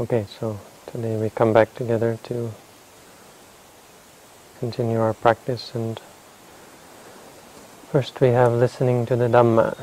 Okay, 0.00 0.24
so 0.40 0.58
today 0.86 1.18
we 1.18 1.28
come 1.28 1.52
back 1.52 1.74
together 1.74 2.18
to 2.22 2.50
continue 4.58 4.98
our 4.98 5.12
practice 5.12 5.74
and 5.74 6.00
first 7.92 8.18
we 8.22 8.28
have 8.28 8.54
listening 8.54 9.04
to 9.04 9.14
the 9.14 9.28
Dhamma, 9.28 9.76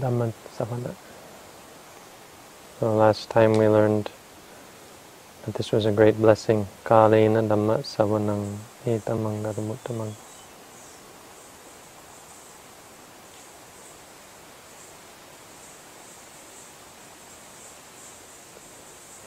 Dhamma 0.00 0.32
Savana. 0.56 0.94
So 2.80 2.96
last 2.96 3.28
time 3.28 3.58
we 3.58 3.68
learned 3.68 4.08
that 5.44 5.52
this 5.52 5.70
was 5.70 5.84
a 5.84 5.92
great 5.92 6.16
blessing, 6.16 6.66
Kalena 6.86 7.46
Dhamma 7.46 7.80
Savanang 7.84 8.56
Etamang 8.86 9.42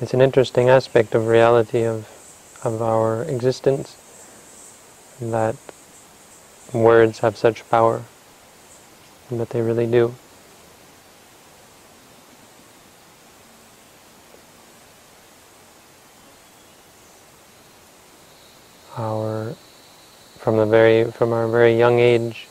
It's 0.01 0.13
an 0.13 0.21
interesting 0.21 0.69
aspect 0.69 1.13
of 1.13 1.27
reality 1.27 1.83
of, 1.83 2.07
of 2.63 2.81
our 2.81 3.23
existence 3.23 3.97
that 5.19 5.57
words 6.73 7.19
have 7.19 7.35
such 7.35 7.69
power, 7.69 8.03
but 9.29 9.49
they 9.49 9.61
really 9.61 9.85
do. 9.85 10.15
Our, 18.95 19.53
from 20.37 20.55
the 20.55 20.65
very, 20.65 21.11
from 21.11 21.33
our 21.33 21.49
very 21.49 21.77
young 21.77 21.99
age, 21.99 22.47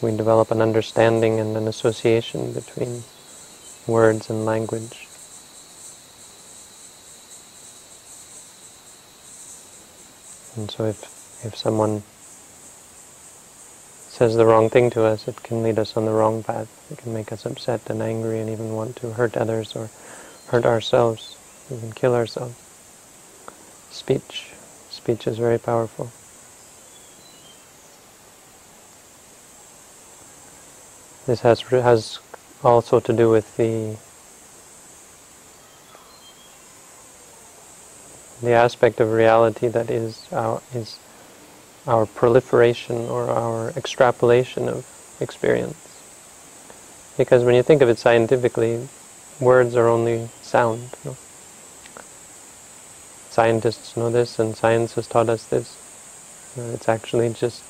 we 0.00 0.16
develop 0.16 0.50
an 0.50 0.62
understanding 0.62 1.38
and 1.38 1.54
an 1.54 1.68
association 1.68 2.54
between 2.54 3.02
words 3.86 4.30
and 4.30 4.46
language. 4.46 5.05
And 10.56 10.70
so 10.70 10.84
if, 10.86 11.02
if 11.44 11.54
someone 11.56 12.02
says 14.08 14.34
the 14.34 14.46
wrong 14.46 14.70
thing 14.70 14.88
to 14.90 15.04
us, 15.04 15.28
it 15.28 15.42
can 15.42 15.62
lead 15.62 15.78
us 15.78 15.96
on 15.96 16.06
the 16.06 16.12
wrong 16.12 16.42
path. 16.42 16.68
It 16.90 16.98
can 16.98 17.12
make 17.12 17.30
us 17.32 17.44
upset 17.44 17.90
and 17.90 18.02
angry 18.02 18.40
and 18.40 18.48
even 18.48 18.74
want 18.74 18.96
to 18.96 19.12
hurt 19.12 19.36
others 19.36 19.76
or 19.76 19.90
hurt 20.48 20.64
ourselves, 20.64 21.36
even 21.70 21.92
kill 21.92 22.14
ourselves. 22.14 22.54
Speech. 23.90 24.52
Speech 24.88 25.26
is 25.26 25.36
very 25.36 25.58
powerful. 25.58 26.10
This 31.26 31.40
has, 31.40 31.60
has 31.60 32.18
also 32.64 33.00
to 33.00 33.12
do 33.12 33.28
with 33.28 33.56
the 33.56 33.96
the 38.42 38.52
aspect 38.52 39.00
of 39.00 39.12
reality 39.12 39.68
that 39.68 39.90
is 39.90 40.26
our, 40.32 40.60
is 40.74 40.98
our 41.86 42.06
proliferation 42.06 42.96
or 43.08 43.30
our 43.30 43.70
extrapolation 43.70 44.68
of 44.68 44.86
experience. 45.20 45.76
Because 47.16 47.44
when 47.44 47.54
you 47.54 47.62
think 47.62 47.80
of 47.82 47.88
it 47.88 47.98
scientifically, 47.98 48.88
words 49.40 49.74
are 49.74 49.88
only 49.88 50.28
sound. 50.42 50.90
Scientists 53.30 53.96
know 53.96 54.10
this, 54.10 54.38
and 54.38 54.56
science 54.56 54.94
has 54.94 55.06
taught 55.06 55.28
us 55.28 55.44
this. 55.44 55.76
Uh, 56.58 56.72
it's 56.74 56.88
actually 56.88 57.32
just 57.32 57.62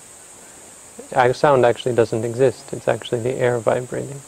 sound 1.33 1.65
actually 1.65 1.95
doesn't 1.95 2.25
exist. 2.25 2.73
It's 2.73 2.89
actually 2.89 3.21
the 3.21 3.35
air 3.35 3.59
vibrating. 3.59 4.21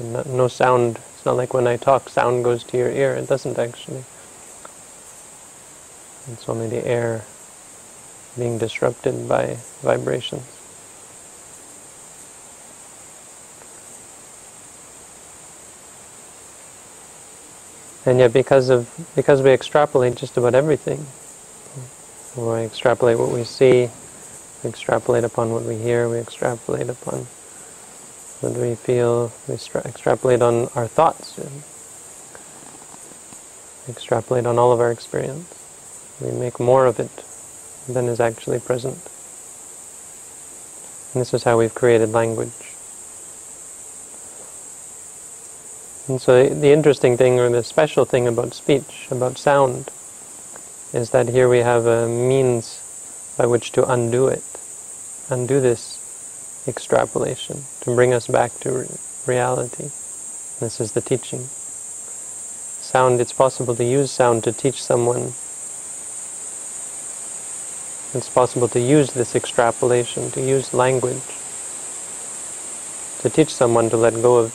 No, 0.00 0.22
no 0.26 0.48
sound 0.48 0.98
it's 1.24 1.26
not 1.26 1.38
like 1.38 1.54
when 1.54 1.66
I 1.66 1.78
talk, 1.78 2.10
sound 2.10 2.44
goes 2.44 2.62
to 2.64 2.76
your 2.76 2.90
ear. 2.90 3.14
It 3.14 3.26
doesn't 3.26 3.58
actually. 3.58 4.04
It's 6.30 6.46
only 6.50 6.68
the 6.68 6.86
air 6.86 7.24
being 8.36 8.58
disrupted 8.58 9.26
by 9.26 9.56
vibrations. 9.80 10.42
And 18.04 18.18
yet 18.18 18.34
because 18.34 18.68
of 18.68 18.86
because 19.16 19.40
we 19.40 19.48
extrapolate 19.48 20.16
just 20.16 20.36
about 20.36 20.54
everything, 20.54 21.06
we 22.36 22.64
extrapolate 22.64 23.18
what 23.18 23.30
we 23.30 23.44
see, 23.44 23.88
we 24.62 24.68
extrapolate 24.68 25.24
upon 25.24 25.52
what 25.54 25.62
we 25.62 25.78
hear, 25.78 26.06
we 26.06 26.18
extrapolate 26.18 26.90
upon 26.90 27.26
what 28.40 28.52
we 28.52 28.74
feel, 28.74 29.32
we 29.48 29.54
extrapolate 29.54 30.42
on 30.42 30.68
our 30.74 30.86
thoughts, 30.86 31.38
extrapolate 33.88 34.46
on 34.46 34.58
all 34.58 34.72
of 34.72 34.80
our 34.80 34.90
experience. 34.90 35.48
We 36.20 36.30
make 36.30 36.60
more 36.60 36.86
of 36.86 37.00
it 37.00 37.24
than 37.88 38.06
is 38.06 38.20
actually 38.20 38.60
present. 38.60 38.98
And 41.12 41.20
this 41.20 41.34
is 41.34 41.44
how 41.44 41.58
we've 41.58 41.74
created 41.74 42.12
language. 42.12 42.50
And 46.06 46.20
so 46.20 46.48
the 46.48 46.72
interesting 46.72 47.16
thing, 47.16 47.40
or 47.40 47.48
the 47.48 47.64
special 47.64 48.04
thing 48.04 48.28
about 48.28 48.52
speech, 48.52 49.08
about 49.10 49.38
sound, 49.38 49.90
is 50.92 51.10
that 51.10 51.28
here 51.28 51.48
we 51.48 51.58
have 51.58 51.86
a 51.86 52.06
means 52.06 52.80
by 53.38 53.46
which 53.46 53.72
to 53.72 53.90
undo 53.90 54.28
it, 54.28 54.44
undo 55.30 55.60
this 55.60 55.93
extrapolation 56.66 57.64
to 57.80 57.94
bring 57.94 58.14
us 58.14 58.26
back 58.26 58.58
to 58.60 58.86
reality. 59.26 59.90
This 60.60 60.80
is 60.80 60.92
the 60.92 61.00
teaching. 61.00 61.48
Sound, 62.80 63.20
it's 63.20 63.32
possible 63.32 63.74
to 63.74 63.84
use 63.84 64.10
sound 64.10 64.44
to 64.44 64.52
teach 64.52 64.82
someone. 64.82 65.32
It's 68.16 68.30
possible 68.30 68.68
to 68.68 68.80
use 68.80 69.12
this 69.12 69.34
extrapolation, 69.34 70.30
to 70.32 70.40
use 70.40 70.72
language, 70.72 71.22
to 73.22 73.30
teach 73.30 73.52
someone 73.52 73.90
to 73.90 73.96
let 73.96 74.14
go 74.14 74.38
of 74.38 74.54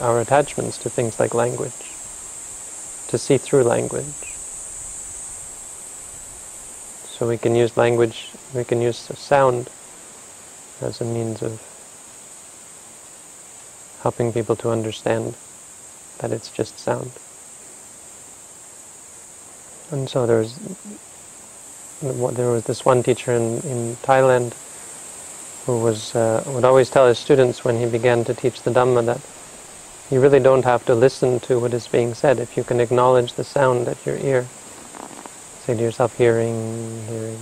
our 0.00 0.20
attachments 0.20 0.78
to 0.78 0.90
things 0.90 1.18
like 1.18 1.34
language, 1.34 1.72
to 3.08 3.18
see 3.18 3.38
through 3.38 3.64
language. 3.64 4.04
So 7.06 7.26
we 7.26 7.38
can 7.38 7.56
use 7.56 7.76
language, 7.76 8.30
we 8.54 8.64
can 8.64 8.80
use 8.80 8.98
sound 8.98 9.70
as 10.82 11.00
a 11.00 11.04
means 11.04 11.42
of 11.42 11.60
helping 14.02 14.32
people 14.32 14.56
to 14.56 14.70
understand 14.70 15.34
that 16.18 16.32
it's 16.32 16.50
just 16.50 16.78
sound. 16.78 17.10
And 19.90 20.08
so 20.08 20.26
there's 20.26 20.58
there 22.00 22.50
was 22.50 22.64
this 22.64 22.84
one 22.84 23.02
teacher 23.02 23.32
in, 23.32 23.58
in 23.62 23.96
Thailand 23.96 24.52
who 25.66 25.80
was 25.80 26.14
uh, 26.14 26.42
would 26.46 26.64
always 26.64 26.90
tell 26.90 27.08
his 27.08 27.18
students 27.18 27.64
when 27.64 27.76
he 27.78 27.86
began 27.86 28.24
to 28.24 28.34
teach 28.34 28.62
the 28.62 28.70
Dhamma 28.70 29.04
that 29.06 29.20
you 30.10 30.20
really 30.20 30.40
don't 30.40 30.64
have 30.64 30.84
to 30.86 30.94
listen 30.94 31.40
to 31.40 31.58
what 31.58 31.74
is 31.74 31.88
being 31.88 32.14
said 32.14 32.38
if 32.38 32.56
you 32.56 32.64
can 32.64 32.80
acknowledge 32.80 33.34
the 33.34 33.44
sound 33.44 33.88
at 33.88 34.04
your 34.06 34.16
ear. 34.18 34.46
Say 35.64 35.74
to 35.76 35.82
yourself, 35.82 36.16
hearing, 36.16 37.04
hearing, 37.08 37.38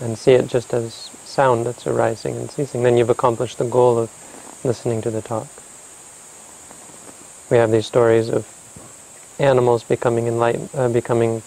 and 0.00 0.18
see 0.18 0.32
it 0.32 0.48
just 0.48 0.74
as 0.74 1.13
sound 1.24 1.66
that's 1.66 1.86
arising 1.86 2.36
and 2.36 2.50
ceasing, 2.50 2.82
then 2.82 2.96
you've 2.96 3.10
accomplished 3.10 3.58
the 3.58 3.64
goal 3.64 3.98
of 3.98 4.10
listening 4.64 5.02
to 5.02 5.10
the 5.10 5.22
talk. 5.22 5.48
We 7.50 7.56
have 7.56 7.70
these 7.70 7.86
stories 7.86 8.28
of 8.28 8.46
animals 9.38 9.84
becoming 9.84 10.26
enlightened, 10.26 10.70
uh, 10.74 10.88
becoming 10.88 11.42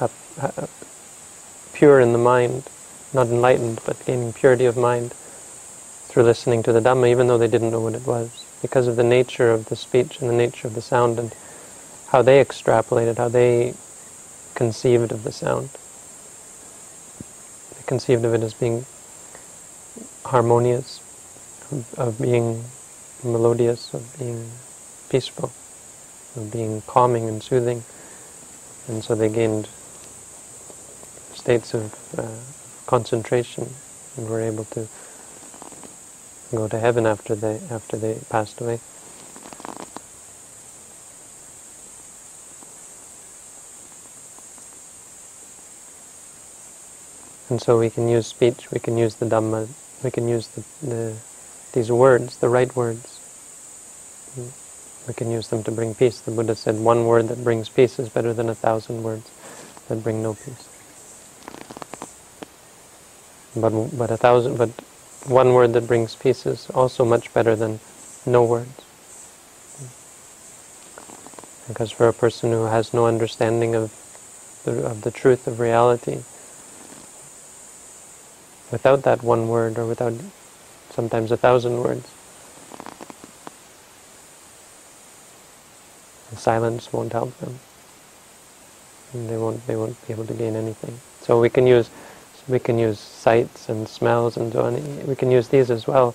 uh, 0.00 0.08
uh, 0.40 0.66
pure 1.72 2.00
in 2.00 2.12
the 2.12 2.18
mind, 2.18 2.64
not 3.12 3.26
enlightened, 3.26 3.80
but 3.84 4.04
gaining 4.04 4.32
purity 4.32 4.66
of 4.66 4.76
mind 4.76 5.12
through 6.06 6.22
listening 6.22 6.62
to 6.62 6.72
the 6.72 6.80
Dhamma, 6.80 7.10
even 7.10 7.26
though 7.26 7.38
they 7.38 7.48
didn't 7.48 7.70
know 7.70 7.80
what 7.80 7.94
it 7.94 8.06
was, 8.06 8.44
because 8.60 8.86
of 8.86 8.96
the 8.96 9.04
nature 9.04 9.50
of 9.50 9.66
the 9.66 9.76
speech 9.76 10.20
and 10.20 10.30
the 10.30 10.34
nature 10.34 10.68
of 10.68 10.74
the 10.74 10.82
sound 10.82 11.18
and 11.18 11.34
how 12.08 12.22
they 12.22 12.42
extrapolated, 12.42 13.16
how 13.16 13.28
they 13.28 13.74
conceived 14.54 15.12
of 15.12 15.24
the 15.24 15.32
sound 15.32 15.70
conceived 17.92 18.24
of 18.24 18.32
it 18.32 18.42
as 18.42 18.54
being 18.54 18.86
harmonious, 20.24 21.00
of, 21.98 22.18
being 22.18 22.64
melodious, 23.22 23.92
of 23.92 24.02
being 24.18 24.50
peaceful, 25.10 25.52
of 26.34 26.50
being 26.50 26.80
calming 26.86 27.28
and 27.28 27.42
soothing. 27.42 27.84
And 28.88 29.04
so 29.04 29.14
they 29.14 29.28
gained 29.28 29.68
states 31.34 31.74
of 31.74 31.84
uh, 32.18 32.26
concentration 32.86 33.68
and 34.16 34.26
were 34.30 34.40
able 34.40 34.64
to 34.76 34.88
go 36.50 36.68
to 36.68 36.78
heaven 36.78 37.04
after 37.04 37.34
they 37.34 37.60
after 37.70 37.98
they 37.98 38.14
passed 38.30 38.58
away. 38.62 38.80
And 47.52 47.62
so 47.62 47.78
we 47.78 47.90
can 47.90 48.08
use 48.08 48.26
speech, 48.26 48.72
we 48.72 48.80
can 48.80 48.98
use 48.98 49.16
the 49.16 49.26
Dhamma, 49.26 49.68
we 50.04 50.10
can 50.10 50.28
use 50.28 50.48
the, 50.48 50.64
the, 50.88 51.14
these 51.74 51.92
words, 51.92 52.38
the 52.38 52.50
right 52.50 52.74
words, 52.76 53.20
We 55.08 55.14
can 55.14 55.30
use 55.30 55.48
them 55.48 55.64
to 55.64 55.72
bring 55.72 55.94
peace. 55.94 56.20
The 56.20 56.32
Buddha 56.32 56.56
said 56.56 56.80
one 56.80 57.06
word 57.06 57.28
that 57.28 57.44
brings 57.44 57.68
peace 57.68 57.98
is 58.00 58.08
better 58.08 58.34
than 58.34 58.48
a 58.50 58.56
thousand 58.56 59.04
words 59.04 59.30
that 59.88 60.02
bring 60.02 60.22
no 60.22 60.34
peace. 60.34 60.68
But 63.56 63.70
but 63.98 64.10
a 64.10 64.18
thousand 64.18 64.58
but 64.58 64.70
one 65.26 65.54
word 65.54 65.74
that 65.74 65.86
brings 65.88 66.16
peace 66.16 66.46
is 66.46 66.70
also 66.70 67.04
much 67.04 67.32
better 67.34 67.56
than 67.56 67.80
no 68.26 68.44
words. 68.44 68.86
Because 71.68 71.92
for 71.92 72.08
a 72.08 72.14
person 72.14 72.52
who 72.52 72.64
has 72.66 72.94
no 72.94 73.06
understanding 73.06 73.74
of 73.74 73.92
the, 74.64 74.84
of 74.86 75.02
the 75.02 75.12
truth 75.12 75.46
of 75.48 75.60
reality, 75.60 76.18
without 78.72 79.02
that 79.02 79.22
one 79.22 79.48
word 79.48 79.78
or 79.78 79.86
without 79.86 80.14
sometimes 80.90 81.30
a 81.30 81.36
thousand 81.36 81.78
words, 81.80 82.08
silence 86.36 86.92
won't 86.92 87.12
help 87.12 87.36
them. 87.38 87.60
And 89.12 89.28
they 89.28 89.36
won't 89.36 89.64
they 89.66 89.76
won't 89.76 89.96
be 90.06 90.12
able 90.12 90.26
to 90.26 90.34
gain 90.34 90.56
anything. 90.56 90.98
So 91.20 91.40
we 91.40 91.48
can 91.48 91.66
use 91.66 91.88
we 92.48 92.58
can 92.58 92.78
use 92.78 92.98
sights 92.98 93.68
and 93.68 93.86
smells 93.86 94.36
and 94.36 94.52
so 94.52 94.62
on. 94.62 95.06
We 95.06 95.14
can 95.14 95.30
use 95.30 95.48
these 95.48 95.70
as 95.70 95.86
well 95.86 96.14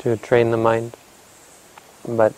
to 0.00 0.16
train 0.18 0.50
the 0.50 0.58
mind. 0.58 0.96
But 2.06 2.34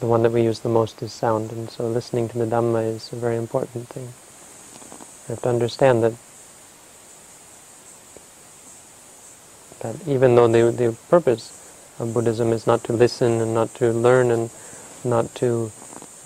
the 0.00 0.06
one 0.06 0.24
that 0.24 0.32
we 0.32 0.42
use 0.42 0.60
the 0.60 0.68
most 0.68 1.00
is 1.02 1.12
sound, 1.12 1.52
and 1.52 1.70
so 1.70 1.86
listening 1.86 2.28
to 2.30 2.38
the 2.38 2.46
Dhamma 2.46 2.82
is 2.96 3.12
a 3.12 3.16
very 3.16 3.36
important 3.36 3.86
thing. 3.88 4.08
You 5.28 5.34
have 5.34 5.42
to 5.42 5.48
understand 5.48 6.02
that 6.02 6.14
that 9.82 9.96
even 10.08 10.34
though 10.34 10.48
the, 10.48 10.70
the 10.70 10.96
purpose 11.08 11.52
of 11.98 12.14
Buddhism 12.14 12.52
is 12.52 12.66
not 12.66 12.82
to 12.84 12.92
listen 12.92 13.40
and 13.40 13.52
not 13.52 13.74
to 13.74 13.92
learn 13.92 14.30
and 14.30 14.50
not 15.04 15.34
to 15.36 15.70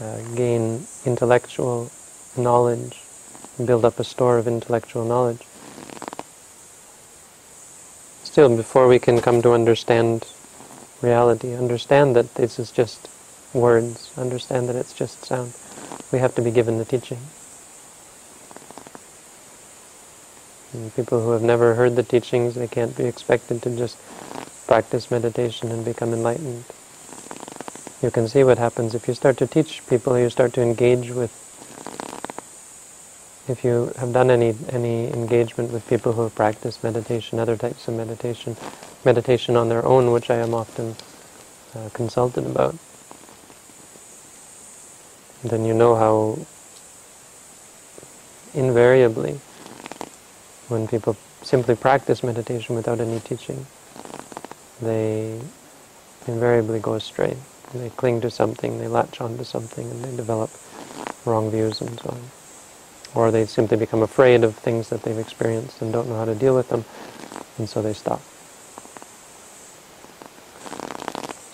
uh, 0.01 0.21
gain 0.35 0.87
intellectual 1.05 1.91
knowledge, 2.37 3.03
build 3.65 3.85
up 3.85 3.99
a 3.99 4.05
store 4.05 4.39
of 4.39 4.47
intellectual 4.47 5.05
knowledge, 5.05 5.43
still, 8.23 8.55
before 8.55 8.87
we 8.87 8.99
can 8.99 9.21
come 9.21 9.41
to 9.41 9.53
understand 9.53 10.27
reality, 11.01 11.55
understand 11.55 12.15
that 12.15 12.35
this 12.35 12.59
is 12.59 12.71
just 12.71 13.09
words, 13.55 14.13
understand 14.19 14.69
that 14.69 14.77
it's 14.77 14.93
just 14.93 15.25
sound, 15.25 15.55
we 16.13 16.19
have 16.19 16.35
to 16.35 16.43
be 16.43 16.51
given 16.51 16.79
the 16.79 16.85
teaching. 16.85 17.19
And 20.73 20.95
people 20.95 21.23
who 21.23 21.31
have 21.31 21.43
never 21.43 21.75
heard 21.75 21.97
the 21.97 22.03
teachings, 22.03 22.55
they 22.55 22.69
can't 22.69 22.97
be 22.97 23.05
expected 23.05 23.63
to 23.63 23.77
just 23.77 23.97
practice 24.67 25.11
meditation 25.11 25.71
and 25.71 25.85
become 25.85 26.13
enlightened. 26.13 26.65
You 28.03 28.11
can 28.11 28.29
see 28.29 28.45
what 28.45 28.59
happens 28.59 28.95
if 28.95 29.09
you 29.09 29.15
start 29.15 29.39
to 29.39 29.47
teach 29.47 29.87
people, 29.87 30.19
you 30.19 30.29
start 30.29 30.53
to 30.55 30.63
engage 30.63 31.11
with 31.11 31.43
if 33.49 33.63
you 33.63 33.93
have 33.99 34.13
done 34.13 34.31
any 34.31 34.57
any 34.71 35.13
engagement 35.13 35.71
with 35.71 35.87
people 35.89 36.13
who 36.13 36.23
have 36.23 36.35
practiced 36.35 36.83
meditation, 36.83 37.39
other 37.39 37.57
types 37.57 37.87
of 37.87 37.95
meditation, 37.95 38.57
meditation 39.05 39.57
on 39.57 39.69
their 39.69 39.85
own, 39.87 40.11
which 40.11 40.31
I 40.31 40.37
am 40.37 40.53
often 40.53 40.97
uh, 41.75 41.89
consulted 41.93 42.45
about, 42.45 42.75
then 45.45 45.65
you 45.65 45.75
know 45.75 45.95
how 45.95 46.39
invariably, 48.53 49.41
when 50.69 50.89
people 50.89 51.17
simply 51.43 51.75
practice 51.75 52.23
meditation 52.23 52.75
without 52.75 53.01
any 53.01 53.21
teaching, 53.21 53.67
they 54.81 55.41
invariably 56.27 56.81
go 56.81 56.95
astray. 56.95 57.37
They 57.75 57.91
cling 57.91 58.21
to 58.23 58.31
something, 58.31 58.79
they 58.79 58.89
latch 58.89 59.21
onto 59.21 59.45
something, 59.45 59.91
and 59.91 60.05
they 60.05 60.17
develop 60.17 60.51
wrong 61.25 61.51
views 61.51 61.81
and 61.81 61.99
so 62.01 62.11
on 62.11 62.21
or 63.17 63.31
they 63.31 63.47
simply 63.47 63.79
become 63.79 64.03
afraid 64.03 64.45
of 64.45 64.55
things 64.55 64.91
that 64.91 65.03
they've 65.03 65.19
experienced 65.19 65.81
and 65.81 65.93
don't 65.93 66.07
know 66.09 66.17
how 66.17 66.27
to 66.27 66.35
deal 66.35 66.55
with 66.55 66.69
them, 66.69 66.85
and 67.59 67.69
so 67.69 67.81
they 67.81 67.95
stop. 67.95 68.21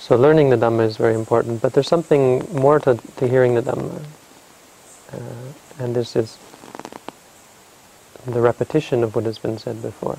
So 0.01 0.17
learning 0.17 0.51
the 0.51 0.57
Dhamma 0.57 0.85
is 0.85 0.97
very 0.97 1.15
important, 1.15 1.63
but 1.63 1.73
there's 1.73 1.87
something 1.87 2.45
more 2.53 2.81
to, 2.81 2.97
to 2.97 3.29
hearing 3.29 3.55
the 3.55 3.63
Dhamma, 3.63 4.03
uh, 5.13 5.19
and 5.79 5.95
this 5.95 6.17
is 6.17 6.37
the 8.27 8.41
repetition 8.41 9.05
of 9.05 9.17
what 9.17 9.25
has 9.25 9.39
been 9.39 9.59
said 9.59 9.83
before. 9.83 10.19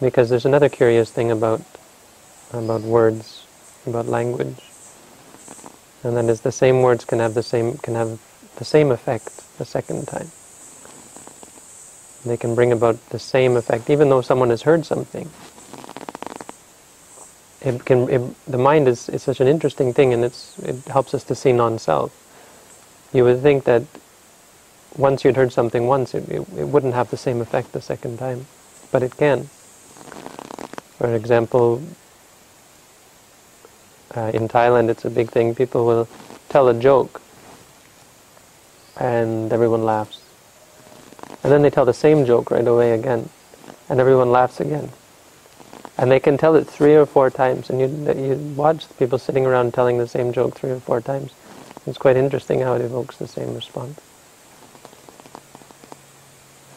Because 0.00 0.30
there's 0.30 0.46
another 0.46 0.68
curious 0.68 1.10
thing 1.10 1.30
about 1.30 1.62
about 2.52 2.82
words, 2.82 3.46
about 3.86 4.06
language, 4.06 4.62
and 6.04 6.16
that 6.16 6.26
is 6.26 6.42
the 6.42 6.52
same 6.52 6.82
words 6.82 7.04
can 7.04 7.18
have 7.20 7.34
the 7.34 7.42
same 7.42 7.78
can 7.78 7.94
have 7.94 8.20
the 8.56 8.64
same 8.64 8.92
effect 8.92 9.44
the 9.58 9.64
second 9.64 10.08
time. 10.08 10.30
They 12.24 12.36
can 12.36 12.54
bring 12.54 12.72
about 12.72 12.96
the 13.10 13.18
same 13.18 13.56
effect, 13.56 13.90
even 13.90 14.08
though 14.08 14.22
someone 14.22 14.50
has 14.50 14.62
heard 14.62 14.86
something. 14.86 15.30
It 17.62 17.84
can. 17.84 18.08
It, 18.10 18.22
the 18.46 18.58
mind 18.58 18.88
is, 18.88 19.08
is 19.08 19.22
such 19.22 19.40
an 19.40 19.48
interesting 19.48 19.92
thing, 19.94 20.12
and 20.14 20.24
it's 20.24 20.58
it 20.60 20.76
helps 20.86 21.14
us 21.14 21.24
to 21.24 21.34
see 21.34 21.52
non-self. 21.52 22.12
You 23.12 23.24
would 23.24 23.42
think 23.42 23.64
that 23.64 23.84
once 24.96 25.24
you'd 25.24 25.36
heard 25.36 25.52
something 25.52 25.86
once, 25.86 26.14
it, 26.14 26.28
it, 26.28 26.46
it 26.56 26.68
wouldn't 26.68 26.94
have 26.94 27.10
the 27.10 27.16
same 27.16 27.40
effect 27.40 27.72
the 27.72 27.80
second 27.80 28.18
time, 28.18 28.46
but 28.92 29.02
it 29.02 29.16
can. 29.16 29.44
For 30.98 31.14
example, 31.14 31.82
uh, 34.16 34.30
in 34.32 34.48
Thailand, 34.48 34.88
it's 34.88 35.04
a 35.04 35.10
big 35.10 35.30
thing. 35.30 35.54
People 35.54 35.84
will 35.84 36.08
tell 36.48 36.68
a 36.68 36.74
joke, 36.74 37.20
and 38.96 39.52
everyone 39.52 39.84
laughs. 39.84 40.20
And 41.42 41.52
then 41.52 41.62
they 41.62 41.70
tell 41.70 41.84
the 41.84 41.92
same 41.92 42.24
joke 42.24 42.50
right 42.50 42.66
away 42.66 42.92
again, 42.92 43.28
and 43.88 44.00
everyone 44.00 44.30
laughs 44.30 44.60
again. 44.60 44.90
And 45.98 46.10
they 46.10 46.20
can 46.20 46.38
tell 46.38 46.54
it 46.54 46.66
three 46.66 46.94
or 46.94 47.06
four 47.06 47.30
times, 47.30 47.70
and 47.70 47.80
you, 47.80 47.88
you 48.14 48.36
watch 48.56 48.84
people 48.98 49.18
sitting 49.18 49.46
around 49.46 49.74
telling 49.74 49.98
the 49.98 50.08
same 50.08 50.32
joke 50.32 50.54
three 50.54 50.70
or 50.70 50.80
four 50.80 51.00
times. 51.00 51.32
It's 51.86 51.98
quite 51.98 52.16
interesting 52.16 52.60
how 52.60 52.74
it 52.74 52.80
evokes 52.80 53.16
the 53.16 53.28
same 53.28 53.54
response. 53.54 54.00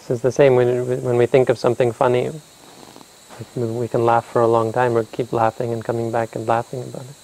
This 0.08 0.18
is 0.18 0.22
the 0.22 0.32
same 0.32 0.56
when, 0.56 1.04
when 1.04 1.18
we 1.18 1.26
think 1.26 1.50
of 1.50 1.58
something 1.58 1.92
funny. 1.92 2.32
We 3.56 3.88
can 3.88 4.06
laugh 4.06 4.26
for 4.26 4.42
a 4.42 4.48
long 4.48 4.72
time 4.74 4.98
or 4.98 5.04
keep 5.04 5.34
laughing 5.34 5.74
and 5.74 5.84
coming 5.84 6.12
back 6.12 6.36
and 6.36 6.48
laughing 6.48 6.82
about 6.82 7.04
it 7.04 7.16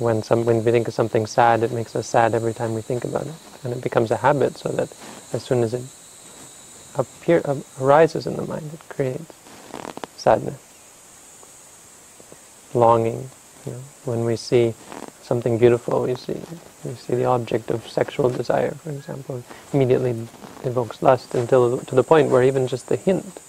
when 0.00 0.22
some 0.22 0.44
when 0.46 0.64
we 0.64 0.70
think 0.72 0.88
of 0.88 0.94
something 0.94 1.26
sad, 1.26 1.62
it 1.62 1.72
makes 1.72 1.94
us 1.94 2.06
sad 2.06 2.34
every 2.34 2.54
time 2.54 2.74
we 2.74 2.82
think 2.82 3.04
about 3.04 3.26
it, 3.26 3.34
and 3.62 3.72
it 3.72 3.82
becomes 3.82 4.10
a 4.10 4.16
habit. 4.16 4.56
So 4.58 4.70
that 4.70 4.88
as 5.32 5.42
soon 5.42 5.62
as 5.62 5.74
it 5.74 5.82
appear, 6.96 7.42
uh, 7.44 7.56
arises 7.80 8.26
in 8.26 8.36
the 8.36 8.42
mind, 8.42 8.70
it 8.72 8.88
creates 8.88 9.34
sadness, 10.16 10.58
longing. 12.74 13.30
You 13.66 13.72
know, 13.72 13.82
when 14.04 14.24
we 14.24 14.36
see 14.36 14.74
something 15.22 15.58
beautiful, 15.58 16.02
we 16.02 16.14
see 16.14 16.40
we 16.84 16.94
see 16.94 17.14
the 17.14 17.26
object 17.26 17.70
of 17.70 17.86
sexual 17.88 18.30
desire, 18.30 18.72
for 18.72 18.90
example, 18.90 19.44
immediately 19.72 20.26
evokes 20.64 21.02
lust 21.02 21.34
until 21.34 21.78
to 21.78 21.94
the 21.94 22.04
point 22.04 22.30
where 22.30 22.42
even 22.42 22.66
just 22.66 22.88
the 22.88 22.96
hint 22.96 23.40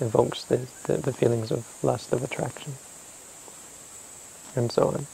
evokes 0.00 0.44
the, 0.44 0.58
the, 0.84 0.98
the 0.98 1.12
feelings 1.12 1.50
of 1.50 1.66
lust, 1.82 2.12
of 2.12 2.22
attraction 2.22 2.74
and 4.56 4.70
so 4.70 4.88
on. 4.88 5.06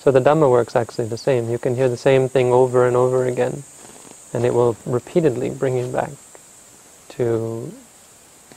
So 0.00 0.10
the 0.10 0.20
Dhamma 0.20 0.50
works 0.50 0.76
actually 0.76 1.06
the 1.06 1.18
same. 1.18 1.50
You 1.50 1.58
can 1.58 1.76
hear 1.76 1.88
the 1.88 1.96
same 1.96 2.28
thing 2.28 2.52
over 2.52 2.86
and 2.86 2.96
over 2.96 3.26
again, 3.26 3.62
and 4.32 4.44
it 4.44 4.52
will 4.52 4.76
repeatedly 4.84 5.50
bring 5.50 5.76
you 5.76 5.86
back 5.86 6.10
to 7.10 7.72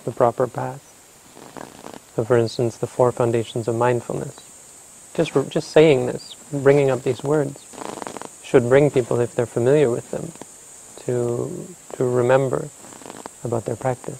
the 0.05 0.11
proper 0.11 0.47
path. 0.47 0.86
So 2.17 2.25
for 2.25 2.35
instance, 2.35 2.77
the 2.77 2.87
four 2.87 3.11
foundations 3.11 3.67
of 3.67 3.75
mindfulness. 3.75 4.35
Just, 5.13 5.33
just 5.51 5.69
saying 5.69 6.07
this, 6.07 6.35
bringing 6.51 6.89
up 6.89 7.03
these 7.03 7.23
words, 7.23 7.63
should 8.43 8.67
bring 8.67 8.89
people, 8.89 9.19
if 9.19 9.35
they're 9.35 9.45
familiar 9.45 9.91
with 9.91 10.09
them, 10.09 10.31
to, 11.05 11.67
to 11.93 12.03
remember 12.03 12.69
about 13.43 13.65
their 13.65 13.75
practice. 13.75 14.17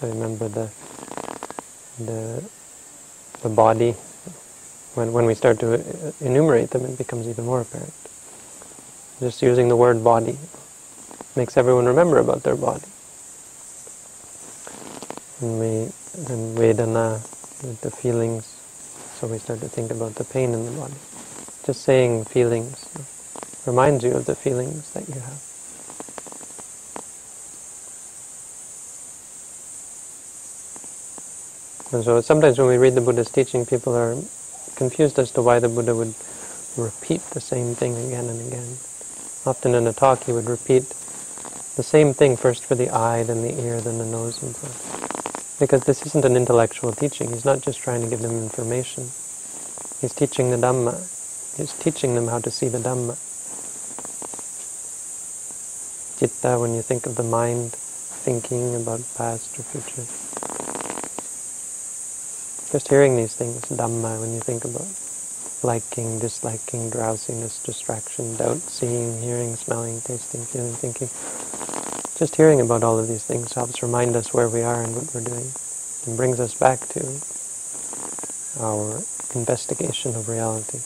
To 0.00 0.06
remember 0.06 0.48
the, 0.48 0.70
the, 1.98 2.42
the 3.42 3.50
body, 3.50 3.92
when, 4.94 5.12
when 5.12 5.26
we 5.26 5.34
start 5.34 5.60
to 5.60 5.74
uh, 5.74 6.12
enumerate 6.22 6.70
them, 6.70 6.86
it 6.86 6.96
becomes 6.96 7.28
even 7.28 7.44
more 7.44 7.60
apparent. 7.60 7.92
Just 9.20 9.42
using 9.42 9.68
the 9.68 9.76
word 9.76 10.02
body 10.02 10.38
makes 11.36 11.58
everyone 11.58 11.84
remember 11.84 12.16
about 12.16 12.42
their 12.42 12.56
body. 12.56 12.88
And 15.42 15.60
we, 15.60 15.92
then 16.16 16.54
Vedana, 16.54 17.20
the 17.80 17.90
feelings, 17.90 18.46
so 19.18 19.26
we 19.26 19.38
start 19.38 19.60
to 19.60 19.68
think 19.68 19.90
about 19.90 20.14
the 20.14 20.24
pain 20.24 20.54
in 20.54 20.64
the 20.64 20.70
body. 20.72 20.94
Just 21.64 21.82
saying 21.82 22.24
feelings 22.26 22.86
reminds 23.66 24.04
you 24.04 24.12
of 24.12 24.26
the 24.26 24.34
feelings 24.34 24.90
that 24.92 25.08
you 25.08 25.14
have. 25.14 25.42
And 31.92 32.04
so 32.04 32.20
sometimes 32.20 32.58
when 32.58 32.68
we 32.68 32.76
read 32.76 32.94
the 32.94 33.00
Buddha's 33.00 33.30
teaching, 33.30 33.64
people 33.64 33.94
are 33.94 34.16
confused 34.74 35.18
as 35.18 35.30
to 35.32 35.42
why 35.42 35.58
the 35.60 35.68
Buddha 35.68 35.94
would 35.94 36.14
repeat 36.76 37.20
the 37.30 37.40
same 37.40 37.74
thing 37.74 37.96
again 38.06 38.28
and 38.28 38.40
again. 38.48 38.76
Often 39.46 39.74
in 39.74 39.86
a 39.86 39.92
talk 39.92 40.24
he 40.24 40.32
would 40.32 40.48
repeat 40.48 40.88
the 41.76 41.82
same 41.82 42.14
thing 42.14 42.36
first 42.36 42.64
for 42.64 42.74
the 42.74 42.90
eye, 42.90 43.22
then 43.22 43.42
the 43.42 43.60
ear, 43.62 43.80
then 43.80 43.98
the 43.98 44.06
nose, 44.06 44.42
and 44.42 44.54
so 44.56 44.66
on. 44.66 45.33
Because 45.58 45.84
this 45.84 46.04
isn't 46.06 46.24
an 46.24 46.36
intellectual 46.36 46.92
teaching. 46.92 47.32
He's 47.32 47.44
not 47.44 47.62
just 47.62 47.78
trying 47.80 48.02
to 48.02 48.08
give 48.08 48.20
them 48.20 48.42
information. 48.42 49.04
He's 50.00 50.12
teaching 50.12 50.50
the 50.50 50.56
Dhamma. 50.56 50.94
He's 51.56 51.72
teaching 51.74 52.14
them 52.14 52.26
how 52.26 52.40
to 52.40 52.50
see 52.50 52.68
the 52.68 52.78
Dhamma. 52.78 53.16
Citta, 56.18 56.60
when 56.60 56.74
you 56.74 56.82
think 56.82 57.06
of 57.06 57.14
the 57.14 57.22
mind, 57.22 57.72
thinking 57.72 58.74
about 58.74 59.00
past 59.14 59.58
or 59.58 59.62
future. 59.62 60.06
Just 62.72 62.88
hearing 62.88 63.16
these 63.16 63.34
things, 63.34 63.60
Dhamma, 63.62 64.20
when 64.20 64.32
you 64.34 64.40
think 64.40 64.64
about 64.64 64.88
liking, 65.62 66.18
disliking, 66.18 66.90
drowsiness, 66.90 67.62
distraction, 67.62 68.36
doubt, 68.36 68.60
seeing, 68.62 69.22
hearing, 69.22 69.56
smelling, 69.56 70.00
tasting, 70.02 70.44
feeling, 70.44 70.74
thinking. 70.74 71.08
Just 72.16 72.36
hearing 72.36 72.60
about 72.60 72.84
all 72.84 72.98
of 72.98 73.08
these 73.08 73.24
things 73.24 73.52
helps 73.54 73.82
remind 73.82 74.14
us 74.14 74.32
where 74.32 74.48
we 74.48 74.62
are 74.62 74.82
and 74.82 74.94
what 74.94 75.12
we're 75.12 75.20
doing 75.20 75.50
and 76.06 76.16
brings 76.16 76.38
us 76.38 76.54
back 76.54 76.86
to 76.90 77.20
our 78.60 79.02
investigation 79.34 80.14
of 80.14 80.28
reality. 80.28 80.78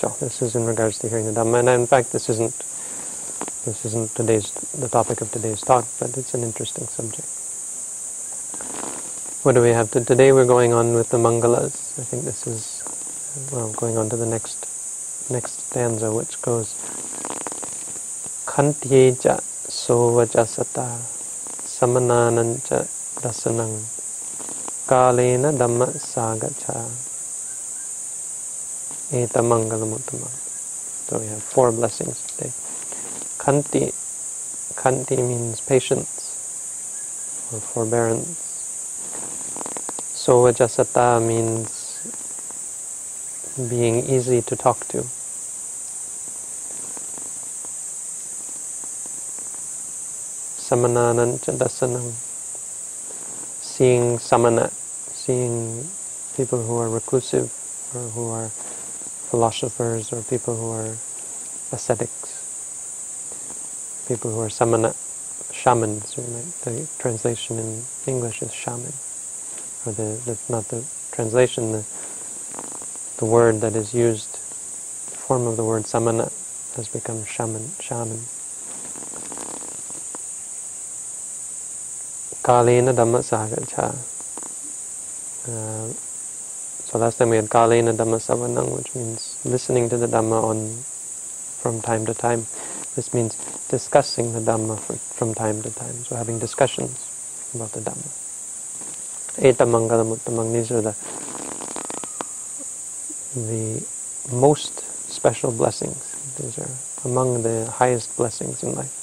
So 0.00 0.08
this 0.18 0.42
is 0.42 0.56
in 0.56 0.64
regards 0.64 0.98
to 0.98 1.08
hearing 1.08 1.26
the 1.26 1.32
Dhamma, 1.32 1.60
and 1.60 1.68
uh, 1.68 1.72
in 1.72 1.86
fact 1.86 2.10
this 2.10 2.28
isn't 2.28 2.58
this 3.64 3.84
isn't 3.84 4.12
today's 4.16 4.50
the 4.74 4.88
topic 4.88 5.20
of 5.20 5.30
today's 5.30 5.60
talk, 5.60 5.86
but 6.00 6.16
it's 6.18 6.34
an 6.34 6.42
interesting 6.42 6.88
subject. 6.88 7.28
What 9.44 9.54
do 9.54 9.62
we 9.62 9.70
have 9.70 9.92
to, 9.92 10.04
today? 10.04 10.32
We're 10.32 10.46
going 10.46 10.72
on 10.72 10.94
with 10.94 11.10
the 11.10 11.18
Mangalas. 11.18 11.98
I 12.00 12.02
think 12.02 12.24
this 12.24 12.44
is 12.48 12.82
well 13.52 13.72
going 13.72 13.96
on 13.96 14.10
to 14.10 14.16
the 14.16 14.26
next 14.26 14.71
next 15.32 15.60
stanza, 15.68 16.12
which 16.12 16.40
goes 16.42 16.74
Kantyeja 18.46 19.40
sovajasata 19.68 20.86
samananancha 21.64 22.86
dasanang 23.22 23.80
kalena 24.86 25.52
dhamma 25.52 25.88
sagacha 25.96 26.76
eta 29.12 29.40
mangalamuttamam. 29.40 30.30
So 31.08 31.18
we 31.18 31.26
have 31.26 31.42
four 31.42 31.72
blessings 31.72 32.20
today. 32.28 32.52
Kanti, 33.38 33.92
kanti 34.74 35.16
means 35.16 35.60
patience 35.60 36.36
or 37.52 37.60
forbearance. 37.60 38.38
Sovajasata 40.14 41.26
means 41.26 42.00
being 43.70 44.04
easy 44.06 44.42
to 44.42 44.56
talk 44.56 44.88
to. 44.88 45.06
Samananancha 50.72 51.52
dasanam. 51.58 52.12
Seeing 53.60 54.18
samana, 54.18 54.70
seeing 55.12 55.86
people 56.36 56.62
who 56.64 56.78
are 56.78 56.88
reclusive 56.90 57.52
or 57.94 58.02
who 58.10 58.30
are 58.30 58.48
philosophers 59.30 60.12
or 60.12 60.22
people 60.22 60.56
who 60.56 60.70
are 60.72 60.96
ascetics, 61.72 62.44
people 64.08 64.32
who 64.32 64.40
are 64.40 64.50
samana, 64.50 64.94
shamans. 65.52 66.14
The 66.64 66.88
translation 66.98 67.58
in 67.58 67.82
English 68.06 68.42
is 68.42 68.52
shaman, 68.54 68.94
or 69.86 69.92
the, 69.92 70.18
the 70.26 70.38
not 70.48 70.68
the 70.68 70.84
translation, 71.12 71.72
the 71.72 71.84
the 73.18 73.26
word 73.26 73.60
that 73.62 73.76
is 73.76 73.94
used, 73.94 74.32
the 74.32 75.16
form 75.16 75.46
of 75.46 75.56
the 75.56 75.64
word 75.64 75.86
samana, 75.86 76.30
has 76.76 76.88
become 76.88 77.24
shaman. 77.26 77.70
shaman. 77.80 78.20
Kalena 82.42 82.92
Dhamma. 82.92 83.22
Uh, 85.48 85.92
so 86.84 86.98
last 86.98 87.18
time 87.18 87.30
we 87.30 87.36
had 87.36 87.48
Kalena 87.48 87.94
Dhamma 87.94 88.76
which 88.76 88.94
means 88.96 89.38
listening 89.44 89.88
to 89.88 89.96
the 89.96 90.08
Dhamma 90.08 90.42
on 90.42 90.82
from 91.60 91.80
time 91.80 92.04
to 92.06 92.14
time. 92.14 92.46
This 92.96 93.14
means 93.14 93.36
discussing 93.68 94.32
the 94.32 94.40
Dhamma 94.40 94.76
from 94.78 95.34
time 95.34 95.62
to 95.62 95.70
time. 95.70 95.94
So 96.04 96.16
having 96.16 96.40
discussions 96.40 97.06
about 97.54 97.70
the 97.72 97.80
Dhamma. 97.80 98.10
Eta 99.38 99.64
Mangalam 99.64 100.52
these 100.52 100.72
are 100.72 100.82
the 100.82 100.96
the 103.34 103.86
most 104.34 104.80
special 105.08 105.52
blessings. 105.52 105.96
These 106.38 106.58
are 106.58 106.68
among 107.04 107.42
the 107.42 107.70
highest 107.70 108.16
blessings 108.16 108.62
in 108.64 108.74
life. 108.74 109.01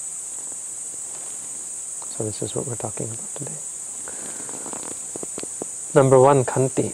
So 2.20 2.26
this 2.26 2.42
is 2.42 2.54
what 2.54 2.68
we're 2.68 2.76
talking 2.76 3.08
about 3.08 3.34
today. 3.36 3.56
Number 5.96 6.20
one, 6.20 6.44
kanti. 6.44 6.92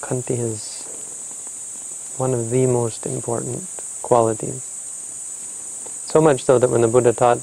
Kanti 0.00 0.38
is 0.38 0.84
one 2.16 2.32
of 2.32 2.50
the 2.50 2.66
most 2.66 3.06
important 3.06 3.66
qualities. 4.02 4.62
So 6.06 6.20
much 6.20 6.44
so 6.44 6.60
that 6.60 6.70
when 6.70 6.82
the 6.82 6.86
Buddha 6.86 7.12
taught 7.12 7.38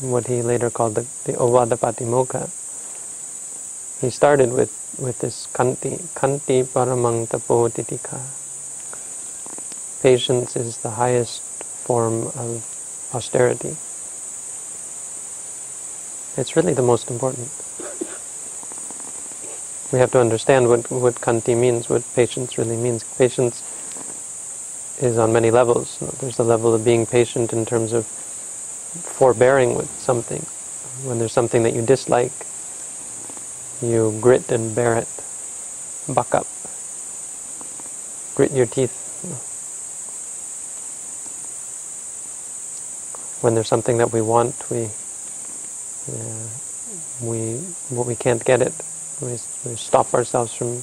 what 0.00 0.26
he 0.26 0.42
later 0.42 0.70
called 0.70 0.96
the, 0.96 1.02
the 1.22 1.34
Ovada 1.34 1.78
Patimokkha, 1.78 2.50
he 4.00 4.10
started 4.10 4.52
with, 4.52 4.74
with 4.98 5.20
this 5.20 5.46
kanti, 5.54 5.98
kanti 6.18 6.64
paramang 6.64 7.28
tapo 7.28 7.68
titika. 7.68 8.18
Patience 10.02 10.56
is 10.56 10.78
the 10.78 10.90
highest 10.90 11.42
form 11.86 12.26
of 12.34 12.66
austerity. 13.14 13.76
It's 16.40 16.56
really 16.56 16.72
the 16.72 16.82
most 16.82 17.10
important. 17.10 17.50
We 19.92 19.98
have 19.98 20.10
to 20.12 20.20
understand 20.20 20.68
what, 20.68 20.90
what 20.90 21.16
kanti 21.16 21.54
means, 21.54 21.90
what 21.90 22.02
patience 22.14 22.56
really 22.56 22.78
means. 22.78 23.04
Patience 23.18 23.62
is 25.02 25.18
on 25.18 25.34
many 25.34 25.50
levels. 25.50 25.98
There's 26.20 26.38
the 26.38 26.44
level 26.44 26.72
of 26.72 26.82
being 26.82 27.04
patient 27.04 27.52
in 27.52 27.66
terms 27.66 27.92
of 27.92 28.06
forbearing 28.06 29.74
with 29.74 29.90
something. 30.00 30.40
When 31.06 31.18
there's 31.18 31.32
something 31.32 31.62
that 31.64 31.74
you 31.74 31.82
dislike, 31.82 32.32
you 33.82 34.18
grit 34.22 34.50
and 34.50 34.74
bear 34.74 34.96
it. 34.96 35.08
Buck 36.08 36.34
up. 36.34 36.46
Grit 38.34 38.52
your 38.52 38.66
teeth 38.66 38.96
when 43.42 43.54
there's 43.54 43.68
something 43.68 43.98
that 43.98 44.12
we 44.12 44.20
want, 44.20 44.54
we 44.70 44.90
we 47.20 47.60
we 47.90 48.16
can't 48.16 48.44
get 48.44 48.62
it. 48.62 48.74
We, 49.20 49.32
we 49.64 49.76
stop 49.76 50.14
ourselves 50.14 50.54
from 50.54 50.82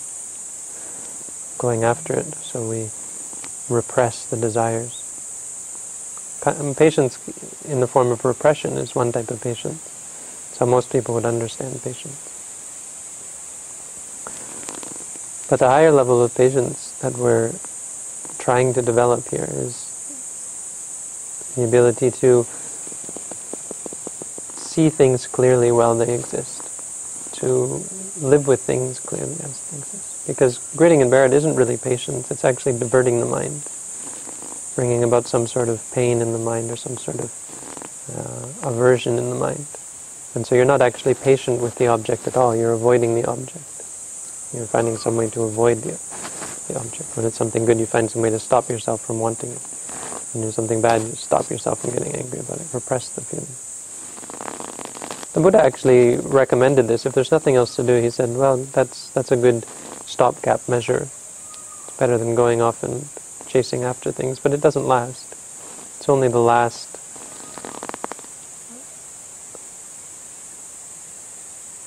going 1.57 1.83
after 1.83 2.13
it, 2.13 2.33
so 2.35 2.67
we 2.69 2.89
repress 3.69 4.25
the 4.27 4.37
desires. 4.37 5.03
Um, 6.45 6.75
patience 6.75 7.17
in 7.65 7.79
the 7.81 7.87
form 7.87 8.11
of 8.11 8.23
repression 8.23 8.77
is 8.77 8.95
one 8.95 9.11
type 9.11 9.31
of 9.31 9.41
patience. 9.41 9.81
So 10.53 10.65
most 10.65 10.91
people 10.91 11.15
would 11.15 11.25
understand 11.25 11.81
patience. 11.83 12.15
But 15.49 15.59
the 15.59 15.67
higher 15.67 15.91
level 15.91 16.23
of 16.23 16.35
patience 16.35 16.91
that 16.99 17.13
we're 17.17 17.51
trying 18.37 18.73
to 18.75 18.81
develop 18.81 19.27
here 19.29 19.47
is 19.49 19.87
the 21.55 21.63
ability 21.63 22.11
to 22.11 22.45
see 24.77 24.89
things 24.91 25.25
clearly 25.25 25.71
while 25.71 25.95
they 25.95 26.13
exist, 26.13 26.61
to 27.33 27.81
live 28.21 28.45
with 28.45 28.61
things 28.61 28.99
clearly 28.99 29.33
as 29.41 29.59
they 29.71 29.79
exist. 29.79 30.27
Because 30.27 30.59
gritting 30.75 31.01
and 31.01 31.09
bear 31.09 31.25
isn't 31.25 31.55
really 31.55 31.77
patience, 31.77 32.29
it's 32.29 32.45
actually 32.45 32.77
diverting 32.77 33.19
the 33.19 33.25
mind, 33.25 33.67
bringing 34.75 35.03
about 35.03 35.25
some 35.25 35.47
sort 35.47 35.67
of 35.67 35.81
pain 35.93 36.21
in 36.21 36.31
the 36.31 36.37
mind 36.37 36.69
or 36.69 36.75
some 36.75 36.95
sort 36.95 37.17
of 37.17 37.33
uh, 38.13 38.69
aversion 38.69 39.17
in 39.17 39.31
the 39.31 39.35
mind. 39.35 39.65
And 40.35 40.45
so 40.45 40.53
you're 40.53 40.71
not 40.73 40.83
actually 40.83 41.15
patient 41.15 41.59
with 41.59 41.73
the 41.77 41.87
object 41.87 42.27
at 42.27 42.37
all, 42.37 42.55
you're 42.55 42.73
avoiding 42.73 43.15
the 43.15 43.25
object. 43.25 43.65
You're 44.53 44.67
finding 44.67 44.97
some 44.97 45.17
way 45.17 45.27
to 45.31 45.41
avoid 45.41 45.81
the, 45.81 45.97
the 46.71 46.79
object. 46.79 47.17
When 47.17 47.25
it's 47.25 47.35
something 47.35 47.65
good, 47.65 47.79
you 47.79 47.87
find 47.87 48.11
some 48.11 48.21
way 48.21 48.29
to 48.29 48.37
stop 48.37 48.69
yourself 48.69 49.01
from 49.01 49.19
wanting 49.19 49.49
it. 49.49 49.63
When 50.33 50.41
there's 50.43 50.53
something 50.53 50.83
bad, 50.83 51.01
you 51.01 51.15
stop 51.15 51.49
yourself 51.49 51.81
from 51.81 51.93
getting 51.93 52.13
angry 52.13 52.41
about 52.41 52.61
it. 52.61 52.67
Repress 52.71 53.09
the 53.09 53.21
feeling. 53.21 53.57
The 55.37 55.43
Buddha 55.43 55.63
actually 55.63 56.17
recommended 56.17 56.87
this. 56.87 57.05
If 57.05 57.13
there's 57.13 57.29
nothing 57.31 57.55
else 57.55 57.75
to 57.75 57.83
do, 57.83 58.01
he 58.01 58.09
said, 58.09 58.35
well, 58.35 58.57
that's, 58.57 59.11
that's 59.11 59.31
a 59.31 59.37
good 59.37 59.67
stopgap 60.07 60.67
measure. 60.67 61.03
It's 61.03 61.97
better 61.99 62.17
than 62.17 62.33
going 62.33 62.59
off 62.59 62.81
and 62.81 63.07
chasing 63.47 63.83
after 63.83 64.11
things, 64.11 64.39
but 64.39 64.51
it 64.51 64.61
doesn't 64.61 64.87
last. 64.87 65.31
It's 65.99 66.09
only 66.09 66.27
the 66.27 66.39
last 66.39 66.89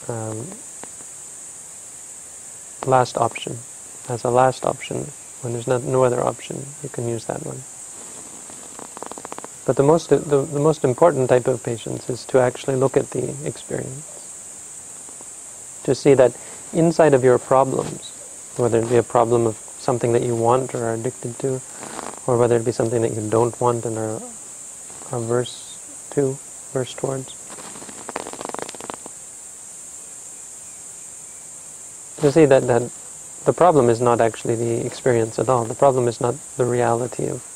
um, 0.08 0.46
last 2.86 3.18
option. 3.18 3.58
As 4.08 4.22
a 4.22 4.30
last 4.30 4.64
option, 4.64 5.08
when 5.40 5.54
there's 5.54 5.66
no 5.66 6.04
other 6.04 6.22
option, 6.22 6.66
you 6.84 6.88
can 6.88 7.08
use 7.08 7.24
that 7.24 7.44
one. 7.44 7.64
But 9.70 9.76
the 9.76 9.84
most, 9.84 10.10
the, 10.10 10.16
the 10.18 10.58
most 10.58 10.82
important 10.82 11.28
type 11.28 11.46
of 11.46 11.62
patience 11.62 12.10
is 12.10 12.24
to 12.24 12.40
actually 12.40 12.74
look 12.74 12.96
at 12.96 13.08
the 13.12 13.32
experience. 13.46 14.02
To 15.84 15.94
see 15.94 16.12
that 16.14 16.36
inside 16.72 17.14
of 17.14 17.22
your 17.22 17.38
problems, 17.38 18.10
whether 18.56 18.80
it 18.80 18.88
be 18.88 18.96
a 18.96 19.04
problem 19.04 19.46
of 19.46 19.54
something 19.78 20.12
that 20.12 20.22
you 20.22 20.34
want 20.34 20.74
or 20.74 20.86
are 20.86 20.94
addicted 20.94 21.38
to, 21.38 21.60
or 22.26 22.36
whether 22.36 22.56
it 22.56 22.64
be 22.64 22.72
something 22.72 23.00
that 23.02 23.14
you 23.14 23.30
don't 23.30 23.60
want 23.60 23.86
and 23.86 23.96
are 23.96 24.20
averse 25.12 25.78
to, 26.10 26.36
averse 26.70 26.92
towards. 26.92 27.30
To 32.22 32.32
see 32.32 32.44
that, 32.46 32.66
that 32.66 32.90
the 33.44 33.52
problem 33.52 33.88
is 33.88 34.00
not 34.00 34.20
actually 34.20 34.56
the 34.56 34.84
experience 34.84 35.38
at 35.38 35.48
all. 35.48 35.64
The 35.64 35.76
problem 35.76 36.08
is 36.08 36.20
not 36.20 36.34
the 36.56 36.64
reality 36.64 37.28
of 37.28 37.49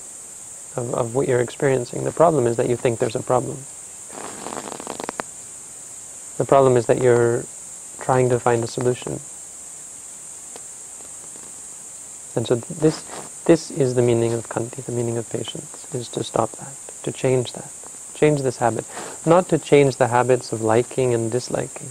of, 0.77 0.95
of 0.95 1.15
what 1.15 1.29
you're 1.29 1.41
experiencing. 1.41 2.05
The 2.05 2.13
problem 2.13 2.47
is 2.47 2.57
that 2.57 2.69
you 2.69 2.77
think 2.77 2.99
there's 2.99 3.17
a 3.17 3.23
problem. 3.23 3.57
The 6.37 6.45
problem 6.45 6.77
is 6.77 6.87
that 6.87 7.01
you're 7.01 7.45
trying 8.01 8.29
to 8.31 8.41
find 8.41 8.65
a 8.65 8.67
solution. 8.67 9.21
And 12.37 12.47
so 12.47 12.57
this, 12.57 13.05
this 13.45 13.71
is 13.71 13.95
the 13.95 14.03
meaning 14.03 14.33
of 14.33 14.49
khanti, 14.49 14.85
the 14.85 14.93
meaning 14.93 15.17
of 15.17 15.31
patience, 15.31 15.87
is 15.95 16.09
to 16.09 16.25
stop 16.25 16.51
that, 16.53 16.75
to 17.05 17.13
change 17.13 17.53
that, 17.53 17.71
change 18.15 18.43
this 18.43 18.57
habit. 18.57 18.85
Not 19.25 19.49
to 19.51 19.59
change 19.59 19.97
the 19.97 20.09
habits 20.09 20.53
of 20.53 20.61
liking 20.61 21.15
and 21.15 21.31
disliking, 21.31 21.91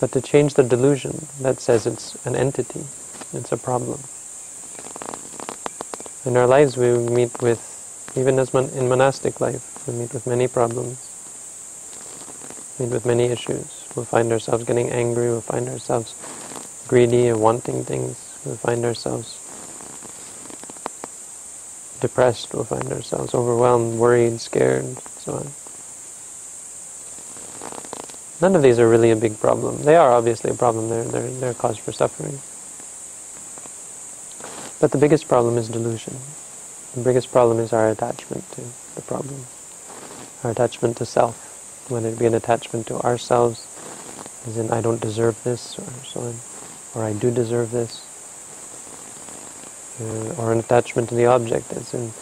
but 0.00 0.10
to 0.12 0.20
change 0.20 0.54
the 0.54 0.64
delusion 0.64 1.28
that 1.40 1.60
says 1.60 1.86
it's 1.86 2.16
an 2.26 2.34
entity, 2.34 2.84
it's 3.32 3.52
a 3.52 3.56
problem. 3.56 4.00
In 6.26 6.36
our 6.36 6.46
lives 6.46 6.76
we 6.76 6.92
meet 6.98 7.40
with, 7.40 8.12
even 8.14 8.38
as 8.38 8.52
mon 8.52 8.68
in 8.70 8.90
monastic 8.90 9.40
life, 9.40 9.88
we 9.88 9.94
meet 9.94 10.12
with 10.12 10.26
many 10.26 10.48
problems, 10.48 10.98
meet 12.78 12.90
with 12.90 13.06
many 13.06 13.24
issues. 13.24 13.86
We'll 13.96 14.04
find 14.04 14.30
ourselves 14.30 14.64
getting 14.64 14.90
angry, 14.90 15.30
we'll 15.30 15.40
find 15.40 15.66
ourselves 15.66 16.14
greedy 16.88 17.28
and 17.28 17.40
wanting 17.40 17.84
things, 17.84 18.18
we'll 18.44 18.56
find 18.56 18.84
ourselves 18.84 19.38
depressed, 22.02 22.52
we'll 22.52 22.64
find 22.64 22.92
ourselves 22.92 23.32
overwhelmed, 23.32 23.98
worried, 23.98 24.40
scared, 24.40 24.84
and 24.84 24.98
so 24.98 25.32
on. 25.32 25.50
None 28.42 28.56
of 28.56 28.62
these 28.62 28.78
are 28.78 28.88
really 28.88 29.10
a 29.10 29.16
big 29.16 29.40
problem. 29.40 29.82
They 29.84 29.96
are 29.96 30.12
obviously 30.12 30.50
a 30.50 30.54
problem, 30.54 30.90
they're, 30.90 31.04
they're, 31.04 31.30
they're 31.30 31.50
a 31.52 31.54
cause 31.54 31.78
for 31.78 31.92
suffering. 31.92 32.38
But 34.80 34.92
the 34.92 34.98
biggest 34.98 35.28
problem 35.28 35.58
is 35.58 35.68
delusion. 35.68 36.16
The 36.94 37.02
biggest 37.02 37.30
problem 37.30 37.58
is 37.58 37.74
our 37.74 37.90
attachment 37.90 38.50
to 38.52 38.62
the 38.94 39.02
problem. 39.02 39.44
Our 40.42 40.52
attachment 40.52 40.96
to 40.96 41.04
self, 41.04 41.86
whether 41.90 42.08
it 42.08 42.18
be 42.18 42.24
an 42.24 42.32
attachment 42.32 42.86
to 42.86 42.98
ourselves, 43.00 43.66
as 44.46 44.56
in 44.56 44.70
I 44.70 44.80
don't 44.80 45.00
deserve 45.00 45.42
this, 45.44 45.78
or 45.78 45.84
so 46.04 46.20
on, 46.20 46.34
or 46.94 47.04
I 47.04 47.12
do 47.12 47.30
deserve 47.30 47.70
this, 47.70 48.00
uh, 50.00 50.42
or 50.42 50.50
an 50.50 50.60
attachment 50.60 51.10
to 51.10 51.14
the 51.14 51.26
object, 51.26 51.70
as 51.72 51.92
in 51.92 52.12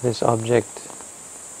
this 0.00 0.22
object 0.22 0.68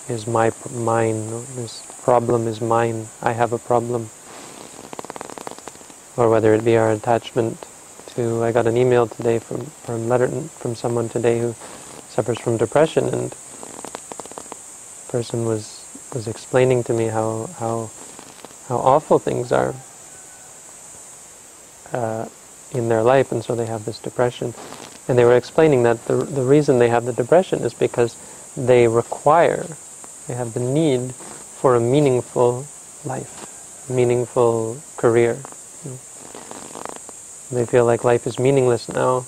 is 0.08 0.28
my 0.28 0.52
mine, 0.72 1.28
this 1.56 1.82
problem 2.02 2.46
is 2.46 2.60
mine, 2.60 3.08
I 3.20 3.32
have 3.32 3.52
a 3.52 3.58
problem, 3.58 4.10
or 6.16 6.30
whether 6.30 6.54
it 6.54 6.64
be 6.64 6.76
our 6.76 6.92
attachment 6.92 7.66
to, 8.14 8.44
I 8.44 8.52
got 8.52 8.66
an 8.66 8.76
email 8.76 9.06
today 9.06 9.38
from, 9.38 9.64
from 9.64 10.08
letter 10.08 10.28
from 10.28 10.74
someone 10.74 11.08
today 11.08 11.40
who 11.40 11.54
suffers 12.08 12.38
from 12.38 12.56
depression 12.56 13.08
and 13.08 13.30
the 13.30 15.12
person 15.12 15.44
was 15.44 15.78
was 16.14 16.28
explaining 16.28 16.84
to 16.84 16.92
me 16.92 17.06
how 17.06 17.48
how 17.58 17.90
how 18.68 18.76
awful 18.76 19.18
things 19.18 19.50
are 19.50 19.74
uh, 21.92 22.28
in 22.72 22.88
their 22.88 23.02
life 23.02 23.32
and 23.32 23.44
so 23.44 23.54
they 23.54 23.66
have 23.66 23.84
this 23.84 23.98
depression. 23.98 24.54
And 25.08 25.18
they 25.18 25.24
were 25.24 25.36
explaining 25.36 25.82
that 25.82 26.04
the, 26.06 26.16
the 26.16 26.42
reason 26.42 26.78
they 26.78 26.88
have 26.88 27.04
the 27.04 27.12
depression 27.12 27.60
is 27.60 27.74
because 27.74 28.16
they 28.56 28.86
require 28.88 29.66
they 30.28 30.34
have 30.34 30.54
the 30.54 30.60
need 30.60 31.12
for 31.14 31.74
a 31.74 31.80
meaningful 31.80 32.66
life 33.04 33.88
meaningful 33.90 34.76
career 34.96 35.38
they 37.52 37.66
feel 37.66 37.84
like 37.84 38.04
life 38.04 38.26
is 38.26 38.38
meaningless 38.38 38.88
now, 38.88 39.26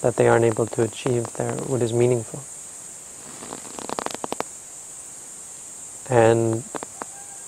that 0.00 0.16
they 0.16 0.28
aren't 0.28 0.44
able 0.44 0.66
to 0.66 0.82
achieve 0.82 1.24
their 1.34 1.52
what 1.52 1.82
is 1.82 1.92
meaningful. 1.92 2.40
And 6.08 6.62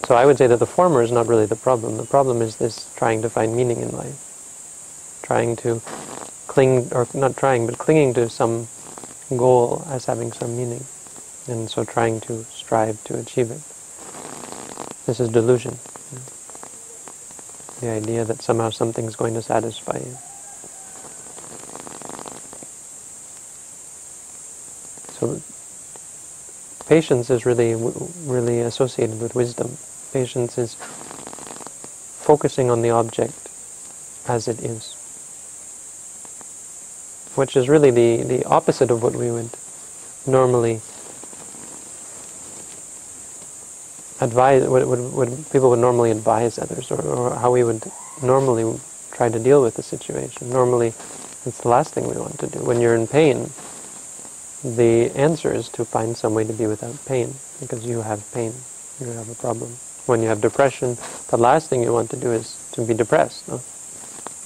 so 0.06 0.14
I 0.14 0.26
would 0.26 0.38
say 0.38 0.46
that 0.46 0.58
the 0.58 0.66
former 0.66 1.02
is 1.02 1.12
not 1.12 1.26
really 1.26 1.46
the 1.46 1.56
problem. 1.56 1.96
The 1.96 2.04
problem 2.04 2.42
is 2.42 2.56
this 2.56 2.92
trying 2.96 3.22
to 3.22 3.30
find 3.30 3.56
meaning 3.56 3.80
in 3.80 3.90
life. 3.90 4.24
Trying 5.22 5.56
to 5.56 5.80
cling, 6.46 6.88
or 6.92 7.06
not 7.14 7.36
trying, 7.36 7.66
but 7.66 7.78
clinging 7.78 8.14
to 8.14 8.28
some 8.28 8.68
goal 9.36 9.86
as 9.88 10.06
having 10.06 10.32
some 10.32 10.56
meaning. 10.56 10.84
And 11.46 11.70
so 11.70 11.84
trying 11.84 12.20
to 12.22 12.44
strive 12.44 13.02
to 13.04 13.18
achieve 13.18 13.50
it. 13.50 13.60
This 15.06 15.20
is 15.20 15.28
delusion 15.28 15.78
the 17.80 17.88
idea 17.88 18.24
that 18.24 18.42
somehow 18.42 18.70
something's 18.70 19.16
going 19.16 19.34
to 19.34 19.42
satisfy 19.42 19.98
you. 19.98 20.18
So 25.18 25.40
patience 26.86 27.30
is 27.30 27.46
really 27.46 27.74
really 28.24 28.60
associated 28.60 29.20
with 29.20 29.34
wisdom. 29.34 29.76
Patience 30.12 30.58
is 30.58 30.74
focusing 32.28 32.70
on 32.70 32.82
the 32.82 32.90
object 32.90 33.48
as 34.26 34.48
it 34.48 34.60
is, 34.60 34.94
which 37.34 37.56
is 37.56 37.68
really 37.68 37.90
the, 37.90 38.22
the 38.24 38.44
opposite 38.44 38.90
of 38.90 39.02
what 39.02 39.14
we 39.14 39.30
would 39.30 39.50
normally 40.26 40.80
advise, 44.20 44.66
what, 44.66 44.86
what, 44.86 44.98
what 44.98 45.28
people 45.52 45.70
would 45.70 45.78
normally 45.78 46.10
advise 46.10 46.58
others, 46.58 46.90
or, 46.90 47.00
or 47.02 47.34
how 47.36 47.52
we 47.52 47.64
would 47.64 47.90
normally 48.22 48.78
try 49.12 49.28
to 49.28 49.38
deal 49.38 49.62
with 49.62 49.74
the 49.74 49.82
situation. 49.82 50.50
Normally, 50.50 50.88
it's 51.46 51.60
the 51.62 51.68
last 51.68 51.94
thing 51.94 52.08
we 52.08 52.16
want 52.16 52.38
to 52.40 52.46
do. 52.46 52.58
When 52.60 52.80
you're 52.80 52.94
in 52.94 53.06
pain, 53.06 53.50
the 54.64 55.10
answer 55.14 55.54
is 55.54 55.68
to 55.70 55.84
find 55.84 56.16
some 56.16 56.34
way 56.34 56.44
to 56.44 56.52
be 56.52 56.66
without 56.66 56.96
pain, 57.06 57.34
because 57.60 57.84
you 57.84 58.02
have 58.02 58.24
pain, 58.32 58.52
you 59.00 59.06
have 59.08 59.28
a 59.28 59.34
problem. 59.34 59.76
When 60.06 60.22
you 60.22 60.28
have 60.28 60.40
depression, 60.40 60.96
the 61.28 61.36
last 61.36 61.68
thing 61.68 61.82
you 61.82 61.92
want 61.92 62.10
to 62.10 62.16
do 62.16 62.32
is 62.32 62.56
to 62.72 62.82
be 62.82 62.94
depressed. 62.94 63.46
No? 63.46 63.56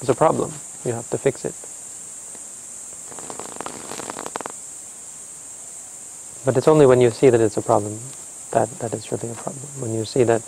It's 0.00 0.08
a 0.08 0.14
problem. 0.14 0.52
You 0.84 0.92
have 0.92 1.08
to 1.10 1.18
fix 1.18 1.44
it. 1.44 1.54
But 6.44 6.56
it's 6.56 6.66
only 6.66 6.86
when 6.86 7.00
you 7.00 7.10
see 7.10 7.30
that 7.30 7.40
it's 7.40 7.56
a 7.56 7.62
problem 7.62 8.00
that 8.52 8.70
that 8.78 8.94
is 8.94 9.10
really 9.12 9.30
a 9.30 9.34
problem. 9.34 9.66
When 9.80 9.92
you 9.94 10.04
see 10.04 10.24
that 10.24 10.42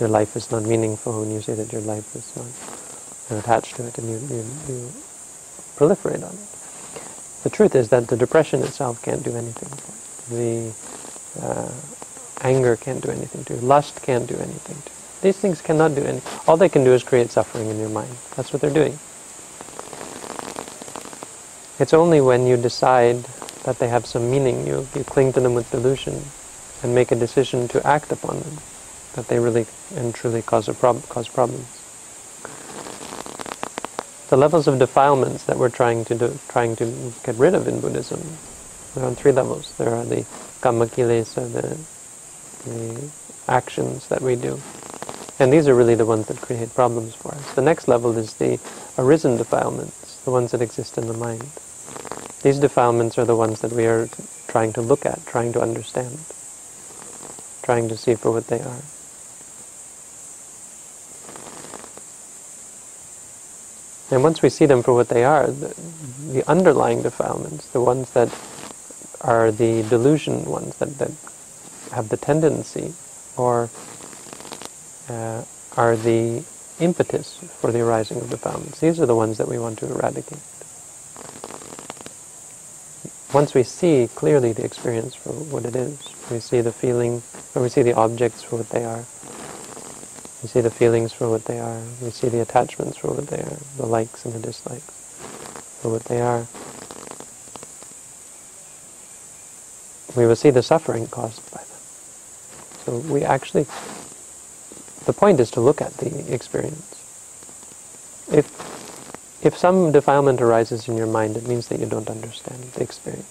your 0.00 0.08
life 0.08 0.36
is 0.36 0.50
not 0.50 0.62
meaningful, 0.62 1.20
when 1.20 1.30
you 1.30 1.42
see 1.42 1.54
that 1.54 1.72
your 1.72 1.82
life 1.82 2.14
is 2.14 2.36
not 2.36 2.46
you're 3.28 3.40
attached 3.40 3.76
to 3.76 3.86
it, 3.86 3.98
and 3.98 4.08
you, 4.08 4.16
you, 4.34 4.44
you 4.68 4.92
proliferate 5.76 6.24
on 6.24 6.32
it. 6.32 7.42
The 7.42 7.50
truth 7.50 7.74
is 7.74 7.90
that 7.90 8.08
the 8.08 8.16
depression 8.16 8.62
itself 8.62 9.02
can't 9.02 9.22
do 9.22 9.36
anything. 9.36 9.68
The 10.34 10.72
uh, 11.42 11.70
anger 12.40 12.76
can't 12.76 13.02
do 13.02 13.10
anything 13.10 13.44
to 13.44 13.54
it. 13.54 13.62
Lust 13.62 14.02
can't 14.02 14.26
do 14.26 14.34
anything 14.36 14.76
to 14.76 14.88
it. 14.88 15.20
These 15.20 15.36
things 15.36 15.60
cannot 15.60 15.94
do 15.94 16.04
anything. 16.04 16.40
All 16.46 16.56
they 16.56 16.68
can 16.68 16.84
do 16.84 16.92
is 16.92 17.02
create 17.02 17.30
suffering 17.30 17.68
in 17.68 17.78
your 17.78 17.90
mind. 17.90 18.14
That's 18.36 18.52
what 18.52 18.62
they're 18.62 18.70
doing. 18.72 18.98
It's 21.78 21.92
only 21.94 22.20
when 22.20 22.46
you 22.46 22.56
decide 22.56 23.24
that 23.64 23.78
they 23.78 23.88
have 23.88 24.06
some 24.06 24.30
meaning, 24.30 24.66
you, 24.66 24.86
you 24.94 25.04
cling 25.04 25.32
to 25.34 25.40
them 25.40 25.54
with 25.54 25.70
delusion, 25.70 26.22
and 26.82 26.94
make 26.94 27.10
a 27.10 27.16
decision 27.16 27.68
to 27.68 27.86
act 27.86 28.12
upon 28.12 28.40
them, 28.40 28.58
that 29.14 29.28
they 29.28 29.38
really 29.38 29.66
and 29.96 30.14
truly 30.14 30.42
cause, 30.42 30.68
a 30.68 30.74
prob 30.74 31.08
cause 31.08 31.28
problems. 31.28 31.66
The 34.28 34.36
levels 34.36 34.68
of 34.68 34.78
defilements 34.78 35.44
that 35.44 35.56
we're 35.56 35.70
trying 35.70 36.04
to 36.06 36.14
do, 36.14 36.38
trying 36.48 36.76
to 36.76 37.12
get 37.24 37.34
rid 37.36 37.54
of 37.54 37.66
in 37.66 37.80
Buddhism, 37.80 38.20
there 38.94 39.04
are 39.04 39.14
three 39.14 39.32
levels. 39.32 39.72
There 39.78 39.94
are 39.94 40.04
the 40.04 40.26
kamma 40.60 40.86
kilesa, 40.86 41.50
the, 41.52 42.70
the 42.70 43.10
actions 43.50 44.08
that 44.08 44.20
we 44.20 44.36
do. 44.36 44.60
And 45.38 45.52
these 45.52 45.68
are 45.68 45.74
really 45.74 45.94
the 45.94 46.06
ones 46.06 46.26
that 46.26 46.40
create 46.40 46.74
problems 46.74 47.14
for 47.14 47.32
us. 47.32 47.54
The 47.54 47.62
next 47.62 47.88
level 47.88 48.16
is 48.18 48.34
the 48.34 48.58
arisen 48.98 49.36
defilements, 49.36 50.20
the 50.24 50.30
ones 50.30 50.50
that 50.50 50.60
exist 50.60 50.98
in 50.98 51.06
the 51.06 51.14
mind. 51.14 51.48
These 52.42 52.58
defilements 52.58 53.18
are 53.18 53.24
the 53.24 53.36
ones 53.36 53.60
that 53.62 53.72
we 53.72 53.86
are 53.86 54.08
trying 54.48 54.72
to 54.74 54.82
look 54.82 55.06
at, 55.06 55.24
trying 55.26 55.52
to 55.54 55.60
understand 55.60 56.18
trying 57.68 57.86
to 57.86 57.98
see 57.98 58.14
for 58.14 58.32
what 58.32 58.46
they 58.46 58.60
are. 58.60 58.80
And 64.10 64.22
once 64.22 64.40
we 64.40 64.48
see 64.48 64.64
them 64.64 64.82
for 64.82 64.94
what 64.94 65.10
they 65.10 65.22
are, 65.22 65.48
the, 65.48 65.74
the 66.32 66.48
underlying 66.48 67.02
defilements, 67.02 67.66
the 67.68 67.82
ones 67.82 68.10
that 68.12 68.34
are 69.20 69.52
the 69.52 69.82
delusion 69.82 70.46
ones 70.46 70.78
that, 70.78 70.96
that 70.96 71.10
have 71.92 72.08
the 72.08 72.16
tendency 72.16 72.94
or 73.36 73.68
uh, 75.10 75.44
are 75.76 75.94
the 75.94 76.42
impetus 76.80 77.36
for 77.60 77.70
the 77.70 77.80
arising 77.80 78.16
of 78.16 78.30
defilements. 78.30 78.80
These 78.80 78.98
are 78.98 79.04
the 79.04 79.14
ones 79.14 79.36
that 79.36 79.46
we 79.46 79.58
want 79.58 79.78
to 79.80 79.92
eradicate. 79.92 80.57
Once 83.32 83.52
we 83.52 83.62
see 83.62 84.08
clearly 84.14 84.52
the 84.52 84.64
experience 84.64 85.14
for 85.14 85.32
what 85.32 85.66
it 85.66 85.76
is, 85.76 85.98
we 86.30 86.40
see 86.40 86.62
the 86.62 86.72
feeling, 86.72 87.22
or 87.54 87.62
we 87.62 87.68
see 87.68 87.82
the 87.82 87.92
objects 87.92 88.42
for 88.42 88.56
what 88.56 88.68
they 88.70 88.84
are, 88.84 89.04
we 90.42 90.48
see 90.48 90.60
the 90.62 90.70
feelings 90.70 91.12
for 91.12 91.28
what 91.28 91.44
they 91.44 91.58
are, 91.58 91.82
we 92.00 92.10
see 92.10 92.28
the 92.28 92.40
attachments 92.40 92.96
for 92.96 93.08
what 93.08 93.26
they 93.26 93.40
are, 93.40 93.58
the 93.76 93.84
likes 93.84 94.24
and 94.24 94.32
the 94.32 94.38
dislikes 94.38 94.84
for 95.82 95.90
what 95.90 96.04
they 96.04 96.20
are. 96.22 96.46
We 100.16 100.26
will 100.26 100.36
see 100.36 100.50
the 100.50 100.62
suffering 100.62 101.06
caused 101.08 101.42
by 101.52 101.58
them. 101.58 101.66
So 102.86 103.12
we 103.12 103.24
actually, 103.24 103.66
the 105.04 105.12
point 105.12 105.38
is 105.38 105.50
to 105.50 105.60
look 105.60 105.82
at 105.82 105.92
the 105.98 106.32
experience. 106.32 106.94
If 108.32 108.77
if 109.42 109.56
some 109.56 109.92
defilement 109.92 110.40
arises 110.40 110.88
in 110.88 110.96
your 110.96 111.06
mind, 111.06 111.36
it 111.36 111.46
means 111.46 111.68
that 111.68 111.78
you 111.78 111.86
don't 111.86 112.10
understand 112.10 112.60
the 112.74 112.82
experience. 112.82 113.26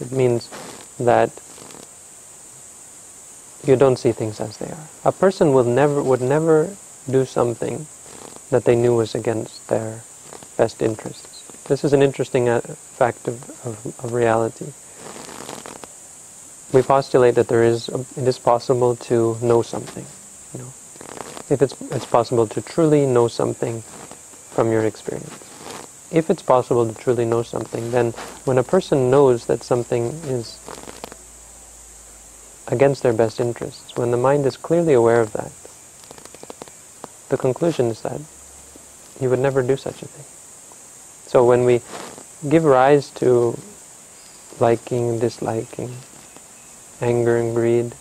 It 0.00 0.10
means 0.10 0.48
that 0.98 1.30
you 3.64 3.76
don't 3.76 3.96
see 3.96 4.10
things 4.10 4.40
as 4.40 4.56
they 4.56 4.66
are. 4.66 4.88
A 5.04 5.12
person 5.12 5.52
will 5.52 5.64
never 5.64 6.02
would 6.02 6.20
never 6.20 6.74
do 7.08 7.24
something 7.24 7.86
that 8.50 8.64
they 8.64 8.74
knew 8.74 8.96
was 8.96 9.14
against 9.14 9.68
their 9.68 10.02
best 10.56 10.82
interests. 10.82 11.44
This 11.68 11.84
is 11.84 11.92
an 11.92 12.02
interesting 12.02 12.48
uh, 12.48 12.60
fact 12.60 13.28
of, 13.28 13.48
of, 13.64 14.04
of 14.04 14.12
reality. 14.12 14.72
We 16.72 16.82
postulate 16.82 17.36
that 17.36 17.46
there 17.46 17.62
is 17.62 17.88
it 17.88 18.26
is 18.26 18.38
possible 18.38 18.96
to 18.96 19.36
know 19.40 19.62
something. 19.62 20.06
You 20.52 20.64
know, 20.64 20.72
if 21.50 21.62
it's 21.62 21.80
it's 21.92 22.06
possible 22.06 22.48
to 22.48 22.60
truly 22.60 23.06
know 23.06 23.28
something 23.28 23.82
from 24.50 24.72
your 24.72 24.84
experience 24.84 25.51
if 26.12 26.28
it's 26.28 26.42
possible 26.42 26.86
to 26.86 26.94
truly 27.00 27.24
know 27.24 27.42
something, 27.42 27.90
then 27.90 28.12
when 28.44 28.58
a 28.58 28.62
person 28.62 29.10
knows 29.10 29.46
that 29.46 29.62
something 29.62 30.06
is 30.24 30.58
against 32.68 33.02
their 33.02 33.12
best 33.12 33.40
interests, 33.40 33.96
when 33.96 34.10
the 34.10 34.16
mind 34.16 34.44
is 34.46 34.56
clearly 34.56 34.92
aware 34.92 35.20
of 35.20 35.32
that, 35.32 35.50
the 37.30 37.38
conclusion 37.38 37.86
is 37.86 38.02
that 38.02 38.20
you 39.20 39.30
would 39.30 39.38
never 39.38 39.62
do 39.62 39.76
such 39.76 40.02
a 40.02 40.06
thing. 40.06 40.24
So 41.26 41.46
when 41.46 41.64
we 41.64 41.80
give 42.48 42.64
rise 42.64 43.08
to 43.10 43.58
liking, 44.60 45.18
disliking, 45.18 45.94
anger 47.00 47.38
and 47.38 47.54
greed, 47.54 47.94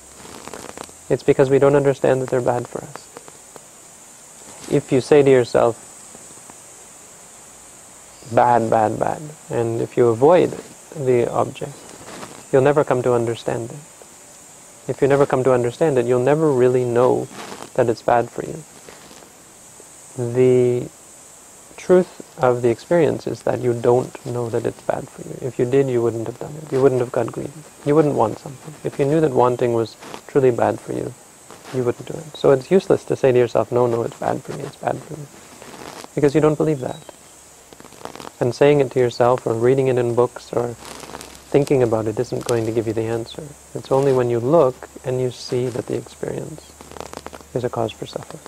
it's 1.10 1.24
because 1.24 1.50
we 1.50 1.60
don't 1.60 1.76
understand 1.76 2.22
that 2.22 2.30
they're 2.30 2.42
bad 2.42 2.68
for 2.68 2.84
us. 2.84 3.08
If 4.70 4.92
you 4.92 5.02
say 5.02 5.24
to 5.24 5.30
yourself, 5.30 5.91
bad, 8.34 8.70
bad, 8.70 9.00
bad. 9.00 9.22
And 9.50 9.82
if 9.82 9.98
you 9.98 10.08
avoid 10.08 10.52
the 10.96 11.32
object, 11.32 11.74
you'll 12.52 12.62
never 12.62 12.84
come 12.84 13.02
to 13.04 13.14
understand 13.14 13.72
it. 13.72 13.80
If 14.90 15.02
you 15.02 15.08
never 15.08 15.26
come 15.26 15.44
to 15.44 15.54
understand 15.54 15.98
it, 15.98 16.06
you'll 16.06 16.24
never 16.24 16.52
really 16.52 16.84
know 16.84 17.28
that 17.76 17.90
it's 17.90 18.02
bad 18.02 18.30
for 18.30 18.44
you. 18.46 18.64
The 20.34 20.90
truth 21.78 22.22
of 22.38 22.62
the 22.62 22.70
experience 22.70 23.28
is 23.28 23.44
that 23.44 23.60
you 23.60 23.74
don't 23.74 24.14
know 24.26 24.50
that 24.50 24.66
it's 24.66 24.82
bad 24.82 25.08
for 25.08 25.22
you. 25.28 25.48
If 25.48 25.58
you 25.58 25.66
did, 25.66 25.88
you 25.88 26.02
wouldn't 26.02 26.28
have 26.28 26.40
done 26.40 26.54
it. 26.62 26.72
You 26.72 26.82
wouldn't 26.82 27.02
have 27.02 27.12
got 27.12 27.32
greedy. 27.32 27.52
You 27.86 27.96
wouldn't 27.96 28.16
want 28.16 28.40
something. 28.40 28.74
If 28.84 29.00
you 29.00 29.06
knew 29.06 29.22
that 29.22 29.32
wanting 29.32 29.74
was 29.74 29.96
truly 30.28 30.52
bad 30.52 30.80
for 30.80 30.94
you, 30.94 31.14
you 31.74 31.84
wouldn't 31.84 32.06
do 32.06 32.14
it. 32.14 32.38
So 32.38 32.52
it's 32.52 32.70
useless 32.70 33.06
to 33.06 33.16
say 33.16 33.32
to 33.32 33.38
yourself, 33.38 33.72
no, 33.72 33.88
no, 33.88 34.04
it's 34.04 34.20
bad 34.20 34.44
for 34.44 34.54
me, 34.54 34.64
it's 34.64 34.76
bad 34.76 34.98
for 34.98 35.14
me. 35.14 35.26
Because 36.14 36.36
you 36.36 36.42
don't 36.42 36.58
believe 36.58 36.82
that. 36.82 37.00
And 38.40 38.56
saying 38.56 38.80
it 38.82 38.92
to 38.92 39.00
yourself 39.00 39.46
or 39.46 39.54
reading 39.54 39.88
it 39.88 39.98
in 39.98 40.16
books 40.16 40.52
or 40.54 40.74
thinking 41.52 41.84
about 41.84 42.08
it 42.08 42.18
isn't 42.20 42.46
going 42.46 42.66
to 42.66 42.72
give 42.72 42.88
you 42.88 42.94
the 42.94 43.04
answer. 43.04 43.44
It's 43.76 43.92
only 43.92 44.14
when 44.14 44.30
you 44.30 44.40
look 44.40 44.90
and 45.04 45.20
you 45.20 45.32
see 45.32 45.68
that 45.68 45.86
the 45.86 45.96
experience 45.96 46.72
is 47.54 47.64
a 47.64 47.70
cause 47.70 47.92
for 47.92 48.06
suffering. 48.06 48.42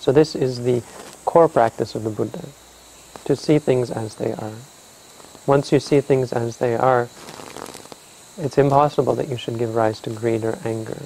So 0.00 0.12
this 0.12 0.34
is 0.34 0.64
the 0.64 0.82
core 1.24 1.48
practice 1.48 1.94
of 1.94 2.04
the 2.04 2.10
Buddha, 2.10 2.44
to 3.24 3.36
see 3.36 3.58
things 3.58 3.90
as 3.90 4.16
they 4.16 4.32
are. 4.32 4.52
Once 5.46 5.72
you 5.72 5.78
see 5.78 6.00
things 6.00 6.32
as 6.32 6.56
they 6.56 6.74
are, 6.74 7.08
it's 8.38 8.58
impossible 8.58 9.14
that 9.14 9.28
you 9.28 9.36
should 9.36 9.58
give 9.58 9.74
rise 9.74 10.00
to 10.00 10.10
greed 10.10 10.44
or 10.44 10.58
anger 10.64 10.98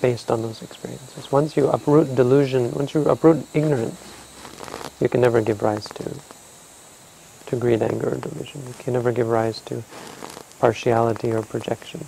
based 0.00 0.30
on 0.30 0.42
those 0.42 0.62
experiences. 0.62 1.30
Once 1.30 1.56
you 1.56 1.68
uproot 1.68 2.14
delusion, 2.14 2.70
once 2.72 2.94
you 2.94 3.02
uproot 3.02 3.44
ignorance, 3.52 3.96
you 5.00 5.08
can 5.08 5.20
never 5.20 5.40
give 5.40 5.62
rise 5.62 5.86
to 5.86 6.14
to 7.46 7.56
greed, 7.56 7.82
anger, 7.82 8.10
or 8.10 8.16
delusion. 8.16 8.62
You 8.66 8.74
can 8.78 8.92
never 8.92 9.10
give 9.10 9.28
rise 9.28 9.60
to 9.62 9.82
partiality 10.58 11.32
or 11.32 11.42
projection. 11.42 12.04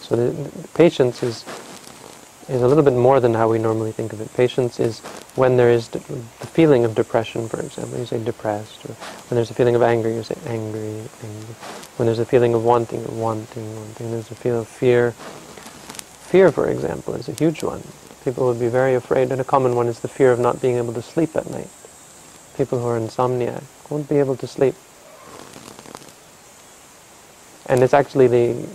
So 0.00 0.16
the, 0.16 0.68
patience 0.74 1.22
is 1.22 1.44
is 2.48 2.62
a 2.62 2.68
little 2.68 2.82
bit 2.82 2.94
more 2.94 3.20
than 3.20 3.34
how 3.34 3.48
we 3.48 3.58
normally 3.58 3.92
think 3.92 4.12
of 4.12 4.20
it. 4.20 4.32
Patience 4.34 4.80
is 4.80 5.00
when 5.36 5.56
there 5.56 5.70
is 5.70 5.88
the 5.88 6.00
feeling 6.00 6.84
of 6.84 6.94
depression, 6.94 7.48
for 7.48 7.60
example, 7.60 7.98
you 7.98 8.06
say 8.06 8.22
depressed, 8.22 8.84
or 8.84 8.92
when 9.28 9.36
there's 9.36 9.50
a 9.50 9.54
feeling 9.54 9.74
of 9.74 9.82
anger, 9.82 10.10
you 10.10 10.22
say 10.22 10.36
angry, 10.46 11.02
angry. 11.22 11.54
When 11.96 12.06
there's 12.06 12.18
a 12.18 12.26
feeling 12.26 12.54
of 12.54 12.64
wanting, 12.64 13.20
wanting, 13.20 13.76
wanting. 13.76 14.10
There's 14.10 14.30
a 14.30 14.34
feeling 14.34 14.60
of 14.60 14.68
fear, 14.68 15.14
Fear, 16.32 16.50
for 16.50 16.70
example, 16.70 17.12
is 17.12 17.28
a 17.28 17.32
huge 17.32 17.62
one. 17.62 17.82
People 18.24 18.46
would 18.46 18.58
be 18.58 18.68
very 18.68 18.94
afraid, 18.94 19.30
and 19.30 19.38
a 19.38 19.44
common 19.44 19.76
one 19.76 19.86
is 19.86 20.00
the 20.00 20.08
fear 20.08 20.32
of 20.32 20.38
not 20.38 20.62
being 20.62 20.78
able 20.78 20.94
to 20.94 21.02
sleep 21.02 21.36
at 21.36 21.50
night. 21.50 21.68
People 22.56 22.78
who 22.78 22.86
are 22.86 22.98
insomniac 22.98 23.62
won't 23.90 24.08
be 24.08 24.16
able 24.16 24.34
to 24.36 24.46
sleep. 24.46 24.74
And 27.66 27.82
it's 27.82 27.92
actually 27.92 28.28
the, 28.28 28.66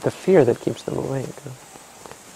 the 0.00 0.10
fear 0.10 0.46
that 0.46 0.62
keeps 0.62 0.82
them 0.84 0.96
awake. 0.96 1.28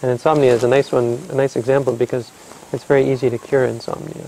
And 0.03 0.11
insomnia 0.11 0.53
is 0.53 0.65
a 0.65 0.69
nice 0.69 0.93
one, 0.93 1.19
a 1.31 1.35
nice 1.35 1.57
example 1.57 1.97
because 1.97 2.31
it's 2.71 2.85
very 2.85 3.11
easy 3.11 3.31
to 3.31 3.39
cure 3.39 3.65
insomnia. 3.65 4.27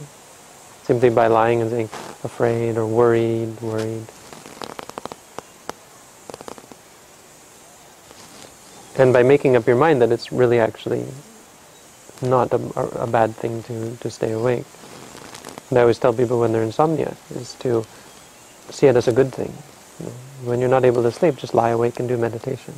Simply 0.84 1.10
by 1.10 1.26
lying 1.26 1.60
and 1.60 1.70
saying 1.70 1.90
afraid 2.24 2.78
or 2.78 2.86
worried, 2.86 3.60
worried. 3.60 4.06
And 8.96 9.12
by 9.12 9.22
making 9.22 9.57
up 9.57 9.66
your 9.66 9.76
mind 9.76 10.03
that 10.03 10.12
it's 10.12 10.33
really 10.33 10.59
actually 10.59 11.07
not 12.22 12.53
a, 12.53 13.03
a 13.03 13.07
bad 13.07 13.35
thing 13.35 13.62
to, 13.64 13.96
to 13.96 14.11
stay 14.11 14.33
awake. 14.33 14.64
And 15.70 15.79
I 15.79 15.83
always 15.83 15.98
tell 15.98 16.12
people 16.12 16.40
when 16.40 16.53
they're 16.53 16.62
insomnia 16.62 17.16
is 17.35 17.55
to 17.61 17.85
see 18.70 18.87
it 18.87 18.96
as 18.96 19.09
a 19.09 19.12
good 19.12 19.33
thing. 19.33 19.50
When 20.44 20.61
you're 20.61 20.68
not 20.68 20.85
able 20.85 21.03
to 21.03 21.12
sleep, 21.12 21.37
just 21.37 21.55
lie 21.55 21.70
awake 21.70 22.00
and 22.00 22.09
do 22.09 22.16
meditation. 22.16 22.74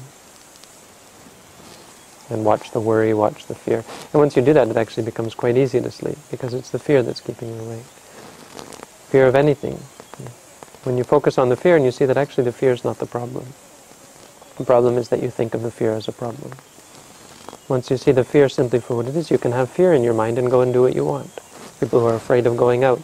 And 2.29 2.44
watch 2.44 2.70
the 2.70 2.81
worry, 2.81 3.14
watch 3.14 3.46
the 3.46 3.55
fear. 3.55 3.85
And 4.12 4.14
once 4.14 4.37
you 4.37 4.42
do 4.42 4.53
that, 4.53 4.68
it 4.68 4.77
actually 4.77 5.05
becomes 5.05 5.35
quite 5.35 5.57
easy 5.57 5.81
to 5.81 5.90
sleep 5.90 6.18
because 6.31 6.55
it's 6.55 6.70
the 6.70 6.79
fear 6.79 7.03
that's 7.03 7.20
keeping 7.20 7.48
you 7.48 7.61
awake. 7.61 7.85
Fear 9.11 9.27
of 9.27 9.35
anything. 9.35 9.81
When 10.85 10.98
you 10.98 11.05
focus 11.05 11.38
on 11.38 11.48
the 11.48 11.57
fear 11.57 11.77
and 11.77 11.85
you 11.85 11.92
see 11.92 12.07
that 12.07 12.16
actually 12.16 12.44
the 12.44 12.53
fear 12.53 12.72
is 12.72 12.85
not 12.85 12.98
the 12.98 13.07
problem. 13.07 13.46
The 14.62 14.66
problem 14.66 14.96
is 14.96 15.09
that 15.09 15.20
you 15.20 15.29
think 15.29 15.55
of 15.55 15.62
the 15.62 15.72
fear 15.72 15.90
as 15.90 16.07
a 16.07 16.12
problem. 16.12 16.53
Once 17.66 17.90
you 17.90 17.96
see 17.96 18.12
the 18.12 18.22
fear 18.22 18.48
simply 18.48 18.79
for 18.79 18.94
what 18.94 19.09
it 19.09 19.16
is, 19.16 19.29
you 19.29 19.37
can 19.37 19.51
have 19.51 19.68
fear 19.68 19.92
in 19.92 20.05
your 20.05 20.14
mind 20.14 20.38
and 20.38 20.48
go 20.48 20.61
and 20.61 20.72
do 20.72 20.83
what 20.83 20.94
you 20.94 21.05
want. 21.05 21.33
People 21.81 21.98
who 21.98 22.07
are 22.07 22.14
afraid 22.14 22.46
of 22.46 22.57
going 22.57 22.85
out. 22.85 23.03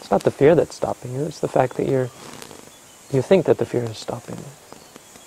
It's 0.00 0.10
not 0.10 0.22
the 0.22 0.30
fear 0.30 0.54
that's 0.54 0.74
stopping 0.74 1.12
you, 1.12 1.26
it's 1.26 1.40
the 1.40 1.48
fact 1.48 1.76
that 1.76 1.86
you're 1.86 2.08
you 3.12 3.20
think 3.20 3.44
that 3.44 3.58
the 3.58 3.66
fear 3.66 3.82
is 3.82 3.98
stopping 3.98 4.38
you. 4.38 4.50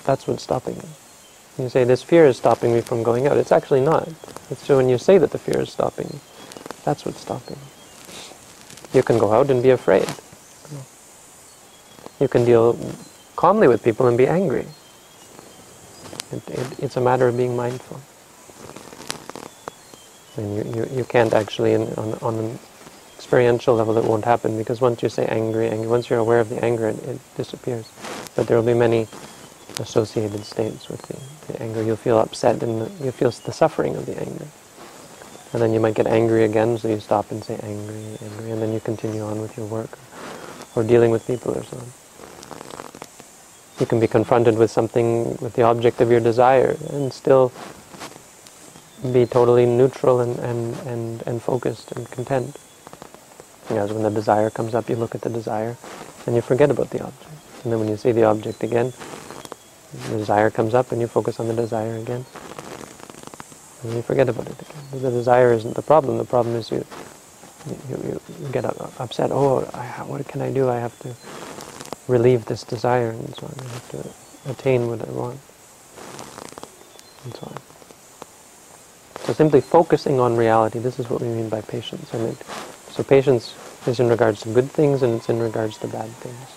That's 0.05 0.25
what's 0.25 0.41
stopping 0.41 0.77
you. 0.77 1.63
You 1.63 1.69
say, 1.69 1.83
this 1.83 2.01
fear 2.01 2.25
is 2.25 2.37
stopping 2.37 2.73
me 2.73 2.81
from 2.81 3.03
going 3.03 3.27
out. 3.27 3.37
It's 3.37 3.51
actually 3.51 3.81
not. 3.81 4.09
It's 4.49 4.67
when 4.67 4.89
you 4.89 4.97
say 4.97 5.19
that 5.19 5.29
the 5.29 5.37
fear 5.37 5.61
is 5.61 5.71
stopping 5.71 6.07
you. 6.11 6.19
That's 6.83 7.05
what's 7.05 7.21
stopping 7.21 7.57
you. 7.57 8.97
You 8.97 9.03
can 9.03 9.19
go 9.19 9.33
out 9.33 9.51
and 9.51 9.61
be 9.61 9.69
afraid. 9.69 10.07
You 12.19 12.27
can 12.27 12.43
deal 12.43 12.75
calmly 13.35 13.67
with 13.67 13.83
people 13.83 14.07
and 14.07 14.17
be 14.17 14.25
angry. 14.25 14.65
It, 16.31 16.47
it, 16.49 16.79
it's 16.79 16.97
a 16.97 17.01
matter 17.01 17.27
of 17.27 17.37
being 17.37 17.55
mindful. 17.55 17.99
And 20.37 20.55
you, 20.55 20.81
you, 20.81 20.97
you 20.97 21.03
can't 21.03 21.33
actually, 21.33 21.73
in, 21.73 21.93
on, 21.95 22.13
on 22.21 22.35
an 22.35 22.59
experiential 23.15 23.75
level, 23.75 23.97
it 23.97 24.03
won't 24.05 24.25
happen 24.25 24.57
because 24.57 24.81
once 24.81 25.01
you 25.01 25.09
say 25.09 25.25
angry, 25.25 25.67
angry, 25.69 25.87
once 25.87 26.09
you're 26.09 26.19
aware 26.19 26.39
of 26.39 26.49
the 26.49 26.63
anger, 26.63 26.89
it, 26.89 27.03
it 27.03 27.19
disappears. 27.35 27.89
But 28.35 28.47
there 28.47 28.57
will 28.57 28.65
be 28.65 28.73
many 28.73 29.07
associated 29.79 30.43
states 30.45 30.89
with 30.89 31.01
the, 31.03 31.53
the 31.53 31.61
anger. 31.61 31.81
You'll 31.83 31.95
feel 31.95 32.19
upset 32.19 32.61
and 32.61 32.81
you 32.99 33.11
feel 33.11 33.31
the 33.31 33.51
suffering 33.51 33.95
of 33.95 34.05
the 34.05 34.19
anger. 34.19 34.47
And 35.53 35.61
then 35.61 35.73
you 35.73 35.79
might 35.79 35.95
get 35.95 36.07
angry 36.07 36.43
again, 36.43 36.77
so 36.77 36.87
you 36.87 36.99
stop 36.99 37.31
and 37.31 37.43
say 37.43 37.59
angry, 37.63 38.17
angry, 38.21 38.51
and 38.51 38.61
then 38.61 38.73
you 38.73 38.79
continue 38.79 39.23
on 39.23 39.41
with 39.41 39.57
your 39.57 39.65
work 39.65 39.97
or 40.75 40.83
dealing 40.83 41.09
with 41.11 41.25
people 41.25 41.57
or 41.57 41.63
so 41.63 41.77
on. 41.77 42.06
You 43.79 43.85
can 43.85 43.99
be 43.99 44.07
confronted 44.07 44.57
with 44.57 44.71
something, 44.71 45.37
with 45.37 45.53
the 45.53 45.61
object 45.63 46.01
of 46.01 46.09
your 46.09 46.19
desire, 46.19 46.75
and 46.89 47.13
still 47.13 47.51
be 49.13 49.25
totally 49.25 49.65
neutral 49.65 50.21
and, 50.21 50.39
and, 50.39 50.75
and, 50.87 51.23
and 51.27 51.41
focused 51.41 51.91
and 51.91 52.09
content. 52.09 52.57
Because 53.67 53.93
when 53.93 54.03
the 54.03 54.09
desire 54.09 54.49
comes 54.49 54.73
up, 54.73 54.89
you 54.89 54.95
look 54.95 55.13
at 55.13 55.21
the 55.21 55.29
desire 55.29 55.77
and 56.25 56.35
you 56.35 56.41
forget 56.41 56.71
about 56.71 56.89
the 56.89 57.03
object. 57.03 57.63
And 57.63 57.71
then 57.71 57.79
when 57.79 57.89
you 57.89 57.97
see 57.97 58.11
the 58.11 58.23
object 58.23 58.63
again, 58.63 58.93
the 60.09 60.17
desire 60.17 60.49
comes 60.49 60.73
up 60.73 60.91
and 60.91 61.01
you 61.01 61.07
focus 61.07 61.39
on 61.39 61.47
the 61.47 61.53
desire 61.53 61.97
again. 61.97 62.25
And 63.83 63.93
you 63.93 64.01
forget 64.01 64.27
about 64.29 64.47
it 64.47 64.59
again. 64.59 65.01
The 65.01 65.11
desire 65.11 65.53
isn't 65.53 65.75
the 65.75 65.81
problem. 65.81 66.17
The 66.17 66.25
problem 66.25 66.55
is 66.55 66.71
you 66.71 66.85
you, 67.89 68.19
you 68.41 68.49
get 68.51 68.65
upset. 68.99 69.31
Oh, 69.31 69.69
I, 69.73 69.85
what 70.03 70.25
can 70.27 70.41
I 70.41 70.51
do? 70.51 70.69
I 70.69 70.79
have 70.79 70.97
to 70.99 71.09
relieve 72.07 72.45
this 72.45 72.63
desire 72.63 73.11
and 73.11 73.35
so 73.35 73.47
on. 73.47 73.55
I 73.59 73.69
have 73.69 73.89
to 73.91 74.51
attain 74.51 74.87
what 74.87 75.07
I 75.07 75.11
want 75.11 75.39
and 77.25 77.35
so 77.35 77.47
on. 77.47 77.57
So 79.25 79.33
simply 79.33 79.61
focusing 79.61 80.19
on 80.19 80.37
reality, 80.37 80.79
this 80.79 80.99
is 80.99 81.09
what 81.09 81.21
we 81.21 81.27
mean 81.27 81.49
by 81.49 81.61
patience. 81.61 82.13
I 82.13 82.17
mean, 82.19 82.37
so 82.91 83.03
patience 83.03 83.55
is 83.87 83.99
in 83.99 84.07
regards 84.09 84.41
to 84.41 84.49
good 84.49 84.71
things 84.71 85.03
and 85.03 85.15
it's 85.15 85.29
in 85.29 85.39
regards 85.39 85.77
to 85.79 85.87
bad 85.87 86.09
things. 86.09 86.47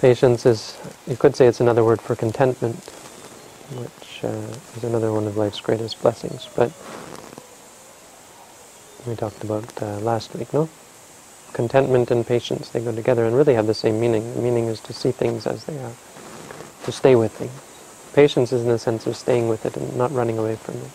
Patience 0.00 0.46
is, 0.46 0.76
you 1.06 1.16
could 1.16 1.34
say 1.34 1.46
it's 1.46 1.60
another 1.60 1.84
word 1.84 2.00
for 2.00 2.14
contentment, 2.14 2.76
which 3.74 4.24
uh, 4.24 4.28
is 4.76 4.84
another 4.84 5.12
one 5.12 5.26
of 5.26 5.36
life's 5.36 5.60
greatest 5.60 6.00
blessings. 6.02 6.48
But 6.54 6.72
we 9.06 9.16
talked 9.16 9.42
about 9.42 9.82
uh, 9.82 9.98
last 10.00 10.34
week, 10.34 10.52
no? 10.54 10.68
Contentment 11.58 12.12
and 12.12 12.24
patience, 12.24 12.68
they 12.68 12.78
go 12.78 12.94
together 12.94 13.24
and 13.24 13.34
really 13.34 13.54
have 13.54 13.66
the 13.66 13.74
same 13.74 13.98
meaning. 13.98 14.32
The 14.34 14.40
meaning 14.40 14.66
is 14.66 14.78
to 14.82 14.92
see 14.92 15.10
things 15.10 15.44
as 15.44 15.64
they 15.64 15.76
are, 15.80 15.90
to 16.84 16.92
stay 16.92 17.16
with 17.16 17.32
things. 17.32 17.50
Patience 18.14 18.52
is 18.52 18.62
in 18.62 18.68
the 18.68 18.78
sense 18.78 19.08
of 19.08 19.16
staying 19.16 19.48
with 19.48 19.66
it 19.66 19.76
and 19.76 19.96
not 19.96 20.12
running 20.12 20.38
away 20.38 20.54
from 20.54 20.76
it. 20.76 20.90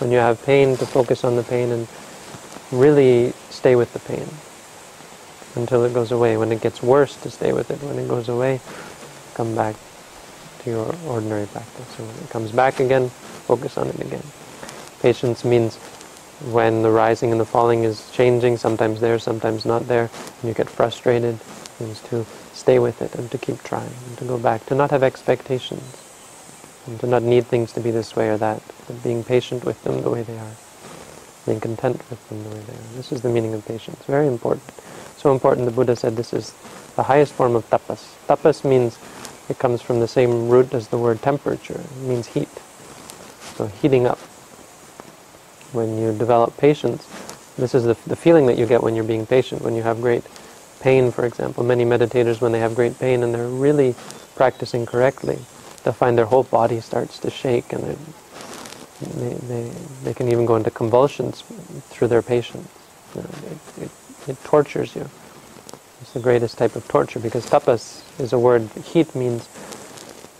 When 0.00 0.10
you 0.10 0.18
have 0.18 0.44
pain, 0.44 0.76
to 0.78 0.86
focus 0.86 1.22
on 1.22 1.36
the 1.36 1.44
pain 1.44 1.70
and 1.70 1.86
really 2.72 3.32
stay 3.50 3.76
with 3.76 3.92
the 3.92 4.00
pain 4.00 4.26
until 5.54 5.84
it 5.84 5.94
goes 5.94 6.10
away. 6.10 6.36
When 6.36 6.50
it 6.50 6.62
gets 6.62 6.82
worse, 6.82 7.14
to 7.22 7.30
stay 7.30 7.52
with 7.52 7.70
it. 7.70 7.80
When 7.84 7.96
it 7.96 8.08
goes 8.08 8.28
away, 8.28 8.60
come 9.34 9.54
back 9.54 9.76
to 10.64 10.70
your 10.70 10.96
ordinary 11.06 11.46
practice. 11.46 11.86
So 11.96 12.02
when 12.02 12.16
it 12.24 12.28
comes 12.30 12.50
back 12.50 12.80
again, 12.80 13.08
focus 13.46 13.78
on 13.78 13.86
it 13.86 14.00
again. 14.00 14.24
Patience 15.00 15.44
means 15.44 15.78
when 16.40 16.82
the 16.82 16.90
rising 16.90 17.32
and 17.32 17.40
the 17.40 17.44
falling 17.44 17.84
is 17.84 18.10
changing, 18.12 18.56
sometimes 18.56 19.00
there, 19.00 19.18
sometimes 19.18 19.64
not 19.64 19.86
there, 19.88 20.10
and 20.40 20.48
you 20.48 20.54
get 20.54 20.70
frustrated, 20.70 21.38
means 21.80 22.00
to 22.02 22.24
stay 22.52 22.78
with 22.78 23.02
it 23.02 23.14
and 23.14 23.30
to 23.30 23.38
keep 23.38 23.62
trying 23.62 23.92
and 24.06 24.18
to 24.18 24.24
go 24.24 24.38
back, 24.38 24.64
to 24.66 24.74
not 24.74 24.90
have 24.90 25.02
expectations 25.02 26.04
and 26.86 26.98
to 27.00 27.06
not 27.06 27.22
need 27.22 27.46
things 27.46 27.72
to 27.72 27.80
be 27.80 27.90
this 27.90 28.16
way 28.16 28.28
or 28.28 28.36
that, 28.36 28.62
but 28.86 29.02
being 29.02 29.22
patient 29.22 29.64
with 29.64 29.82
them 29.84 30.02
the 30.02 30.10
way 30.10 30.22
they 30.22 30.38
are, 30.38 30.56
being 31.46 31.60
content 31.60 31.98
with 32.10 32.28
them 32.28 32.42
the 32.44 32.50
way 32.50 32.60
they 32.60 32.74
are. 32.74 32.96
This 32.96 33.12
is 33.12 33.22
the 33.22 33.28
meaning 33.28 33.54
of 33.54 33.64
patience. 33.66 34.02
Very 34.04 34.26
important. 34.26 34.70
So 35.16 35.32
important 35.32 35.66
the 35.66 35.72
Buddha 35.72 35.96
said 35.96 36.16
this 36.16 36.32
is 36.32 36.54
the 36.96 37.02
highest 37.02 37.32
form 37.32 37.54
of 37.56 37.68
tapas. 37.70 38.14
Tapas 38.26 38.64
means 38.64 38.98
it 39.48 39.58
comes 39.58 39.82
from 39.82 40.00
the 40.00 40.08
same 40.08 40.48
root 40.48 40.74
as 40.74 40.88
the 40.88 40.98
word 40.98 41.22
temperature. 41.22 41.80
It 41.80 42.08
means 42.08 42.26
heat. 42.28 42.48
So 43.56 43.66
heating 43.66 44.06
up. 44.06 44.18
When 45.72 45.98
you 45.98 46.16
develop 46.16 46.56
patience, 46.56 47.06
this 47.56 47.74
is 47.74 47.84
the, 47.84 47.96
the 48.06 48.16
feeling 48.16 48.46
that 48.46 48.56
you 48.56 48.66
get 48.66 48.82
when 48.82 48.94
you're 48.94 49.04
being 49.04 49.26
patient, 49.26 49.62
when 49.62 49.74
you 49.74 49.82
have 49.82 50.00
great 50.00 50.24
pain, 50.80 51.10
for 51.10 51.26
example. 51.26 51.64
Many 51.64 51.84
meditators, 51.84 52.40
when 52.40 52.52
they 52.52 52.60
have 52.60 52.74
great 52.74 52.98
pain 52.98 53.22
and 53.22 53.34
they're 53.34 53.48
really 53.48 53.94
practicing 54.36 54.86
correctly, 54.86 55.38
they'll 55.82 55.92
find 55.92 56.16
their 56.16 56.26
whole 56.26 56.44
body 56.44 56.80
starts 56.80 57.18
to 57.18 57.30
shake 57.30 57.72
and 57.72 57.96
they, 59.00 59.34
they, 59.34 59.70
they 60.04 60.14
can 60.14 60.28
even 60.28 60.46
go 60.46 60.56
into 60.56 60.70
convulsions 60.70 61.42
through 61.88 62.08
their 62.08 62.22
patience. 62.22 62.68
You 63.14 63.22
know, 63.22 63.28
it, 63.50 63.82
it, 63.84 63.90
it, 64.28 64.44
tortures 64.44 64.94
you. 64.94 65.08
It's 66.00 66.12
the 66.12 66.20
greatest 66.20 66.58
type 66.58 66.76
of 66.76 66.86
torture 66.88 67.18
because 67.18 67.46
tapas 67.46 68.02
is 68.20 68.32
a 68.32 68.38
word, 68.38 68.68
heat 68.84 69.14
means, 69.14 69.48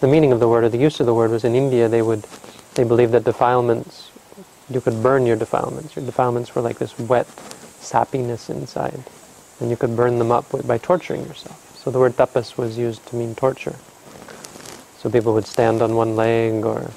the 0.00 0.06
meaning 0.06 0.32
of 0.32 0.40
the 0.40 0.48
word 0.48 0.64
or 0.64 0.68
the 0.68 0.78
use 0.78 1.00
of 1.00 1.06
the 1.06 1.14
word 1.14 1.30
was 1.30 1.44
in 1.44 1.54
India 1.54 1.88
they 1.88 2.02
would, 2.02 2.24
they 2.74 2.84
believed 2.84 3.12
that 3.12 3.24
defilements, 3.24 4.10
you 4.70 4.80
could 4.80 5.02
burn 5.02 5.26
your 5.26 5.36
defilements. 5.36 5.96
Your 5.96 6.04
defilements 6.04 6.54
were 6.54 6.62
like 6.62 6.78
this 6.78 6.98
wet 6.98 7.26
sappiness 7.80 8.50
inside 8.50 9.02
and 9.60 9.70
you 9.70 9.76
could 9.76 9.96
burn 9.96 10.18
them 10.18 10.30
up 10.30 10.46
by 10.66 10.78
torturing 10.78 11.24
yourself. 11.24 11.76
So 11.76 11.90
the 11.90 11.98
word 11.98 12.16
tapas 12.16 12.56
was 12.56 12.78
used 12.78 13.04
to 13.06 13.16
mean 13.16 13.34
torture. 13.34 13.76
So 14.98 15.10
people 15.10 15.34
would 15.34 15.46
stand 15.46 15.80
on 15.80 15.94
one 15.94 16.16
leg 16.16 16.64
or 16.64 16.90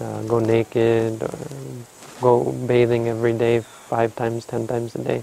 uh, 0.00 0.22
go 0.22 0.38
naked 0.40 1.22
or 1.22 1.38
go 2.20 2.52
bathing 2.52 3.08
every 3.08 3.32
day, 3.32 3.60
five 3.60 4.14
times, 4.16 4.44
ten 4.44 4.66
times 4.66 4.94
a 4.94 5.02
day, 5.02 5.22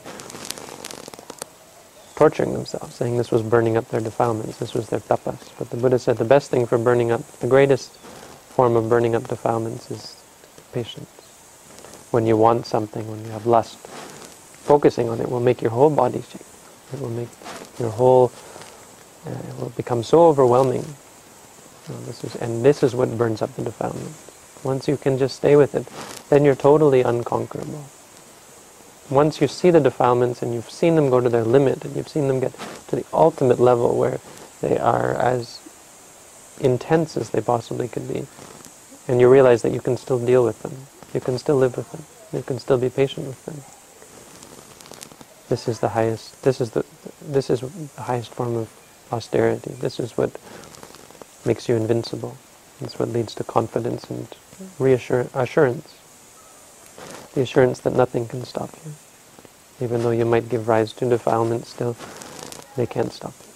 torturing 2.15 2.53
themselves, 2.53 2.95
saying 2.95 3.17
this 3.17 3.31
was 3.31 3.41
burning 3.41 3.77
up 3.77 3.87
their 3.89 4.01
defilements, 4.01 4.57
this 4.57 4.73
was 4.73 4.89
their 4.89 4.99
tapas. 4.99 5.57
But 5.57 5.69
the 5.69 5.77
Buddha 5.77 5.97
said 5.97 6.17
the 6.17 6.25
best 6.25 6.51
thing 6.51 6.65
for 6.65 6.77
burning 6.77 7.11
up, 7.11 7.25
the 7.39 7.47
greatest 7.47 7.91
form 7.97 8.75
of 8.75 8.89
burning 8.89 9.15
up 9.15 9.27
defilements 9.27 9.89
is 9.89 10.21
patience. 10.71 11.18
When 12.11 12.25
you 12.25 12.37
want 12.37 12.65
something, 12.65 13.09
when 13.09 13.23
you 13.25 13.31
have 13.31 13.45
lust, 13.45 13.77
focusing 13.77 15.09
on 15.09 15.19
it 15.21 15.29
will 15.29 15.39
make 15.39 15.61
your 15.61 15.71
whole 15.71 15.89
body 15.89 16.21
shake. 16.21 16.41
It 16.93 17.01
will 17.01 17.09
make 17.09 17.29
your 17.79 17.89
whole, 17.89 18.31
uh, 19.25 19.31
it 19.31 19.59
will 19.59 19.71
become 19.75 20.03
so 20.03 20.27
overwhelming 20.27 20.85
this 22.05 22.23
is, 22.23 22.35
and 22.35 22.63
this 22.63 22.83
is 22.83 22.95
what 22.95 23.17
burns 23.17 23.41
up 23.41 23.53
the 23.55 23.63
defilement. 23.63 24.15
Once 24.63 24.87
you 24.87 24.97
can 24.97 25.17
just 25.17 25.35
stay 25.35 25.55
with 25.55 25.75
it, 25.75 25.87
then 26.29 26.43
you're 26.43 26.55
totally 26.55 27.01
unconquerable. 27.01 27.85
Once 29.09 29.41
you 29.41 29.47
see 29.47 29.71
the 29.71 29.79
defilements 29.79 30.41
and 30.41 30.53
you've 30.53 30.69
seen 30.69 30.95
them 30.95 31.09
go 31.09 31.19
to 31.19 31.29
their 31.29 31.43
limit 31.43 31.83
and 31.83 31.95
you've 31.95 32.07
seen 32.07 32.27
them 32.27 32.39
get 32.39 32.53
to 32.87 32.95
the 32.95 33.05
ultimate 33.11 33.59
level 33.59 33.97
where 33.97 34.19
they 34.61 34.77
are 34.77 35.15
as 35.15 35.59
intense 36.59 37.17
as 37.17 37.29
they 37.31 37.41
possibly 37.41 37.87
could 37.87 38.07
be, 38.07 38.27
and 39.07 39.19
you 39.19 39.29
realize 39.29 39.61
that 39.63 39.71
you 39.71 39.81
can 39.81 39.97
still 39.97 40.23
deal 40.23 40.43
with 40.43 40.61
them, 40.61 40.75
you 41.13 41.19
can 41.19 41.37
still 41.37 41.55
live 41.55 41.77
with 41.77 41.91
them, 41.91 42.03
you 42.33 42.43
can 42.43 42.59
still 42.59 42.77
be 42.77 42.89
patient 42.89 43.27
with 43.27 43.45
them. 43.45 43.61
This 45.49 45.67
is 45.67 45.79
the 45.79 45.89
highest. 45.89 46.41
This 46.43 46.61
is 46.61 46.71
the. 46.71 46.85
This 47.21 47.49
is 47.49 47.61
the 47.61 48.01
highest 48.01 48.33
form 48.33 48.55
of 48.55 48.69
austerity. 49.11 49.71
This 49.71 49.99
is 49.99 50.17
what 50.17 50.37
makes 51.45 51.67
you 51.67 51.75
invincible. 51.75 52.37
That's 52.79 52.99
what 52.99 53.09
leads 53.09 53.33
to 53.35 53.43
confidence 53.43 54.09
and 54.09 54.27
reassurance. 54.77 55.33
The 57.33 57.41
assurance 57.41 57.79
that 57.79 57.93
nothing 57.93 58.27
can 58.27 58.43
stop 58.45 58.69
you. 58.85 58.91
Even 59.81 60.03
though 60.03 60.11
you 60.11 60.25
might 60.25 60.49
give 60.49 60.67
rise 60.67 60.93
to 60.93 61.09
defilement 61.09 61.65
still, 61.65 61.95
they 62.75 62.85
can't 62.85 63.11
stop 63.11 63.33
you. 63.39 63.53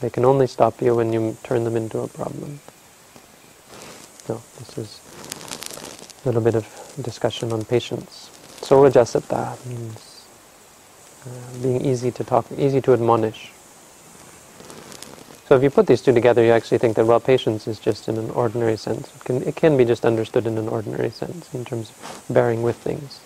They 0.00 0.10
can 0.10 0.24
only 0.24 0.46
stop 0.46 0.82
you 0.82 0.94
when 0.94 1.12
you 1.12 1.36
turn 1.42 1.64
them 1.64 1.76
into 1.76 2.00
a 2.00 2.08
problem. 2.08 2.60
So 4.26 4.42
this 4.58 4.78
is 4.78 5.00
a 6.24 6.28
little 6.28 6.42
bit 6.42 6.54
of 6.54 6.66
discussion 7.02 7.52
on 7.52 7.64
patience. 7.64 8.30
Sovajasata 8.60 9.66
means 9.66 10.26
uh, 11.26 11.62
being 11.62 11.84
easy 11.84 12.10
to 12.12 12.24
talk, 12.24 12.46
easy 12.56 12.80
to 12.80 12.92
admonish. 12.92 13.50
So 15.48 15.56
if 15.56 15.62
you 15.62 15.70
put 15.70 15.86
these 15.86 16.00
two 16.00 16.12
together, 16.12 16.42
you 16.42 16.52
actually 16.52 16.78
think 16.78 16.96
that, 16.96 17.06
well, 17.06 17.20
patience 17.20 17.66
is 17.66 17.78
just 17.78 18.08
in 18.08 18.16
an 18.16 18.30
ordinary 18.30 18.76
sense. 18.76 19.14
It 19.14 19.24
can, 19.24 19.42
it 19.42 19.56
can 19.56 19.76
be 19.76 19.84
just 19.84 20.04
understood 20.04 20.46
in 20.46 20.56
an 20.56 20.68
ordinary 20.68 21.10
sense, 21.10 21.52
in 21.52 21.64
terms 21.64 21.90
of 21.90 22.24
bearing 22.30 22.62
with 22.62 22.76
things. 22.76 23.20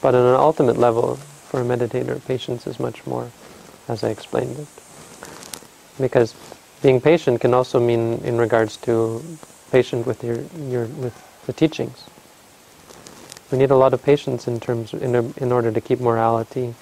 But 0.00 0.14
on 0.14 0.24
an 0.24 0.36
ultimate 0.36 0.78
level, 0.78 1.16
for 1.16 1.60
a 1.60 1.64
meditator, 1.64 2.24
patience 2.26 2.66
is 2.66 2.80
much 2.80 3.06
more, 3.06 3.30
as 3.88 4.04
I 4.04 4.08
explained 4.10 4.58
it. 4.58 4.68
Because 6.00 6.34
being 6.82 7.00
patient 7.00 7.40
can 7.40 7.54
also 7.54 7.80
mean 7.80 8.20
in 8.24 8.38
regards 8.38 8.76
to 8.78 9.22
patient 9.70 10.06
with 10.06 10.22
your, 10.22 10.40
your 10.68 10.86
with 10.86 11.14
the 11.46 11.52
teachings. 11.52 12.04
We 13.50 13.58
need 13.58 13.70
a 13.70 13.76
lot 13.76 13.94
of 13.94 14.02
patience 14.02 14.48
in 14.48 14.60
terms 14.60 14.92
in, 14.92 15.14
in 15.36 15.52
order 15.52 15.70
to 15.70 15.80
keep 15.80 16.00
morality. 16.00 16.74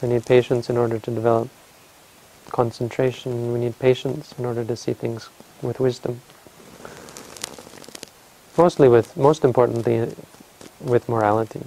We 0.00 0.08
need 0.08 0.26
patience 0.26 0.68
in 0.68 0.76
order 0.76 0.98
to 0.98 1.10
develop 1.10 1.48
concentration, 2.52 3.52
we 3.52 3.58
need 3.58 3.78
patience 3.78 4.34
in 4.38 4.44
order 4.44 4.64
to 4.64 4.76
see 4.76 4.92
things 4.92 5.28
with 5.62 5.80
wisdom. 5.80 6.20
Mostly 8.56 8.88
with, 8.88 9.16
most 9.16 9.44
importantly, 9.44 10.14
with 10.80 11.08
morality. 11.08 11.62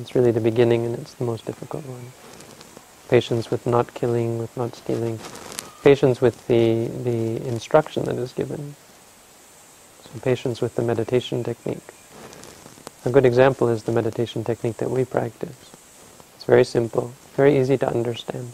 It's 0.00 0.14
really 0.14 0.30
the 0.30 0.40
beginning 0.40 0.86
and 0.86 0.94
it's 0.94 1.14
the 1.14 1.24
most 1.24 1.44
difficult 1.44 1.84
one. 1.86 2.12
Patience 3.08 3.50
with 3.50 3.66
not 3.66 3.94
killing, 3.94 4.38
with 4.38 4.56
not 4.56 4.76
stealing, 4.76 5.18
patience 5.82 6.20
with 6.20 6.46
the, 6.46 6.86
the 6.86 7.44
instruction 7.46 8.04
that 8.04 8.16
is 8.16 8.32
given. 8.32 8.76
So 10.04 10.20
patience 10.20 10.60
with 10.60 10.76
the 10.76 10.82
meditation 10.82 11.42
technique. 11.42 11.97
A 13.04 13.10
good 13.10 13.24
example 13.24 13.68
is 13.68 13.84
the 13.84 13.92
meditation 13.92 14.42
technique 14.44 14.78
that 14.78 14.90
we 14.90 15.04
practice. 15.04 15.56
It's 16.34 16.44
very 16.44 16.64
simple, 16.64 17.12
very 17.36 17.58
easy 17.58 17.78
to 17.78 17.88
understand. 17.88 18.52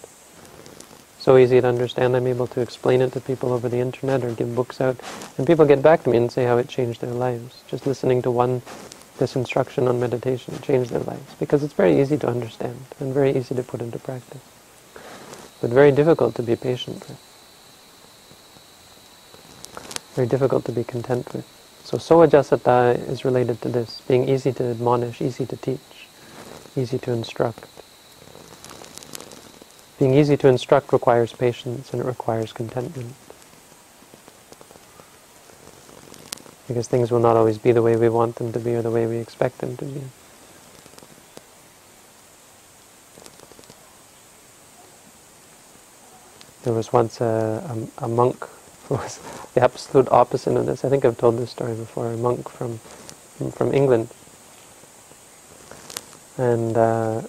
So 1.18 1.38
easy 1.38 1.60
to 1.60 1.66
understand, 1.66 2.14
I'm 2.14 2.26
able 2.26 2.46
to 2.48 2.60
explain 2.60 3.00
it 3.00 3.12
to 3.12 3.20
people 3.20 3.54
over 3.54 3.70
the 3.70 3.78
internet 3.78 4.22
or 4.22 4.32
give 4.32 4.54
books 4.54 4.80
out, 4.80 5.00
and 5.38 5.46
people 5.46 5.64
get 5.64 5.80
back 5.80 6.02
to 6.02 6.10
me 6.10 6.18
and 6.18 6.30
say 6.30 6.44
how 6.44 6.58
it 6.58 6.68
changed 6.68 7.00
their 7.00 7.14
lives. 7.14 7.62
Just 7.66 7.86
listening 7.86 8.20
to 8.22 8.30
one, 8.30 8.60
this 9.16 9.34
instruction 9.34 9.88
on 9.88 9.98
meditation 9.98 10.60
changed 10.60 10.90
their 10.90 11.00
lives, 11.00 11.34
because 11.40 11.62
it's 11.62 11.72
very 11.72 11.98
easy 11.98 12.18
to 12.18 12.28
understand 12.28 12.76
and 13.00 13.14
very 13.14 13.34
easy 13.34 13.54
to 13.54 13.62
put 13.62 13.80
into 13.80 13.98
practice, 13.98 14.42
but 15.62 15.70
very 15.70 15.90
difficult 15.90 16.34
to 16.34 16.42
be 16.42 16.56
patient 16.56 17.08
with. 17.08 17.18
Very 20.14 20.28
difficult 20.28 20.66
to 20.66 20.72
be 20.72 20.84
content 20.84 21.32
with. 21.32 21.46
So 21.84 21.98
Sovajasata 21.98 23.10
is 23.10 23.26
related 23.26 23.60
to 23.60 23.68
this, 23.68 24.00
being 24.08 24.26
easy 24.26 24.52
to 24.54 24.64
admonish, 24.70 25.20
easy 25.20 25.44
to 25.44 25.54
teach, 25.54 26.08
easy 26.74 26.98
to 26.98 27.12
instruct. 27.12 27.68
Being 29.98 30.14
easy 30.14 30.38
to 30.38 30.48
instruct 30.48 30.94
requires 30.94 31.34
patience 31.34 31.92
and 31.92 32.00
it 32.00 32.06
requires 32.06 32.54
contentment. 32.54 33.14
Because 36.66 36.88
things 36.88 37.10
will 37.10 37.20
not 37.20 37.36
always 37.36 37.58
be 37.58 37.72
the 37.72 37.82
way 37.82 37.96
we 37.96 38.08
want 38.08 38.36
them 38.36 38.50
to 38.54 38.58
be 38.58 38.74
or 38.74 38.80
the 38.80 38.90
way 38.90 39.06
we 39.06 39.18
expect 39.18 39.58
them 39.58 39.76
to 39.76 39.84
be. 39.84 40.00
There 46.62 46.72
was 46.72 46.94
once 46.94 47.20
a, 47.20 47.86
a, 48.00 48.06
a 48.06 48.08
monk 48.08 48.48
was 48.90 49.18
the 49.54 49.62
absolute 49.62 50.08
opposite 50.10 50.56
of 50.56 50.66
this. 50.66 50.84
I 50.84 50.88
think 50.88 51.04
I've 51.04 51.18
told 51.18 51.38
this 51.38 51.50
story 51.50 51.74
before. 51.74 52.12
A 52.12 52.16
monk 52.16 52.48
from 52.48 52.80
from, 53.52 53.74
England, 53.74 54.08
and 56.38 56.76
uh, 56.76 57.22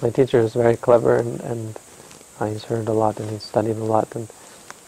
my 0.00 0.10
teacher 0.10 0.38
is 0.38 0.54
very 0.54 0.76
clever, 0.76 1.16
and, 1.16 1.40
and 1.40 1.78
he's 2.52 2.64
heard 2.64 2.88
a 2.88 2.92
lot 2.92 3.18
and 3.18 3.28
he's 3.30 3.42
studied 3.42 3.76
a 3.76 3.84
lot. 3.84 4.14
And 4.14 4.28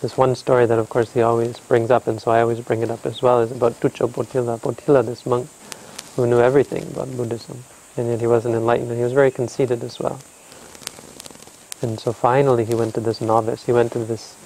this 0.01 0.17
one 0.17 0.35
story 0.35 0.67
that, 0.67 0.79
of 0.79 0.89
course, 0.89 1.13
he 1.13 1.23
always 1.23 1.59
brings 1.59 1.91
up, 1.91 2.07
and 2.07 2.21
so 2.21 2.31
I 2.31 2.43
always 2.43 2.61
bring 2.61 2.83
it 2.83 2.91
up 2.91 3.05
as 3.07 3.23
well, 3.23 3.41
is 3.41 3.51
about 3.51 3.81
Tuccha 3.81 4.09
Potila. 4.09 4.61
Potila, 4.61 5.05
this 5.05 5.27
monk 5.27 5.49
who 6.17 6.27
knew 6.27 6.41
everything 6.41 6.85
about 6.93 7.17
Buddhism, 7.17 7.65
and 7.97 8.09
yet 8.09 8.21
he 8.21 8.27
wasn't 8.27 8.55
enlightened, 8.55 8.91
and 8.91 8.99
he 8.99 9.05
was 9.05 9.13
very 9.13 9.31
conceited 9.31 9.83
as 9.83 9.99
well. 9.99 10.21
And 11.83 11.99
so 11.99 12.13
finally, 12.13 12.65
he 12.65 12.75
went 12.75 12.95
to 12.95 13.01
this 13.01 13.21
novice. 13.21 13.67
He 13.67 13.73
went 13.73 13.93
to 13.93 13.99
this 13.99 14.37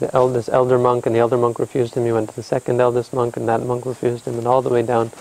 the 0.00 0.14
eldest 0.14 0.48
elder 0.48 0.78
monk, 0.78 1.06
and 1.06 1.14
the 1.14 1.20
elder 1.20 1.36
monk 1.36 1.58
refused 1.58 1.94
him. 1.94 2.04
He 2.04 2.12
went 2.12 2.30
to 2.30 2.36
the 2.36 2.42
second 2.42 2.80
eldest 2.80 3.12
monk, 3.12 3.36
and 3.36 3.46
that 3.48 3.64
monk 3.64 3.86
refused 3.86 4.26
him, 4.26 4.36
and 4.38 4.46
all 4.46 4.62
the 4.62 4.70
way 4.70 4.82
down, 4.82 5.12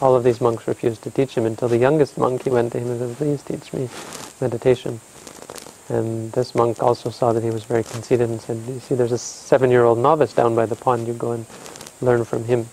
all 0.00 0.14
of 0.14 0.22
these 0.22 0.40
monks 0.40 0.68
refused 0.68 1.02
to 1.02 1.10
teach 1.10 1.34
him 1.34 1.44
until 1.44 1.68
the 1.68 1.76
youngest 1.76 2.16
monk, 2.16 2.44
he 2.44 2.50
went 2.50 2.70
to 2.72 2.78
him 2.78 2.90
and 2.90 3.00
said, 3.00 3.16
please 3.16 3.42
teach 3.42 3.72
me 3.72 3.88
meditation. 4.40 5.00
And 5.88 6.30
this 6.32 6.54
monk 6.54 6.82
also 6.82 7.10
saw 7.10 7.32
that 7.32 7.42
he 7.42 7.50
was 7.50 7.64
very 7.64 7.82
conceited 7.82 8.28
and 8.28 8.40
said, 8.40 8.58
you 8.68 8.78
see, 8.78 8.94
there's 8.94 9.10
a 9.10 9.18
seven-year-old 9.18 9.98
novice 9.98 10.32
down 10.32 10.54
by 10.54 10.66
the 10.66 10.76
pond, 10.76 11.08
you 11.08 11.14
go 11.14 11.32
and 11.32 11.46
learn 12.00 12.24
from 12.24 12.44
him. 12.44 12.68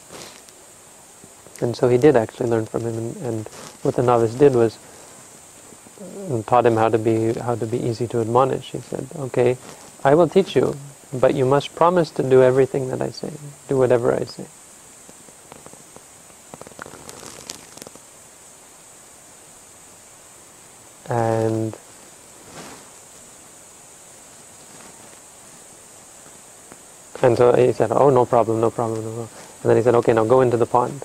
And 1.61 1.75
so 1.75 1.87
he 1.87 1.97
did 1.97 2.15
actually 2.17 2.49
learn 2.49 2.65
from 2.65 2.81
him, 2.81 2.97
and, 2.97 3.17
and 3.17 3.47
what 3.81 3.95
the 3.95 4.03
novice 4.03 4.35
did 4.35 4.53
was 4.53 4.77
uh, 6.29 6.41
taught 6.43 6.65
him 6.65 6.75
how 6.75 6.89
to 6.89 6.97
be 6.97 7.31
how 7.33 7.55
to 7.55 7.65
be 7.65 7.81
easy 7.81 8.07
to 8.07 8.19
admonish. 8.19 8.71
He 8.71 8.79
said, 8.79 9.07
"Okay, 9.15 9.57
I 10.03 10.15
will 10.15 10.27
teach 10.27 10.53
you, 10.53 10.75
but 11.19 11.35
you 11.35 11.45
must 11.45 11.75
promise 11.75 12.11
to 12.11 12.23
do 12.23 12.41
everything 12.43 12.89
that 12.89 13.01
I 13.01 13.09
say, 13.09 13.31
do 13.67 13.77
whatever 13.77 14.13
I 14.13 14.25
say. 14.25 14.45
And 21.07 21.77
and 27.21 27.37
so 27.37 27.53
he 27.53 27.71
said, 27.73 27.91
oh, 27.91 28.09
no 28.09 28.25
problem, 28.25 28.61
no 28.61 28.69
problem, 28.69 29.03
no 29.03 29.09
problem. 29.09 29.29
And 29.63 29.69
then 29.69 29.77
he 29.77 29.83
said, 29.83 29.95
okay, 29.95 30.13
now 30.13 30.25
go 30.25 30.41
into 30.41 30.57
the 30.57 30.65
pond. 30.65 31.03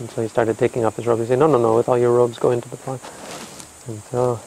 And 0.00 0.10
so 0.10 0.22
he 0.22 0.28
started 0.28 0.58
taking 0.58 0.84
off 0.84 0.96
his 0.96 1.06
robe. 1.06 1.20
He 1.20 1.26
said, 1.26 1.38
no, 1.38 1.46
no, 1.46 1.58
no, 1.58 1.76
with 1.76 1.88
all 1.88 1.98
your 1.98 2.12
robes, 2.12 2.38
go 2.38 2.50
into 2.50 2.68
the 2.68 2.76
pond. 2.76 3.00
And 3.86 4.02
so 4.10 4.40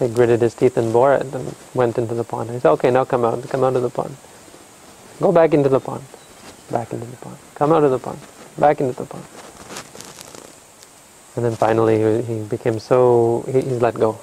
he 0.00 0.08
gritted 0.08 0.40
his 0.40 0.54
teeth 0.54 0.78
and 0.78 0.92
bore 0.92 1.14
it 1.14 1.32
and 1.34 1.54
went 1.74 1.98
into 1.98 2.14
the 2.14 2.24
pond. 2.24 2.50
He 2.50 2.58
said, 2.58 2.70
okay, 2.72 2.90
now 2.90 3.04
come 3.04 3.24
out, 3.24 3.46
come 3.50 3.62
out 3.62 3.76
of 3.76 3.82
the 3.82 3.90
pond. 3.90 4.16
Go 5.20 5.30
back 5.30 5.52
into 5.52 5.68
the 5.68 5.78
pond. 5.78 6.02
Back 6.70 6.92
into 6.94 7.04
the 7.04 7.16
pond. 7.18 7.36
Come 7.54 7.72
out 7.72 7.84
of 7.84 7.90
the 7.90 7.98
pond. 7.98 8.18
Back 8.58 8.80
into 8.80 8.94
the 8.94 9.04
pond. 9.04 9.24
And 11.36 11.44
then 11.44 11.54
finally 11.54 11.98
he, 11.98 12.22
he 12.22 12.44
became 12.44 12.78
so, 12.78 13.44
he, 13.46 13.60
he's 13.60 13.82
let 13.82 13.94
go. 13.94 14.18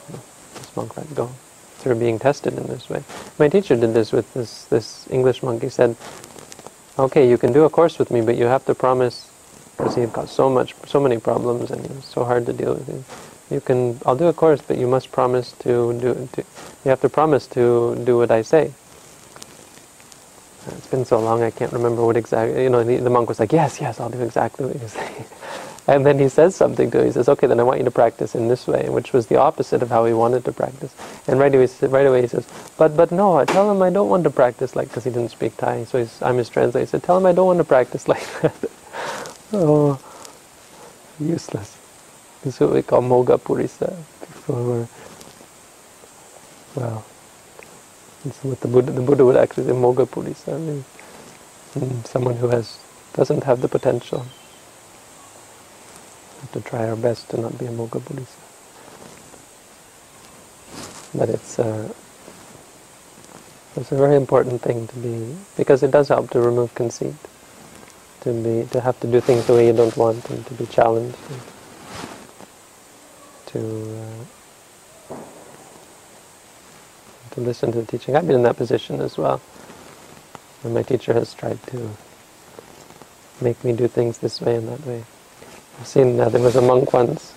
This 0.55 0.75
monk 0.75 0.97
let 0.97 1.13
go 1.13 1.29
through 1.77 1.95
being 1.95 2.17
tested 2.17 2.57
in 2.57 2.65
this 2.65 2.89
way. 2.89 3.03
My 3.37 3.47
teacher 3.47 3.75
did 3.75 3.93
this 3.93 4.11
with 4.11 4.33
this, 4.33 4.65
this 4.65 5.07
English 5.11 5.43
monk. 5.43 5.61
He 5.61 5.69
said, 5.69 5.95
okay, 6.97 7.29
you 7.29 7.37
can 7.37 7.53
do 7.53 7.65
a 7.65 7.69
course 7.69 7.99
with 7.99 8.09
me, 8.09 8.21
but 8.21 8.35
you 8.35 8.45
have 8.45 8.65
to 8.65 8.73
promise, 8.73 9.29
because 9.77 9.93
he 9.93 10.01
had 10.01 10.11
got 10.11 10.27
so 10.27 10.49
much, 10.49 10.73
so 10.87 10.99
many 10.99 11.19
problems 11.19 11.69
and 11.69 11.85
it 11.85 11.91
was 11.91 12.05
so 12.05 12.25
hard 12.25 12.47
to 12.47 12.53
deal 12.53 12.73
with 12.73 12.87
him 12.87 13.05
you 13.49 13.62
can, 13.62 13.99
I'll 14.05 14.15
do 14.15 14.27
a 14.27 14.33
course, 14.33 14.62
but 14.62 14.77
you 14.77 14.88
must 14.88 15.12
promise 15.12 15.53
to 15.60 15.93
do, 15.99 16.29
to, 16.33 16.41
you 16.83 16.89
have 16.89 17.01
to 17.01 17.10
promise 17.10 17.47
to 17.47 17.95
do 18.03 18.17
what 18.17 18.31
I 18.31 18.41
say. 18.41 18.73
It's 20.67 20.88
been 20.88 21.05
so 21.05 21.19
long, 21.19 21.43
I 21.43 21.51
can't 21.51 21.71
remember 21.71 22.05
what 22.05 22.17
exactly, 22.17 22.63
you 22.63 22.69
know, 22.69 22.83
the, 22.83 22.97
the 22.97 23.10
monk 23.10 23.29
was 23.29 23.39
like, 23.39 23.53
yes, 23.53 23.79
yes, 23.79 23.99
I'll 23.99 24.10
do 24.10 24.21
exactly 24.21 24.65
what 24.65 24.81
you 24.81 24.88
say. 24.88 25.25
And 25.88 26.05
then 26.05 26.19
he 26.19 26.27
says 26.27 26.53
something 26.53 26.91
to 26.91 26.99
him. 26.99 27.05
He 27.05 27.12
says, 27.13 27.29
okay, 27.29 27.47
then 27.47 27.62
I 27.62 27.63
want 27.63 27.79
you 27.79 27.86
to 27.86 27.91
practice 27.91 28.36
in 28.36 28.49
this 28.49 28.67
way, 28.67 28.89
which 28.89 29.13
was 29.13 29.27
the 29.27 29.38
opposite 29.38 29.81
of 29.81 29.89
how 29.89 30.03
he 30.03 30.12
wanted 30.12 30.43
to 30.43 30.51
practice. 30.51 30.93
And 31.27 31.39
right 31.39 31.55
away, 31.55 31.69
right 31.83 32.05
away 32.05 32.21
he 32.21 32.27
says, 32.27 32.45
but, 32.77 32.97
but 32.97 33.13
no, 33.13 33.38
I 33.38 33.45
tell 33.45 33.71
him 33.71 33.81
I 33.81 33.89
don't 33.89 34.10
want 34.10 34.25
to 34.25 34.29
practice 34.29 34.75
like, 34.75 34.89
because 34.89 35.05
he 35.05 35.12
didn't 35.12 35.31
speak 35.31 35.55
Thai, 35.55 35.86
so 35.86 36.05
I'm 36.21 36.38
his 36.38 36.49
translator. 36.49 36.86
He 36.86 36.89
said, 36.89 37.03
tell 37.03 37.15
him 37.15 37.25
I 37.25 37.31
don't 37.31 37.47
want 37.47 37.60
to 37.60 37.63
practice 37.63 38.10
like 38.10 38.27
that. 38.41 38.55
oh, 39.53 39.97
useless. 41.21 41.76
This 42.43 42.56
is 42.56 42.62
what 42.62 42.73
we 42.73 42.82
call 42.84 43.02
Mogha 43.02 43.39
Purisa. 43.39 43.95
People 44.21 44.56
who 44.56 44.82
are, 44.82 44.88
well, 46.76 47.06
this 48.26 48.38
is 48.38 48.43
what 48.45 48.62
the 48.62 48.67
Buddha, 48.69 48.91
the 48.93 49.02
Buddha 49.02 49.26
would 49.26 49.38
actually 49.38 49.65
say, 49.65 49.73
Mogha 49.73 50.08
Purisa. 50.08 50.56
I 50.56 50.60
mean, 50.60 52.04
someone 52.06 52.36
who 52.38 52.50
has 52.50 52.80
doesn't 53.13 53.43
have 53.45 53.62
the 53.62 53.67
potential. 53.69 54.26
We 56.36 56.41
have 56.41 56.52
to 56.54 56.62
try 56.62 56.88
our 56.89 56.95
best 56.95 57.30
to 57.32 57.41
not 57.41 57.58
be 57.60 57.65
a 57.65 57.71
Mogha 57.71 58.02
Purisa. 58.02 58.38
But 61.15 61.30
it's, 61.30 61.60
uh, 61.60 61.93
it's 63.76 63.91
a 63.91 63.95
very 63.97 64.15
important 64.15 64.62
thing 64.62 64.88
to 64.88 64.95
be, 64.97 65.36
because 65.58 65.84
it 65.84 65.91
does 65.91 66.10
help 66.10 66.30
to 66.32 66.41
remove 66.41 66.76
conceit. 66.76 67.15
To 68.21 68.34
be, 68.34 68.67
to 68.71 68.82
have 68.82 69.00
to 69.02 69.08
do 69.08 69.21
things 69.21 69.45
the 69.47 69.54
way 69.54 69.67
you 69.67 69.73
don't 69.73 69.95
want 69.97 70.30
and 70.30 70.45
to 70.47 70.54
be 70.56 70.65
challenged. 70.67 71.17
And, 71.30 71.41
to 73.47 73.99
uh, 73.99 74.25
to 77.31 77.41
listen 77.41 77.71
to 77.71 77.81
the 77.81 77.88
teaching. 77.88 78.15
I've 78.15 78.27
been 78.27 78.36
in 78.38 78.43
that 78.43 78.57
position 78.57 79.01
as 79.01 79.17
well. 79.17 79.41
And 80.63 80.73
my 80.73 80.83
teacher 80.83 81.13
has 81.13 81.33
tried 81.33 81.62
to 81.67 81.89
make 83.41 83.63
me 83.63 83.73
do 83.73 83.88
things 83.88 84.17
this 84.19 84.41
way 84.41 84.55
and 84.55 84.67
that 84.67 84.86
way. 84.86 85.03
I've 85.79 85.88
seen 85.88 86.19
uh, 86.19 86.29
there 86.29 86.41
was 86.41 86.55
a 86.55 86.62
monk 86.62 86.93
once. 86.93 87.33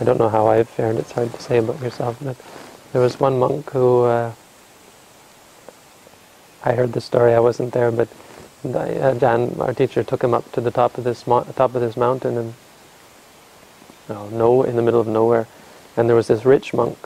I 0.00 0.04
don't 0.04 0.18
know 0.18 0.28
how 0.28 0.48
I've 0.48 0.68
fared. 0.68 0.96
It's 0.96 1.12
hard 1.12 1.32
to 1.32 1.42
say 1.42 1.58
about 1.58 1.80
yourself, 1.80 2.18
but 2.22 2.36
there 2.92 3.00
was 3.02 3.20
one 3.20 3.38
monk 3.38 3.70
who 3.70 4.02
uh, 4.04 4.32
I 6.64 6.72
heard 6.74 6.92
the 6.92 7.00
story. 7.00 7.34
I 7.34 7.40
wasn't 7.40 7.72
there, 7.72 7.92
but 7.92 8.08
uh, 8.64 9.14
Jan, 9.14 9.56
our 9.60 9.74
teacher, 9.74 10.02
took 10.02 10.22
him 10.24 10.34
up 10.34 10.50
to 10.52 10.60
the 10.60 10.70
top 10.70 10.98
of 10.98 11.04
this 11.04 11.22
top 11.22 11.74
of 11.74 11.80
this 11.80 11.96
mountain 11.96 12.36
and 12.38 12.54
no, 14.30 14.62
in 14.62 14.76
the 14.76 14.82
middle 14.82 15.00
of 15.00 15.06
nowhere. 15.06 15.46
And 15.96 16.08
there 16.08 16.16
was 16.16 16.28
this 16.28 16.44
rich 16.44 16.72
monk, 16.72 16.98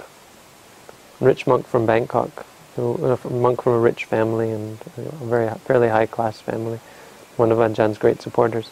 rich 1.20 1.46
monk 1.46 1.66
from 1.66 1.86
Bangkok, 1.86 2.46
who, 2.76 2.94
a 3.04 3.30
monk 3.30 3.62
from 3.62 3.72
a 3.72 3.78
rich 3.78 4.04
family 4.04 4.50
and 4.50 4.78
a 4.96 5.24
very 5.24 5.48
fairly 5.60 5.88
high 5.88 6.06
class 6.06 6.40
family, 6.40 6.78
one 7.36 7.50
of 7.50 7.58
Ajahn's 7.58 7.98
great 7.98 8.22
supporters. 8.22 8.70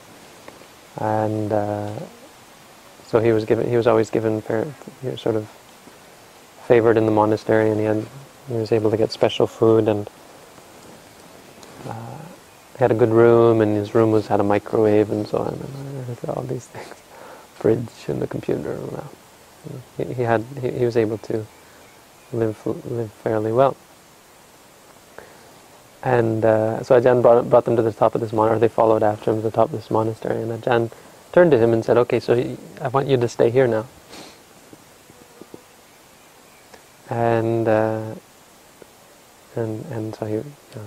And 0.99 1.53
uh, 1.53 1.93
so 3.07 3.19
he 3.21 3.33
was 3.33 3.45
given, 3.45 3.69
he 3.69 3.77
was 3.77 3.87
always 3.87 4.11
given 4.11 4.41
fair, 4.41 4.67
sort 5.17 5.37
of 5.37 5.49
favored 6.67 6.97
in 6.97 7.07
the 7.07 7.13
monastery, 7.13 7.71
and 7.71 7.79
he 7.81 7.87
had, 7.87 8.07
he 8.49 8.55
was 8.55 8.73
able 8.73 8.91
to 8.91 8.97
get 8.97 9.13
special 9.13 9.47
food 9.47 9.89
and. 9.89 10.09
Uh, 11.87 11.93
had 12.79 12.91
a 12.91 12.95
good 12.95 13.11
room, 13.11 13.61
and 13.61 13.77
his 13.77 13.95
room 13.95 14.11
was 14.11 14.27
had 14.27 14.41
a 14.41 14.43
microwave 14.43 15.11
and 15.11 15.29
so 15.29 15.39
on, 15.39 15.55
and 15.55 16.31
all 16.31 16.43
these 16.43 16.67
things 16.67 17.04
fridge 17.55 18.09
and 18.09 18.21
the 18.21 18.27
computer. 18.27 18.77
Well, 18.77 19.11
he, 19.97 20.15
he 20.15 20.23
had 20.23 20.45
he, 20.61 20.71
he, 20.71 20.85
was 20.85 20.97
able 20.97 21.19
to 21.19 21.47
live 22.33 22.67
live 22.91 23.13
fairly 23.13 23.53
well. 23.53 23.77
And 26.03 26.45
uh, 26.45 26.83
so 26.83 27.01
Ajahn 27.01 27.23
brought, 27.23 27.49
brought 27.49 27.65
them 27.65 27.77
to 27.77 27.83
the 27.83 27.93
top 27.93 28.15
of 28.15 28.21
this 28.21 28.33
monastery, 28.33 28.61
they 28.61 28.69
followed 28.69 29.03
after 29.03 29.31
him 29.31 29.37
to 29.39 29.43
the 29.43 29.51
top 29.51 29.67
of 29.67 29.73
this 29.73 29.91
monastery, 29.91 30.43
and 30.43 30.53
Ajahn 30.53 30.91
turned 31.33 31.51
to 31.51 31.59
him 31.59 31.73
and 31.73 31.83
said, 31.83 31.97
okay, 31.97 32.21
so 32.21 32.35
I 32.81 32.89
want 32.89 33.09
you 33.09 33.17
to 33.17 33.27
stay 33.27 33.49
here 33.49 33.67
now. 33.67 33.87
And, 37.09 37.67
uh, 37.67 38.15
and, 39.57 39.85
and 39.87 40.15
so 40.15 40.27
he, 40.27 40.35
you 40.35 40.45
know, 40.77 40.83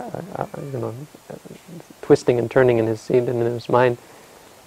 uh, 0.00 0.46
you 0.72 0.78
know, 0.78 0.94
twisting 2.00 2.38
and 2.38 2.50
turning 2.50 2.78
in 2.78 2.86
his 2.86 3.00
seat 3.00 3.18
and 3.18 3.28
in 3.28 3.40
his 3.40 3.68
mind, 3.68 3.98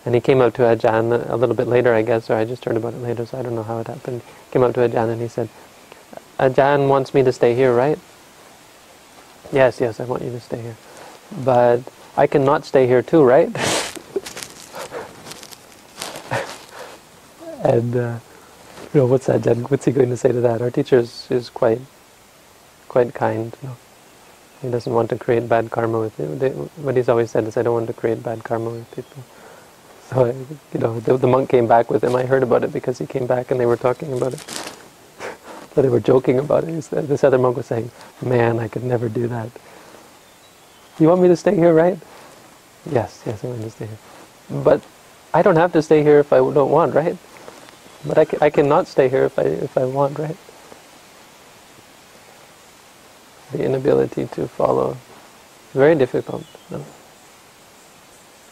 and 0.06 0.16
he 0.16 0.22
came 0.22 0.42
up 0.42 0.54
to 0.56 0.64
Ajahn 0.64 1.30
a 1.30 1.36
little 1.36 1.56
bit 1.56 1.68
later, 1.68 1.94
I 1.94 2.02
guess, 2.02 2.30
or 2.30 2.36
I 2.36 2.46
just 2.46 2.66
heard 2.66 2.78
about 2.78 2.94
it 2.94 3.02
later, 3.02 3.26
so 3.26 3.38
I 3.38 3.42
don't 3.42 3.56
know 3.56 3.64
how 3.64 3.80
it 3.80 3.88
happened. 3.88 4.22
Came 4.52 4.64
up 4.64 4.74
to 4.76 4.88
Ajahn 4.88 5.12
and 5.12 5.22
he 5.22 5.28
said, 5.28 5.50
Ajahn 6.40 6.88
wants 6.88 7.14
me 7.14 7.24
to 7.24 7.32
stay 7.34 7.54
here, 7.56 7.74
right? 7.74 8.00
Yes, 9.52 9.80
yes, 9.82 10.00
I 10.00 10.06
want 10.06 10.24
you 10.24 10.32
to 10.32 10.40
stay 10.40 10.62
here. 10.62 10.78
But 11.44 11.82
I 12.18 12.28
cannot 12.28 12.66
stay 12.66 12.88
here 12.88 13.02
too, 13.02 13.24
right? 13.24 13.48
and, 17.64 17.96
uh, 17.96 18.20
you 18.94 19.02
know, 19.02 19.06
what's 19.08 19.28
Jen? 19.28 19.64
What's 19.64 19.86
he 19.86 19.92
going 19.92 20.10
to 20.10 20.18
say 20.18 20.32
to 20.32 20.42
that? 20.42 20.62
Our 20.62 20.72
teacher 20.72 20.98
is, 20.98 21.28
is 21.30 21.50
quite, 21.50 21.82
quite 22.88 23.14
kind. 23.14 23.56
You 23.62 23.70
know? 23.70 23.78
He 24.62 24.70
doesn't 24.70 24.94
want 24.94 25.10
to 25.12 25.18
create 25.18 25.48
bad 25.50 25.72
karma 25.72 26.00
with 26.00 26.20
you. 26.20 26.26
What 26.84 26.96
he's 26.98 27.10
always 27.10 27.32
said 27.32 27.46
is, 27.46 27.58
I 27.58 27.64
don't 27.64 27.74
want 27.74 27.88
to 27.88 27.94
create 27.94 28.22
bad 28.24 28.44
karma 28.44 28.70
with 28.72 28.92
people. 28.96 29.24
So, 30.10 30.26
you 30.74 30.80
know, 30.80 31.00
the, 31.02 31.18
the 31.18 31.28
monk 31.28 31.50
came 31.50 31.68
back 31.68 31.92
with 31.92 32.04
him. 32.04 32.16
I 32.16 32.26
heard 32.26 32.42
about 32.42 32.64
it 32.64 32.74
because 32.74 32.98
he 32.98 33.06
came 33.06 33.28
back 33.28 33.52
and 33.52 33.60
they 33.60 33.68
were 33.68 33.78
talking 33.78 34.12
about 34.14 34.34
it. 34.34 34.44
but 35.76 35.84
they 35.84 35.90
were 35.90 36.00
joking 36.00 36.40
about 36.40 36.64
it. 36.64 36.90
This 36.90 37.24
other 37.24 37.38
monk 37.38 37.58
was 37.58 37.68
saying, 37.68 37.92
man, 38.22 38.58
I 38.58 38.68
could 38.68 38.84
never 38.84 39.08
do 39.08 39.28
that. 39.28 39.50
You 40.98 41.10
want 41.10 41.22
me 41.22 41.28
to 41.28 41.36
stay 41.36 41.56
here, 41.56 41.74
right? 41.76 41.98
Yes, 42.92 43.22
yes, 43.26 43.44
I 43.44 43.48
want 43.48 43.62
to 43.62 43.70
stay 43.70 43.86
here. 43.86 43.98
But 44.64 44.82
I 45.32 45.44
don't 45.44 45.58
have 45.58 45.74
to 45.74 45.82
stay 45.84 46.02
here 46.02 46.20
if 46.20 46.34
I 46.34 46.38
don't 46.38 46.72
want, 46.72 46.96
right? 46.96 47.18
But 48.04 48.18
I, 48.18 48.46
I 48.46 48.50
cannot 48.50 48.88
stay 48.88 49.10
here 49.10 49.26
if 49.26 49.38
I, 49.38 49.44
if 49.44 49.78
I 49.78 49.86
want, 49.86 50.18
right? 50.18 50.38
The 53.52 53.64
inability 53.64 54.26
to 54.28 54.48
follow 54.48 54.98
very 55.74 55.94
difficult. 55.94 56.46
No? 56.72 56.84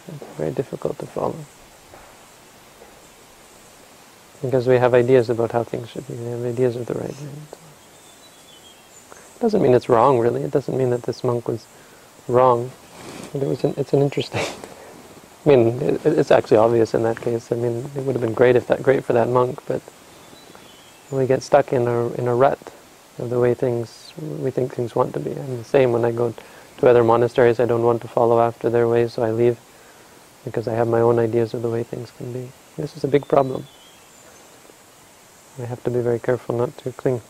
It's 0.07 0.25
very 0.37 0.51
difficult 0.51 0.99
to 0.99 1.05
follow 1.05 1.35
because 4.41 4.67
we 4.67 4.77
have 4.77 4.93
ideas 4.93 5.29
about 5.29 5.51
how 5.51 5.63
things 5.63 5.89
should 5.89 6.07
be. 6.07 6.13
We 6.13 6.31
have 6.31 6.45
ideas 6.45 6.75
of 6.75 6.85
the 6.85 6.93
right 6.93 7.09
way. 7.21 7.29
It 9.35 9.41
doesn't 9.41 9.61
mean 9.61 9.73
it's 9.73 9.89
wrong, 9.89 10.19
really. 10.19 10.43
It 10.43 10.51
doesn't 10.51 10.77
mean 10.77 10.89
that 10.91 11.03
this 11.03 11.23
monk 11.23 11.47
was 11.47 11.65
wrong. 12.27 12.71
But 13.33 13.43
it 13.43 13.47
was 13.47 13.63
an, 13.63 13.73
it's 13.77 13.93
an 13.93 14.01
interesting. 14.01 14.41
I 15.45 15.49
mean, 15.49 15.81
it, 15.81 16.05
it's 16.05 16.31
actually 16.31 16.57
obvious 16.57 16.93
in 16.93 17.03
that 17.03 17.19
case. 17.21 17.51
I 17.51 17.55
mean, 17.55 17.89
it 17.95 18.03
would 18.03 18.15
have 18.15 18.21
been 18.21 18.33
great 18.33 18.55
if 18.55 18.67
that 18.67 18.83
great 18.83 19.03
for 19.03 19.13
that 19.13 19.29
monk, 19.29 19.59
but 19.67 19.81
we 21.11 21.25
get 21.25 21.43
stuck 21.43 21.73
in 21.73 21.87
a 21.87 22.09
in 22.13 22.27
a 22.27 22.35
rut 22.35 22.59
of 23.19 23.29
the 23.29 23.39
way 23.39 23.53
things 23.53 24.13
we 24.17 24.51
think 24.51 24.73
things 24.75 24.95
want 24.95 25.13
to 25.13 25.19
be. 25.19 25.31
I'm 25.31 25.57
the 25.57 25.63
same 25.63 25.91
when 25.91 26.05
I 26.05 26.11
go 26.11 26.33
to 26.79 26.87
other 26.87 27.03
monasteries. 27.03 27.59
I 27.59 27.65
don't 27.65 27.83
want 27.83 28.01
to 28.03 28.07
follow 28.07 28.41
after 28.41 28.69
their 28.69 28.87
ways, 28.87 29.13
so 29.13 29.23
I 29.23 29.31
leave 29.31 29.57
because 30.47 30.67
I 30.67 30.73
have 30.75 30.87
my 30.87 31.01
own 31.01 31.19
ideas 31.19 31.53
of 31.53 31.61
the 31.61 31.69
way 31.69 31.83
things 31.83 32.09
can 32.11 32.31
be. 32.31 32.49
This 32.77 32.95
is 32.95 33.03
a 33.03 33.07
big 33.07 33.27
problem. 33.27 33.65
We 35.59 35.65
have 35.65 35.83
to 35.83 35.91
be 35.91 35.99
very 35.99 36.19
careful 36.19 36.55
not 36.55 36.77
to 36.79 36.91
cling. 36.93 37.21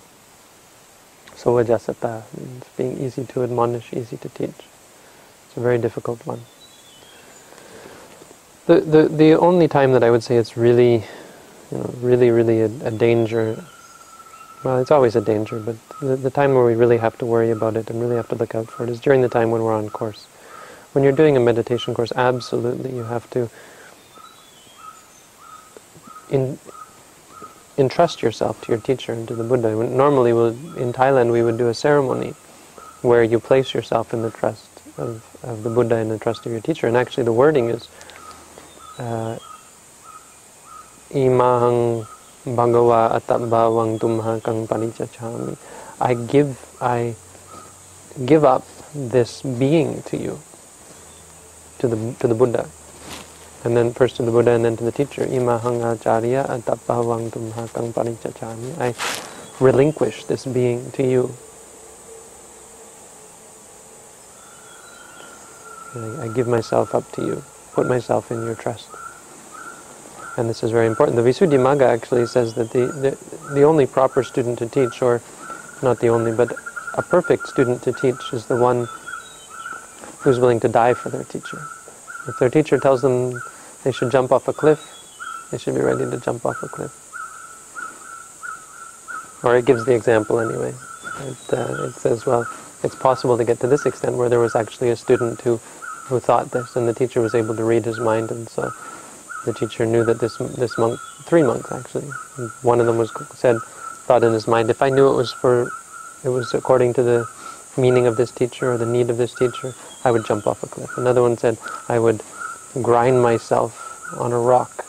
Sovajasata 1.36 2.24
means 2.38 2.66
being 2.78 3.00
easy 3.04 3.26
to 3.26 3.44
admonish, 3.44 3.92
easy 3.94 4.18
to 4.18 4.30
teach. 4.30 4.60
It's 5.48 5.58
a 5.58 5.62
very 5.62 5.80
difficult 5.80 6.26
one. 6.28 6.42
The, 8.68 8.82
the, 8.82 9.08
the 9.08 9.34
only 9.40 9.68
time 9.68 9.94
that 9.94 10.04
I 10.04 10.12
would 10.12 10.24
say 10.24 10.38
it's 10.38 10.56
really, 10.56 11.06
you 11.72 11.78
know, 11.78 11.92
really, 12.02 12.30
really 12.30 12.62
a, 12.62 12.66
a 12.86 12.92
danger, 12.92 13.64
well, 14.64 14.80
it's 14.80 14.92
always 14.92 15.16
a 15.16 15.22
danger, 15.22 15.60
but 15.60 15.76
the, 16.02 16.18
the 16.18 16.30
time 16.30 16.54
where 16.54 16.66
we 16.66 16.76
really 16.76 16.98
have 16.98 17.18
to 17.20 17.26
worry 17.26 17.50
about 17.50 17.78
it 17.78 17.90
and 17.90 18.00
really 18.00 18.16
have 18.18 18.28
to 18.30 18.36
look 18.36 18.54
out 18.54 18.70
for 18.70 18.84
it 18.84 18.90
is 18.90 19.00
during 19.00 19.22
the 19.22 19.30
time 19.30 19.50
when 19.52 19.64
we're 19.64 19.74
on 19.74 19.90
course. 19.90 20.28
When 20.94 21.04
you're 21.04 21.14
doing 21.14 21.38
a 21.38 21.40
meditation 21.40 21.94
course, 21.94 22.12
absolutely 22.16 22.96
you 22.96 23.04
have 23.04 23.30
to 23.32 23.50
in, 26.30 26.58
entrust 27.78 28.22
yourself 28.22 28.62
to 28.66 28.72
your 28.72 28.82
teacher 28.82 29.14
and 29.14 29.28
to 29.28 29.36
the 29.36 29.44
Buddha. 29.44 29.72
Normally, 29.76 30.32
in 30.32 30.94
Thailand, 30.94 31.32
we 31.32 31.44
would 31.44 31.58
do 31.58 31.68
a 31.68 31.74
ceremony 31.74 32.34
where 33.02 33.24
you 33.24 33.40
place 33.40 33.74
yourself 33.74 34.14
in 34.14 34.22
the 34.22 34.32
trust 34.32 34.82
of, 34.98 35.24
of 35.44 35.64
the 35.64 35.70
Buddha 35.70 35.96
and 35.96 36.10
the 36.10 36.18
trust 36.18 36.46
of 36.46 36.52
your 36.52 36.62
teacher. 36.62 36.88
And 36.88 36.98
actually, 36.98 37.24
the 37.24 37.34
wording 37.34 37.70
is 37.70 37.88
uh, 38.98 39.38
Imahang 41.12 42.08
Bhagava 42.46 43.22
Attabhavang 43.22 44.00
Tumha 44.00 44.44
Kang 44.44 44.68
Pariccajami. 44.68 45.58
I 46.00 46.14
give, 46.16 46.60
I 46.82 47.16
give 48.26 48.44
up 48.44 48.66
this 48.96 49.42
being 49.44 50.02
to 50.04 50.18
you, 50.18 50.40
to 51.80 51.88
the 51.88 52.14
to 52.20 52.28
the 52.28 52.36
Buddha 52.36 52.70
and 53.68 53.76
then 53.76 53.92
first 53.92 54.16
to 54.16 54.24
the 54.24 54.32
Buddha 54.32 54.52
and 54.52 54.64
then 54.64 54.78
to 54.78 54.84
the 54.84 54.92
teacher. 54.92 55.26
Imahang 55.26 55.84
acharya. 55.84 56.46
I 58.80 58.96
relinquish 59.60 60.24
this 60.24 60.46
being 60.46 60.90
to 60.92 61.04
you. 61.04 61.34
I, 65.96 66.24
I 66.24 66.28
give 66.30 66.48
myself 66.48 66.96
up 66.96 67.12
to 67.14 67.26
you. 67.26 67.44
Put 67.74 67.88
myself 67.88 68.32
in 68.32 68.46
your 68.46 68.56
trust. 68.56 68.88
And 70.38 70.48
this 70.50 70.64
is 70.64 70.72
very 70.72 70.88
important. 70.88 71.18
The 71.18 71.24
Visuddhimagga 71.24 71.82
actually 71.82 72.28
says 72.28 72.54
that 72.54 72.72
the, 72.72 72.86
the, 72.88 73.54
the 73.54 73.64
only 73.64 73.88
proper 73.88 74.24
student 74.24 74.60
to 74.60 74.68
teach, 74.68 75.02
or 75.02 75.22
not 75.82 76.00
the 76.00 76.08
only, 76.08 76.32
but 76.32 76.56
a 76.94 77.02
perfect 77.02 77.48
student 77.48 77.82
to 77.84 77.92
teach 77.92 78.32
is 78.32 78.46
the 78.46 78.56
one 78.56 78.88
who's 80.20 80.40
willing 80.40 80.60
to 80.62 80.68
die 80.68 80.94
for 80.94 81.10
their 81.10 81.24
teacher. 81.24 81.62
If 82.28 82.40
their 82.40 82.50
teacher 82.50 82.78
tells 82.78 83.02
them 83.02 83.42
they 83.84 83.92
should 83.92 84.12
jump 84.12 84.32
off 84.32 84.48
a 84.48 84.54
cliff, 84.54 84.82
they 85.52 85.58
should 85.58 85.76
be 85.76 85.82
ready 85.82 86.10
to 86.10 86.18
jump 86.20 86.46
off 86.46 86.62
a 86.64 86.68
cliff. 86.68 86.92
Or 89.44 89.56
it 89.56 89.66
gives 89.66 89.86
the 89.86 89.94
example 89.94 90.40
anyway. 90.40 90.74
It, 91.22 91.54
uh, 91.54 91.88
it 91.88 91.94
says, 91.94 92.26
well, 92.26 92.48
it's 92.84 92.96
possible 92.96 93.38
to 93.38 93.46
get 93.46 93.60
to 93.62 93.68
this 93.68 93.86
extent 93.86 94.18
where 94.18 94.30
there 94.30 94.40
was 94.40 94.56
actually 94.56 94.90
a 94.90 94.96
student 94.96 95.40
who, 95.42 95.58
who 96.08 96.20
thought 96.20 96.52
this, 96.52 96.76
and 96.76 96.88
the 96.88 96.94
teacher 96.94 97.22
was 97.22 97.34
able 97.34 97.56
to 97.56 97.64
read 97.64 97.86
his 97.86 98.00
mind, 98.00 98.30
and 98.32 98.50
so 98.50 98.72
the 99.46 99.54
teacher 99.54 99.86
knew 99.86 100.04
that 100.04 100.20
this 100.20 100.38
this 100.38 100.78
monk, 100.78 101.00
three 101.24 101.44
monks 101.44 101.72
actually, 101.72 102.08
one 102.62 102.80
of 102.80 102.86
them 102.86 102.98
was 102.98 103.12
said, 103.36 103.58
thought 104.06 104.24
in 104.24 104.34
his 104.34 104.48
mind, 104.48 104.70
if 104.70 104.82
I 104.82 104.90
knew 104.90 105.08
it 105.08 105.16
was 105.16 105.32
for, 105.32 105.72
it 106.24 106.30
was 106.30 106.54
according 106.54 106.94
to 106.96 107.04
the 107.04 107.26
meaning 107.78 108.08
of 108.08 108.18
this 108.18 108.32
teacher 108.32 108.72
or 108.74 108.78
the 108.78 108.86
need 108.86 109.10
of 109.10 109.18
this 109.18 109.34
teacher, 109.36 109.76
I 110.04 110.12
would 110.12 110.26
jump 110.26 110.48
off 110.48 110.64
a 110.64 110.68
cliff. 110.68 110.98
Another 110.98 111.22
one 111.22 111.38
said, 111.38 111.58
I 111.90 112.00
would 112.00 112.24
grind 112.82 113.22
myself 113.22 114.14
on 114.18 114.34
a 114.34 114.40
rock, 114.40 114.86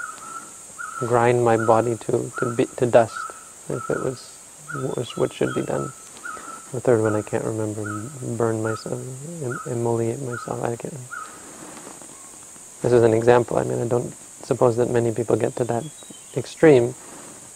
grind 1.01 1.45
my 1.45 1.57
body 1.57 1.97
to, 1.97 2.32
to, 2.39 2.55
be, 2.57 2.66
to 2.76 2.86
dust 2.86 3.16
if 3.68 3.91
it 3.91 4.01
was, 4.01 4.39
was 4.97 5.16
what 5.16 5.32
should 5.32 5.55
be 5.55 5.62
done. 5.62 5.93
The 6.72 6.80
third 6.80 7.03
one 7.03 7.16
I 7.16 7.22
can't 7.22 7.45
remember, 7.45 8.11
burn 8.36 8.62
myself, 8.62 9.01
immolate 9.66 10.20
myself, 10.22 10.62
I 10.64 10.76
can't 10.76 10.95
This 12.82 12.93
is 12.93 13.03
an 13.03 13.14
example, 13.14 13.59
I 13.59 13.64
mean 13.64 13.80
I 13.80 13.89
don't 13.89 14.14
suppose 14.45 14.76
that 14.78 14.91
many 14.91 15.12
people 15.12 15.36
get 15.36 15.57
to 15.57 15.64
that 15.64 15.84
extreme 16.36 16.95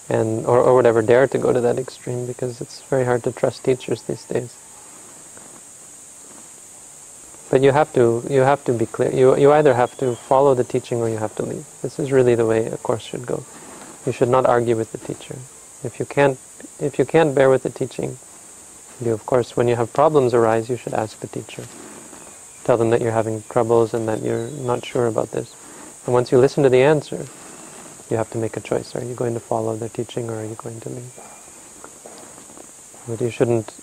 and 0.09 0.47
or, 0.47 0.59
or 0.61 0.75
would 0.77 0.87
ever 0.87 1.03
dare 1.03 1.27
to 1.29 1.39
go 1.39 1.53
to 1.53 1.61
that 1.63 1.79
extreme 1.79 2.27
because 2.27 2.61
it's 2.61 2.83
very 2.83 3.05
hard 3.05 3.25
to 3.25 3.33
trust 3.33 3.65
teachers 3.65 4.03
these 4.03 4.25
days. 4.25 4.55
But 7.53 7.63
you 7.63 7.71
have 7.73 7.93
to 7.93 8.25
you 8.31 8.41
have 8.41 8.65
to 8.65 8.73
be 8.73 8.87
clear. 8.87 9.13
You 9.13 9.37
you 9.37 9.53
either 9.53 9.75
have 9.75 9.95
to 9.99 10.17
follow 10.17 10.55
the 10.55 10.65
teaching 10.65 11.03
or 11.03 11.09
you 11.11 11.19
have 11.19 11.35
to 11.37 11.43
leave. 11.43 11.67
This 11.83 11.99
is 11.99 12.11
really 12.11 12.35
the 12.35 12.47
way 12.47 12.65
a 12.65 12.79
course 12.79 13.03
should 13.03 13.27
go. 13.27 13.45
You 14.07 14.13
should 14.13 14.31
not 14.31 14.47
argue 14.47 14.75
with 14.75 14.93
the 14.93 14.97
teacher. 14.97 15.37
If 15.85 16.01
you 16.01 16.07
can't 16.07 16.39
if 16.81 16.99
you 16.99 17.05
can't 17.05 17.35
bear 17.35 17.51
with 17.51 17.63
the 17.65 17.69
teaching, 17.69 18.17
you 19.05 19.13
of 19.13 19.27
course 19.27 19.55
when 19.55 19.69
you 19.69 19.77
have 19.77 19.93
problems 19.93 20.33
arise, 20.33 20.71
you 20.71 20.79
should 20.79 20.95
ask 20.95 21.21
the 21.21 21.27
teacher. 21.27 21.65
Tell 22.65 22.79
them 22.79 22.89
that 22.89 23.03
you're 23.03 23.19
having 23.21 23.45
troubles 23.51 23.93
and 23.93 24.09
that 24.09 24.23
you're 24.23 24.49
not 24.49 24.83
sure 24.87 25.07
about 25.07 25.33
this. 25.33 25.55
And 26.07 26.15
once 26.15 26.33
you 26.33 26.39
listen 26.39 26.63
to 26.63 26.71
the 26.71 26.81
answer, 26.81 27.27
you 28.09 28.17
have 28.17 28.31
to 28.31 28.39
make 28.39 28.57
a 28.57 28.61
choice. 28.61 28.97
Are 28.97 29.05
you 29.05 29.15
going 29.15 29.35
to 29.35 29.41
follow 29.41 29.77
the 29.77 29.91
teaching 29.91 30.31
or 30.31 30.41
are 30.41 30.49
you 30.53 30.55
going 30.55 30.81
to 30.81 30.89
leave? 30.89 31.13
But 33.07 33.21
you 33.21 33.29
shouldn't 33.29 33.75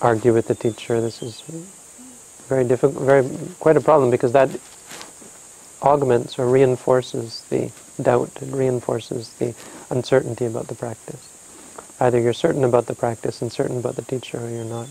argue 0.00 0.32
with 0.32 0.48
the 0.48 0.54
teacher. 0.54 1.02
This 1.02 1.22
is 1.22 1.42
very 2.48 2.64
difficult, 2.64 3.04
very 3.04 3.28
quite 3.60 3.76
a 3.76 3.80
problem 3.80 4.10
because 4.10 4.32
that 4.32 4.50
augments 5.82 6.38
or 6.38 6.48
reinforces 6.48 7.42
the 7.50 7.70
doubt 8.02 8.30
and 8.40 8.56
reinforces 8.56 9.30
the 9.34 9.54
uncertainty 9.90 10.46
about 10.46 10.66
the 10.66 10.74
practice. 10.74 11.28
Either 12.00 12.20
you're 12.20 12.32
certain 12.32 12.64
about 12.64 12.86
the 12.86 12.94
practice 12.94 13.42
and 13.42 13.52
certain 13.52 13.78
about 13.78 13.96
the 13.96 14.02
teacher, 14.02 14.38
or 14.38 14.50
you're 14.50 14.64
not. 14.64 14.88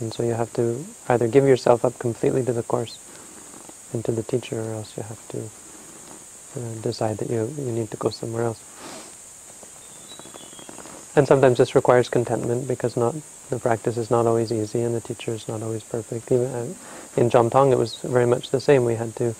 And 0.00 0.12
so 0.12 0.22
you 0.22 0.34
have 0.34 0.52
to 0.54 0.84
either 1.08 1.28
give 1.28 1.44
yourself 1.44 1.84
up 1.84 1.98
completely 1.98 2.44
to 2.44 2.52
the 2.52 2.62
course 2.62 2.98
and 3.92 4.04
to 4.04 4.12
the 4.12 4.22
teacher, 4.22 4.60
or 4.60 4.72
else 4.72 4.96
you 4.96 5.02
have 5.02 5.28
to 5.28 5.38
uh, 6.60 6.74
decide 6.82 7.18
that 7.18 7.30
you, 7.30 7.52
you 7.58 7.72
need 7.72 7.90
to 7.90 7.96
go 7.96 8.10
somewhere 8.10 8.44
else. 8.44 8.60
And 11.16 11.26
sometimes 11.26 11.56
this 11.56 11.74
requires 11.74 12.10
contentment 12.10 12.68
because 12.68 12.94
not 12.94 13.14
the 13.48 13.58
practice 13.58 13.96
is 13.96 14.10
not 14.10 14.26
always 14.26 14.52
easy 14.52 14.82
and 14.82 14.94
the 14.94 15.00
teacher 15.00 15.32
is 15.32 15.48
not 15.48 15.62
always 15.62 15.82
perfect. 15.82 16.30
Even 16.30 16.46
uh, 16.46 16.74
in 17.16 17.30
Chom 17.30 17.50
Tong, 17.50 17.72
it 17.72 17.78
was 17.78 17.96
very 18.02 18.26
much 18.26 18.50
the 18.50 18.60
same. 18.60 18.84
We 18.84 18.96
had 18.96 19.16
to 19.16 19.34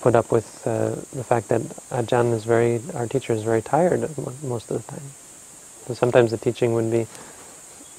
put 0.00 0.16
up 0.16 0.32
with 0.32 0.66
uh, 0.66 0.96
the 1.12 1.22
fact 1.22 1.48
that 1.48 1.62
Ajahn 1.90 2.32
is 2.32 2.44
very, 2.44 2.82
our 2.94 3.06
teacher 3.06 3.32
is 3.32 3.44
very 3.44 3.62
tired 3.62 4.10
most 4.42 4.70
of 4.70 4.84
the 4.84 4.92
time. 4.92 5.02
So 5.86 5.94
sometimes 5.94 6.32
the 6.32 6.38
teaching 6.38 6.74
would 6.74 6.90
be 6.90 7.06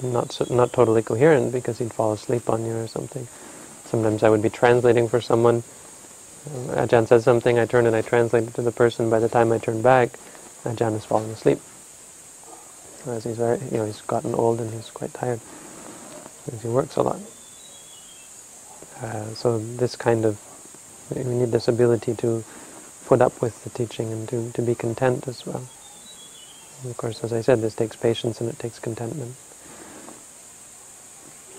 not 0.02 0.32
so, 0.32 0.46
not 0.50 0.72
totally 0.74 1.02
coherent 1.02 1.52
because 1.52 1.78
he'd 1.78 1.94
fall 1.94 2.12
asleep 2.12 2.50
on 2.50 2.66
you 2.66 2.76
or 2.76 2.88
something. 2.88 3.26
Sometimes 3.86 4.22
I 4.22 4.28
would 4.28 4.42
be 4.42 4.50
translating 4.50 5.08
for 5.08 5.20
someone. 5.22 5.62
Ajahn 6.70 7.08
says 7.08 7.24
something, 7.24 7.58
I 7.58 7.64
turn 7.64 7.86
and 7.86 7.96
I 7.96 8.02
translate 8.02 8.48
it 8.48 8.54
to 8.54 8.62
the 8.62 8.72
person. 8.72 9.08
By 9.08 9.20
the 9.20 9.28
time 9.30 9.50
I 9.50 9.58
turn 9.58 9.80
back, 9.80 10.18
Ajahn 10.64 10.94
is 10.94 11.06
falling 11.06 11.30
asleep. 11.30 11.60
As 13.06 13.24
he's 13.24 13.36
very, 13.36 13.58
you 13.70 13.78
know, 13.78 13.86
he's 13.86 14.00
gotten 14.02 14.34
old 14.34 14.60
and 14.60 14.72
he's 14.72 14.90
quite 14.90 15.12
tired 15.12 15.40
because 16.44 16.62
he 16.62 16.68
works 16.68 16.96
a 16.96 17.02
lot. 17.02 17.20
Uh, 19.00 19.34
so 19.34 19.58
this 19.58 19.96
kind 19.96 20.24
of 20.24 20.38
we 21.10 21.24
need 21.24 21.50
this 21.50 21.68
ability 21.68 22.14
to 22.14 22.44
put 23.06 23.20
up 23.20 23.42
with 23.42 23.62
the 23.64 23.70
teaching 23.70 24.12
and 24.12 24.28
to, 24.28 24.50
to 24.52 24.62
be 24.62 24.74
content 24.74 25.28
as 25.28 25.44
well. 25.44 25.68
And 26.82 26.90
of 26.90 26.96
course, 26.96 27.22
as 27.22 27.32
I 27.32 27.40
said, 27.40 27.60
this 27.60 27.74
takes 27.74 27.96
patience 27.96 28.40
and 28.40 28.48
it 28.48 28.58
takes 28.58 28.78
contentment. 28.78 29.34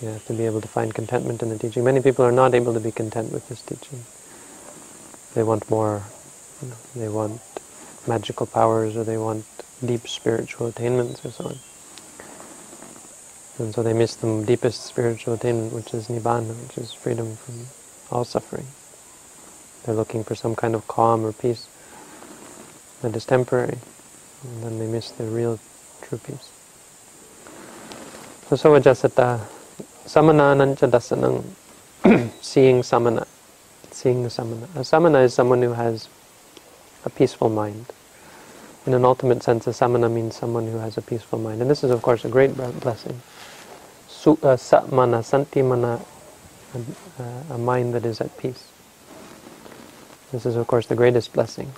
You 0.02 0.10
have 0.10 0.26
to 0.26 0.34
be 0.34 0.46
able 0.46 0.62
to 0.62 0.68
find 0.68 0.94
contentment 0.94 1.42
in 1.42 1.50
the 1.50 1.58
teaching. 1.58 1.84
Many 1.84 2.02
people 2.02 2.26
are 2.26 2.32
not 2.32 2.54
able 2.54 2.74
to 2.74 2.80
be 2.80 2.92
content 2.92 3.32
with 3.32 3.48
this 3.48 3.62
teaching. 3.62 4.04
They 5.34 5.44
want 5.44 5.70
more, 5.70 6.04
you 6.62 6.70
know, 6.70 6.76
they 6.96 7.10
want 7.10 7.42
magical 8.08 8.46
powers 8.46 8.98
or 8.98 9.04
they 9.04 9.18
want 9.18 9.46
deep 9.86 10.08
spiritual 10.08 10.68
attainments 10.68 11.26
or 11.26 11.32
so 11.32 11.46
on. 11.46 11.58
And 13.60 13.74
so 13.74 13.84
they 13.84 13.94
miss 13.94 14.16
the 14.16 14.44
deepest 14.46 14.84
spiritual 14.84 15.36
attainment, 15.36 15.74
which 15.74 15.94
is 15.94 16.08
Nibbana, 16.08 16.56
which 16.68 16.78
is 16.78 16.94
freedom 16.94 17.36
from 17.36 17.68
all 18.10 18.26
suffering. 18.26 18.66
They're 19.84 19.94
looking 19.96 20.24
for 20.24 20.34
some 20.34 20.56
kind 20.56 20.74
of 20.76 20.88
calm 20.88 21.26
or 21.26 21.34
peace 21.34 21.68
that 23.02 23.16
is 23.16 23.26
temporary, 23.26 23.78
and 24.44 24.64
then 24.64 24.80
they 24.80 24.88
miss 24.88 25.12
the 25.12 25.26
real 25.26 25.60
true 26.02 26.18
peace. 26.18 26.50
So 28.50 28.56
sovajasata 28.56 29.42
samananancha 30.06 30.90
dassanang 30.90 31.44
seeing 32.42 32.82
samana, 32.82 33.28
seeing 33.92 34.24
the 34.24 34.30
samana. 34.30 34.68
A 34.76 34.84
samana 34.84 35.20
is 35.20 35.34
someone 35.34 35.62
who 35.62 35.74
has 35.74 36.08
a 37.06 37.10
peaceful 37.10 37.50
mind. 37.50 37.86
In 38.86 38.94
an 38.94 39.06
ultimate 39.06 39.42
sense, 39.44 39.66
a 39.68 39.74
samana 39.74 40.10
means 40.10 40.36
someone 40.36 40.68
who 40.68 40.78
has 40.78 40.98
a 40.98 41.02
peaceful 41.02 41.40
mind. 41.40 41.62
And 41.62 41.72
this 41.72 41.84
is, 41.84 41.92
of 41.92 42.02
course, 42.02 42.26
a 42.26 42.30
great 42.30 42.56
blessing. 42.82 43.22
Su, 44.10 44.34
uh, 44.44 44.58
satmana, 44.58 45.24
santimana, 45.24 46.02
a, 47.50 47.54
a 47.54 47.58
mind 47.58 47.94
that 47.94 48.06
is 48.06 48.20
at 48.20 48.38
peace. 48.38 48.68
This 50.34 50.46
is, 50.46 50.58
of 50.58 50.68
course, 50.68 50.88
the 50.88 50.96
greatest 50.96 51.32
blessing, 51.32 51.72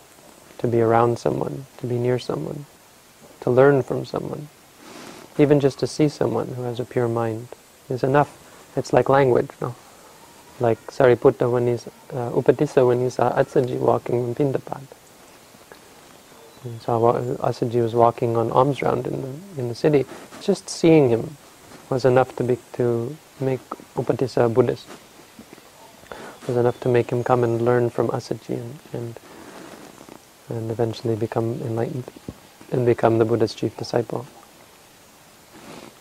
to 0.57 0.67
be 0.67 0.81
around 0.81 1.19
someone, 1.19 1.65
to 1.77 1.87
be 1.87 1.97
near 1.97 2.17
someone, 2.17 2.65
to 3.41 3.51
learn 3.51 3.83
from 3.83 4.05
someone. 4.05 4.47
Even 5.37 5.59
just 5.59 5.77
to 5.79 5.87
see 5.87 6.09
someone 6.09 6.47
who 6.47 6.63
has 6.63 6.79
a 6.79 6.85
pure 6.85 7.07
mind 7.07 7.49
is 7.89 8.03
enough. 8.03 8.35
It's 8.75 8.93
like 8.93 9.09
language, 9.09 9.49
no? 9.61 9.75
Like 10.59 10.79
Sariputta 10.87 11.51
when 11.51 11.67
he's, 11.67 11.85
uh, 12.13 12.29
when 12.31 13.01
he 13.01 13.09
saw 13.09 13.31
Assaji 13.33 13.77
walking 13.77 14.23
in 14.23 14.33
Pindapat. 14.33 14.81
He 16.65 16.79
saw 16.79 16.99
Assaji 16.99 17.81
was 17.81 17.95
walking 17.95 18.35
on 18.35 18.51
alms 18.51 18.81
round 18.81 19.07
in 19.07 19.21
the, 19.21 19.61
in 19.61 19.67
the 19.69 19.75
city. 19.75 20.05
Just 20.41 20.69
seeing 20.69 21.09
him 21.09 21.37
was 21.89 22.05
enough 22.05 22.35
to, 22.37 22.43
be, 22.43 22.57
to 22.73 23.15
make 23.39 23.61
Upatissa 23.95 24.45
a 24.45 24.49
Buddhist 24.49 24.87
was 26.47 26.57
enough 26.57 26.79
to 26.81 26.89
make 26.89 27.09
him 27.09 27.23
come 27.23 27.43
and 27.43 27.61
learn 27.63 27.89
from 27.89 28.07
Assaji 28.09 28.49
and, 28.49 28.79
and, 28.93 29.19
and 30.49 30.71
eventually 30.71 31.15
become 31.15 31.59
enlightened 31.61 32.05
and 32.71 32.85
become 32.85 33.17
the 33.17 33.25
Buddha's 33.25 33.55
chief 33.55 33.75
disciple. 33.77 34.25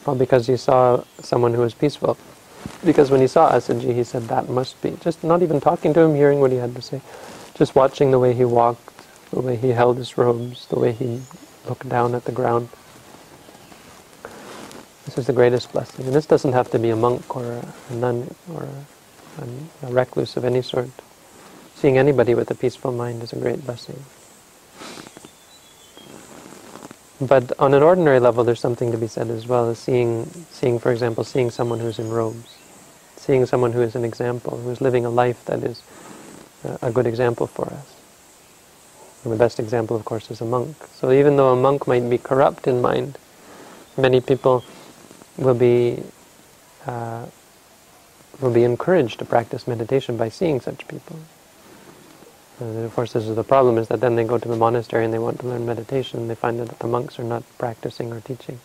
Well, 0.05 0.17
because 0.17 0.47
he 0.47 0.57
saw 0.57 1.03
someone 1.21 1.55
who 1.55 1.61
was 1.61 1.75
peaceful. 1.75 2.19
Because 2.85 3.11
when 3.11 3.21
he 3.21 3.27
saw 3.27 3.53
Assaji, 3.53 3.95
he 3.95 4.05
said, 4.05 4.25
that 4.25 4.49
must 4.49 4.81
be. 4.83 4.97
Just 5.01 5.25
not 5.25 5.43
even 5.43 5.61
talking 5.61 5.95
to 5.95 6.01
him, 6.01 6.15
hearing 6.15 6.41
what 6.41 6.51
he 6.51 6.59
had 6.59 6.75
to 6.75 6.83
say. 6.83 7.01
Just 7.55 7.75
watching 7.75 8.11
the 8.11 8.19
way 8.19 8.35
he 8.35 8.45
walked, 8.45 8.94
the 9.35 9.41
way 9.41 9.57
he 9.57 9.71
held 9.71 9.97
his 9.97 10.17
robes, 10.17 10.67
the 10.69 10.79
way 10.79 10.93
he 10.93 11.21
looked 11.69 11.89
down 11.89 12.15
at 12.15 12.25
the 12.25 12.33
ground. 12.33 12.69
This 15.05 15.19
is 15.19 15.27
the 15.27 15.33
greatest 15.33 15.73
blessing. 15.73 16.07
And 16.07 16.15
this 16.15 16.27
doesn't 16.27 16.53
have 16.53 16.71
to 16.71 16.79
be 16.79 16.91
a 16.91 16.97
monk 16.97 17.37
or 17.37 17.61
a 17.91 17.95
nun 17.95 18.35
or 18.53 18.69
a 19.83 19.93
recluse 19.93 20.37
of 20.37 20.45
any 20.45 20.63
sort. 20.63 20.89
Seeing 21.75 21.99
anybody 21.99 22.35
with 22.35 22.51
a 22.51 22.55
peaceful 22.55 22.93
mind 22.93 23.23
is 23.23 23.33
a 23.33 23.37
great 23.37 23.65
blessing. 23.67 24.05
But 27.21 27.53
on 27.59 27.75
an 27.75 27.83
ordinary 27.83 28.21
level, 28.21 28.45
there's 28.45 28.61
something 28.61 28.93
to 28.93 28.99
be 28.99 29.07
said 29.07 29.31
as 29.31 29.47
well 29.47 29.69
as 29.69 29.79
seeing, 29.79 30.27
seeing, 30.51 30.79
for 30.79 30.93
example, 30.93 31.25
seeing 31.25 31.51
someone 31.51 31.81
who's 31.81 31.99
in 31.99 32.11
robes, 32.11 32.57
seeing 33.17 33.47
someone 33.47 33.73
who 33.73 33.83
is 33.83 33.95
an 33.95 34.05
example, 34.05 34.59
who 34.59 34.71
is 34.71 34.81
living 34.81 35.05
a 35.05 35.11
life 35.11 35.45
that 35.47 35.63
is 35.63 35.83
a 36.83 36.91
good 36.91 37.07
example 37.07 37.47
for 37.47 37.67
us. 37.67 37.94
And 39.25 39.33
the 39.33 39.37
best 39.37 39.59
example, 39.59 39.97
of 39.97 40.05
course, 40.05 40.31
is 40.31 40.41
a 40.43 40.45
monk. 40.45 40.77
So 40.95 41.11
even 41.11 41.37
though 41.37 41.53
a 41.53 41.57
monk 41.57 41.87
might 41.87 42.09
be 42.09 42.19
corrupt 42.19 42.67
in 42.67 42.83
mind, 42.83 43.19
many 43.97 44.21
people 44.21 44.63
will 45.39 45.55
be 45.55 46.03
uh, 46.87 47.25
will 48.41 48.53
be 48.53 48.65
encouraged 48.65 49.19
to 49.21 49.25
practice 49.25 49.67
meditation 49.67 50.17
by 50.17 50.29
seeing 50.29 50.61
such 50.61 50.87
people. 50.89 51.17
And 52.61 52.85
of 52.85 52.95
course, 52.95 53.13
this 53.13 53.27
is 53.27 53.35
the 53.35 53.45
problem, 53.45 53.79
is 53.79 53.89
that 53.89 54.01
then 54.01 54.17
they 54.17 54.25
go 54.25 54.39
to 54.39 54.49
the 54.49 54.57
monastery 54.57 55.05
and 55.05 55.15
they 55.15 55.19
want 55.19 55.41
to 55.41 55.47
learn 55.47 55.65
meditation, 55.65 56.21
and 56.21 56.31
they 56.31 56.35
find 56.35 56.61
that 56.61 56.79
the 56.79 56.87
monks 56.87 57.19
are 57.19 57.25
not 57.25 57.43
practicing 57.59 58.13
or 58.13 58.21
teaching, 58.21 58.61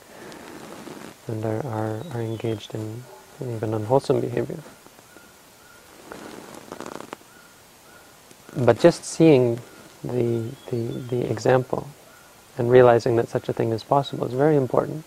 and 1.28 1.46
are, 1.46 1.66
are, 1.66 2.02
are 2.14 2.22
engaged 2.22 2.76
in 2.76 3.04
even 3.42 3.74
unwholesome 3.74 4.20
behavior. 4.20 4.60
But 8.58 8.80
just 8.80 9.06
seeing 9.06 9.60
the, 10.04 10.50
the, 10.72 10.78
the 11.10 11.30
example 11.30 11.90
and 12.58 12.70
realizing 12.72 13.16
that 13.18 13.30
such 13.30 13.50
a 13.50 13.54
thing 13.54 13.72
is 13.72 13.84
possible 13.84 14.26
is 14.26 14.34
very 14.34 14.56
important. 14.56 15.06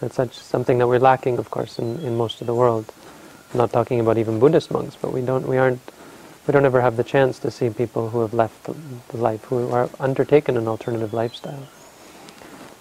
That's 0.00 0.14
such 0.14 0.38
something 0.38 0.78
that 0.78 0.86
we're 0.86 0.98
lacking, 0.98 1.38
of 1.38 1.50
course, 1.50 1.78
in, 1.78 2.00
in 2.00 2.16
most 2.16 2.40
of 2.40 2.46
the 2.46 2.54
world. 2.54 2.92
I'm 3.52 3.58
not 3.58 3.72
talking 3.72 4.00
about 4.00 4.18
even 4.18 4.38
Buddhist 4.38 4.70
monks, 4.70 4.96
but 5.00 5.12
we 5.12 5.22
don't, 5.22 5.46
we 5.46 5.58
aren't, 5.58 5.80
we 6.46 6.52
don't 6.52 6.64
ever 6.64 6.80
have 6.80 6.96
the 6.96 7.04
chance 7.04 7.38
to 7.40 7.50
see 7.50 7.70
people 7.70 8.10
who 8.10 8.20
have 8.20 8.34
left 8.34 8.64
the, 8.64 8.74
the 9.08 9.16
life, 9.16 9.44
who 9.44 9.70
are 9.70 9.88
undertaken 10.00 10.56
an 10.56 10.68
alternative 10.68 11.14
lifestyle. 11.14 11.66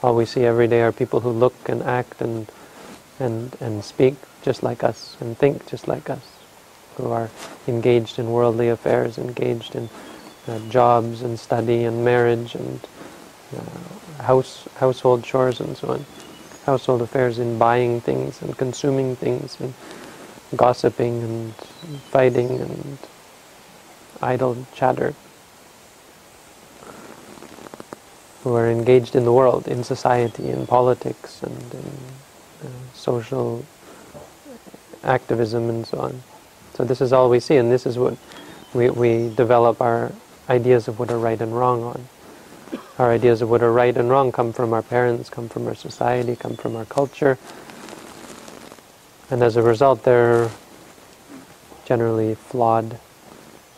All 0.03 0.15
we 0.15 0.25
see 0.25 0.43
every 0.43 0.67
day 0.67 0.81
are 0.81 0.91
people 0.91 1.21
who 1.21 1.31
look 1.31 1.55
and 1.67 1.81
act 1.83 2.21
and 2.21 2.47
and 3.19 3.55
and 3.61 3.83
speak 3.83 4.15
just 4.43 4.61
like 4.61 4.83
us 4.83 5.17
and 5.19 5.37
think 5.37 5.65
just 5.67 5.87
like 5.87 6.09
us, 6.09 6.21
who 6.97 7.09
are 7.09 7.29
engaged 7.67 8.19
in 8.19 8.31
worldly 8.31 8.69
affairs, 8.69 9.17
engaged 9.17 9.75
in 9.75 9.89
uh, 10.47 10.59
jobs 10.69 11.21
and 11.21 11.39
study 11.39 11.83
and 11.83 12.03
marriage 12.05 12.55
and 12.55 12.79
uh, 13.55 14.23
house 14.23 14.67
household 14.75 15.23
chores 15.23 15.59
and 15.59 15.75
so 15.77 15.93
on, 15.93 16.05
household 16.65 17.01
affairs 17.01 17.39
in 17.39 17.57
buying 17.57 18.01
things 18.01 18.41
and 18.41 18.57
consuming 18.57 19.15
things 19.15 19.59
and 19.59 19.73
gossiping 20.55 21.21
and 21.23 21.53
fighting 22.11 22.59
and 22.59 22.97
idle 24.21 24.65
chatter, 24.73 25.13
who 28.43 28.53
are 28.55 28.69
engaged 28.69 29.15
in 29.15 29.25
the 29.25 29.33
world, 29.33 29.67
in 29.67 29.83
society, 29.83 30.49
in 30.49 30.65
politics, 30.67 31.41
and 31.43 31.73
in 31.73 31.91
uh, 32.63 32.69
social 32.93 33.65
activism 35.03 35.69
and 35.69 35.85
so 35.85 35.99
on. 35.99 36.23
So 36.73 36.83
this 36.83 37.01
is 37.01 37.13
all 37.13 37.29
we 37.29 37.39
see, 37.39 37.57
and 37.57 37.71
this 37.71 37.85
is 37.85 37.97
what 37.97 38.17
we, 38.73 38.89
we 38.89 39.33
develop 39.35 39.81
our 39.81 40.11
ideas 40.49 40.87
of 40.87 40.99
what 40.99 41.11
are 41.11 41.19
right 41.19 41.39
and 41.41 41.55
wrong 41.55 41.83
on. 41.83 42.07
Our 42.97 43.11
ideas 43.11 43.41
of 43.41 43.49
what 43.49 43.61
are 43.61 43.71
right 43.71 43.95
and 43.95 44.09
wrong 44.09 44.31
come 44.31 44.53
from 44.53 44.73
our 44.73 44.81
parents, 44.81 45.29
come 45.29 45.49
from 45.49 45.67
our 45.67 45.75
society, 45.75 46.35
come 46.35 46.55
from 46.55 46.75
our 46.75 46.85
culture, 46.85 47.37
and 49.29 49.43
as 49.43 49.55
a 49.55 49.61
result 49.61 50.03
they're 50.03 50.49
generally 51.85 52.35
flawed 52.35 52.99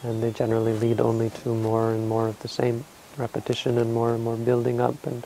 and 0.03 0.21
they 0.21 0.31
generally 0.31 0.73
lead 0.73 0.99
only 0.99 1.29
to 1.29 1.49
more 1.49 1.91
and 1.91 2.07
more 2.07 2.27
of 2.27 2.39
the 2.39 2.47
same 2.47 2.85
repetition 3.17 3.77
and 3.77 3.93
more 3.93 4.13
and 4.13 4.23
more 4.23 4.37
building 4.37 4.79
up 4.79 5.05
and 5.05 5.25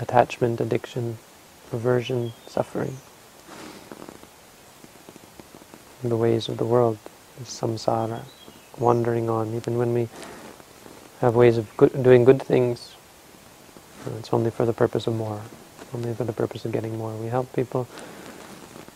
attachment, 0.00 0.60
addiction, 0.60 1.18
aversion, 1.72 2.32
suffering. 2.46 2.96
the 6.02 6.16
ways 6.16 6.48
of 6.48 6.58
the 6.58 6.64
world, 6.64 6.96
is 7.40 7.48
samsara, 7.48 8.22
wandering 8.80 9.28
on. 9.28 9.54
Even 9.54 9.78
when 9.78 9.94
we 9.94 10.08
have 11.20 11.34
ways 11.34 11.56
of 11.56 11.76
good, 11.76 12.02
doing 12.02 12.24
good 12.24 12.42
things, 12.42 12.94
uh, 14.06 14.10
it's 14.18 14.32
only 14.32 14.50
for 14.50 14.64
the 14.66 14.72
purpose 14.72 15.06
of 15.06 15.14
more, 15.14 15.40
only 15.94 16.14
for 16.14 16.24
the 16.24 16.32
purpose 16.32 16.64
of 16.64 16.72
getting 16.72 16.96
more. 16.96 17.12
We 17.16 17.28
help 17.28 17.52
people, 17.52 17.86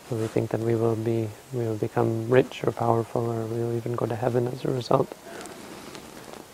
so 0.09 0.17
we 0.17 0.27
think 0.27 0.51
that 0.51 0.61
we 0.61 0.75
will 0.75 0.97
be, 0.97 1.29
we 1.53 1.65
will 1.65 1.77
become 1.77 2.31
rich 2.31 2.63
or 2.65 2.73
powerful, 2.73 3.31
or 3.31 3.45
we 3.47 3.59
will 3.59 3.77
even 3.77 3.93
go 3.93 4.07
to 4.07 4.17
heaven 4.17 4.47
as 4.49 4.65
a 4.65 4.71
result. 4.71 5.13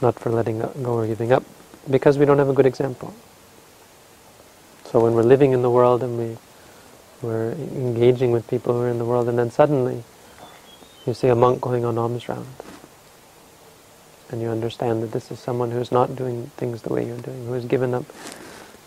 Not 0.00 0.18
for 0.18 0.30
letting 0.30 0.60
go 0.60 0.94
or 0.94 1.06
giving 1.06 1.32
up, 1.32 1.44
because 1.90 2.18
we 2.18 2.24
don't 2.24 2.38
have 2.38 2.48
a 2.48 2.54
good 2.54 2.66
example. 2.66 3.14
So 4.84 5.00
when 5.00 5.14
we're 5.14 5.22
living 5.22 5.52
in 5.52 5.62
the 5.62 5.70
world 5.70 6.02
and 6.02 6.16
we 6.18 6.38
we're 7.20 7.50
engaging 7.52 8.30
with 8.30 8.46
people 8.46 8.74
who 8.74 8.80
are 8.82 8.88
in 8.88 8.98
the 8.98 9.04
world, 9.04 9.28
and 9.28 9.36
then 9.36 9.50
suddenly 9.50 10.04
you 11.04 11.14
see 11.14 11.28
a 11.28 11.34
monk 11.34 11.60
going 11.60 11.84
on 11.84 11.98
alms 11.98 12.28
round, 12.28 12.46
and 14.30 14.42
you 14.42 14.48
understand 14.48 15.02
that 15.02 15.12
this 15.12 15.30
is 15.30 15.38
someone 15.38 15.70
who's 15.70 15.90
not 15.90 16.16
doing 16.16 16.50
things 16.56 16.82
the 16.82 16.92
way 16.92 17.06
you're 17.06 17.16
doing, 17.18 17.46
who 17.46 17.52
has 17.52 17.64
given 17.64 17.94
up 17.94 18.04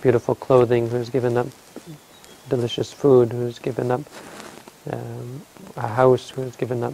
beautiful 0.01 0.35
clothing, 0.35 0.89
who 0.89 0.97
has 0.97 1.09
given 1.09 1.37
up 1.37 1.47
delicious 2.49 2.91
food, 2.91 3.31
who 3.31 3.45
has 3.45 3.59
given 3.59 3.91
up 3.91 4.01
um, 4.91 5.41
a 5.75 5.87
house, 5.87 6.29
who 6.31 6.41
has 6.41 6.55
given 6.55 6.83
up 6.83 6.93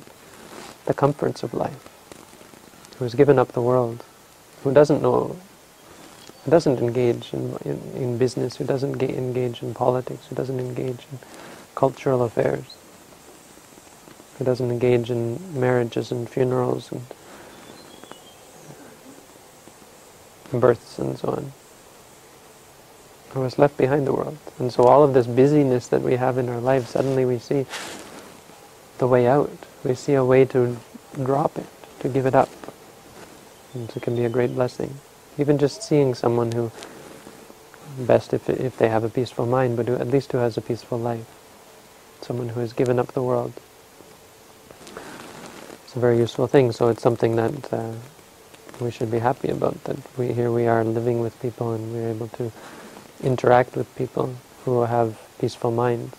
the 0.86 0.94
comforts 0.94 1.44
of 1.44 1.54
life, 1.54 1.90
who 2.98 3.06
has 3.06 3.16
given 3.16 3.40
up 3.40 3.52
the 3.54 3.62
world, 3.62 4.04
who 4.64 4.74
doesn't 4.74 5.02
know 5.02 5.36
who 6.44 6.52
doesn't 6.52 6.80
engage 6.80 7.34
in, 7.34 7.58
in, 7.66 7.82
in 7.96 8.18
business, 8.18 8.56
who 8.56 8.64
doesn't 8.64 9.02
engage 9.04 9.62
in 9.62 9.74
politics, 9.74 10.28
who 10.28 10.36
doesn't 10.36 10.62
engage 10.62 11.06
in 11.12 11.20
cultural 11.76 12.24
affairs, 12.24 12.78
who 14.38 14.46
doesn't 14.46 14.72
engage 14.72 15.12
in 15.12 15.60
marriages 15.60 16.10
and 16.10 16.30
funerals 16.30 16.90
and 16.94 17.02
births 20.54 21.00
and 21.00 21.18
so 21.18 21.30
on, 21.30 21.52
who 23.30 23.44
has 23.44 23.60
left 23.60 23.78
behind 23.78 24.08
the 24.08 24.14
world. 24.14 24.38
And 24.60 24.72
so 24.72 24.84
all 24.84 25.04
of 25.04 25.14
this 25.14 25.28
busyness 25.28 25.88
that 25.90 26.02
we 26.02 26.16
have 26.16 26.38
in 26.38 26.50
our 26.50 26.60
life, 26.60 26.88
suddenly 26.88 27.26
we 27.26 27.40
see 27.40 27.66
the 28.98 29.08
way 29.08 29.28
out. 29.28 29.52
We 29.84 29.96
see 29.96 30.14
a 30.14 30.26
way 30.26 30.46
to 30.46 30.78
drop 31.24 31.58
it, 31.58 31.68
to 32.00 32.10
give 32.10 32.26
it 32.26 32.36
up. 32.36 32.50
And 33.74 33.90
so 33.90 33.98
it 33.98 34.04
can 34.04 34.16
be 34.16 34.26
a 34.26 34.30
great 34.30 34.56
blessing. 34.56 34.96
Even 35.38 35.58
just 35.58 35.84
seeing 35.84 36.16
someone 36.16 36.52
who, 36.52 36.72
best 38.00 38.34
if, 38.34 38.50
if 38.50 38.78
they 38.78 38.90
have 38.90 39.04
a 39.04 39.10
peaceful 39.10 39.46
mind, 39.46 39.78
but 39.78 39.88
who, 39.88 39.96
at 39.96 40.08
least 40.08 40.32
who 40.32 40.40
has 40.40 40.58
a 40.58 40.62
peaceful 40.62 40.98
life. 40.98 41.26
Someone 42.22 42.50
who 42.50 42.60
has 42.60 42.74
given 42.74 42.98
up 42.98 43.14
the 43.14 43.22
world. 43.22 43.54
It's 45.84 45.96
a 45.96 46.00
very 46.00 46.18
useful 46.18 46.48
thing, 46.48 46.72
so 46.72 46.90
it's 46.90 47.04
something 47.04 47.36
that 47.36 47.74
uh, 47.74 47.94
we 48.82 48.92
should 48.92 49.12
be 49.12 49.20
happy 49.20 49.50
about, 49.50 49.84
that 49.86 49.98
we 50.18 50.34
here 50.34 50.52
we 50.52 50.68
are 50.68 50.84
living 50.84 51.20
with 51.20 51.40
people 51.42 51.74
and 51.74 51.94
we're 51.94 52.10
able 52.10 52.28
to 52.30 52.52
interact 53.24 53.76
with 53.76 53.94
people 53.96 54.36
who 54.66 54.82
have 54.82 55.18
peaceful 55.40 55.72
minds. 55.72 56.16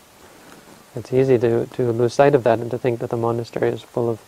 It's 0.94 1.12
easy 1.12 1.38
to, 1.38 1.66
to 1.66 1.92
lose 1.92 2.14
sight 2.14 2.34
of 2.34 2.44
that 2.44 2.58
and 2.58 2.70
to 2.70 2.78
think 2.78 3.00
that 3.00 3.10
the 3.10 3.16
monastery 3.16 3.68
is 3.68 3.82
full 3.82 4.08
of 4.08 4.20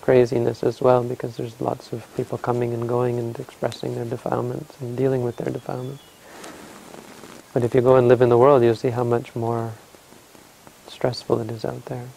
craziness 0.00 0.62
as 0.62 0.80
well 0.80 1.02
because 1.02 1.36
there's 1.36 1.60
lots 1.60 1.92
of 1.92 2.06
people 2.16 2.38
coming 2.38 2.72
and 2.72 2.88
going 2.88 3.18
and 3.18 3.38
expressing 3.38 3.94
their 3.94 4.04
defilements 4.04 4.76
and 4.80 4.96
dealing 4.96 5.22
with 5.22 5.36
their 5.36 5.52
defilements. 5.52 6.02
But 7.52 7.62
if 7.62 7.74
you 7.74 7.80
go 7.80 7.96
and 7.96 8.08
live 8.08 8.20
in 8.20 8.28
the 8.28 8.38
world, 8.38 8.62
you'll 8.62 8.74
see 8.74 8.90
how 8.90 9.04
much 9.04 9.34
more 9.34 9.72
stressful 10.88 11.40
it 11.40 11.50
is 11.50 11.64
out 11.64 11.84
there. 11.86 12.08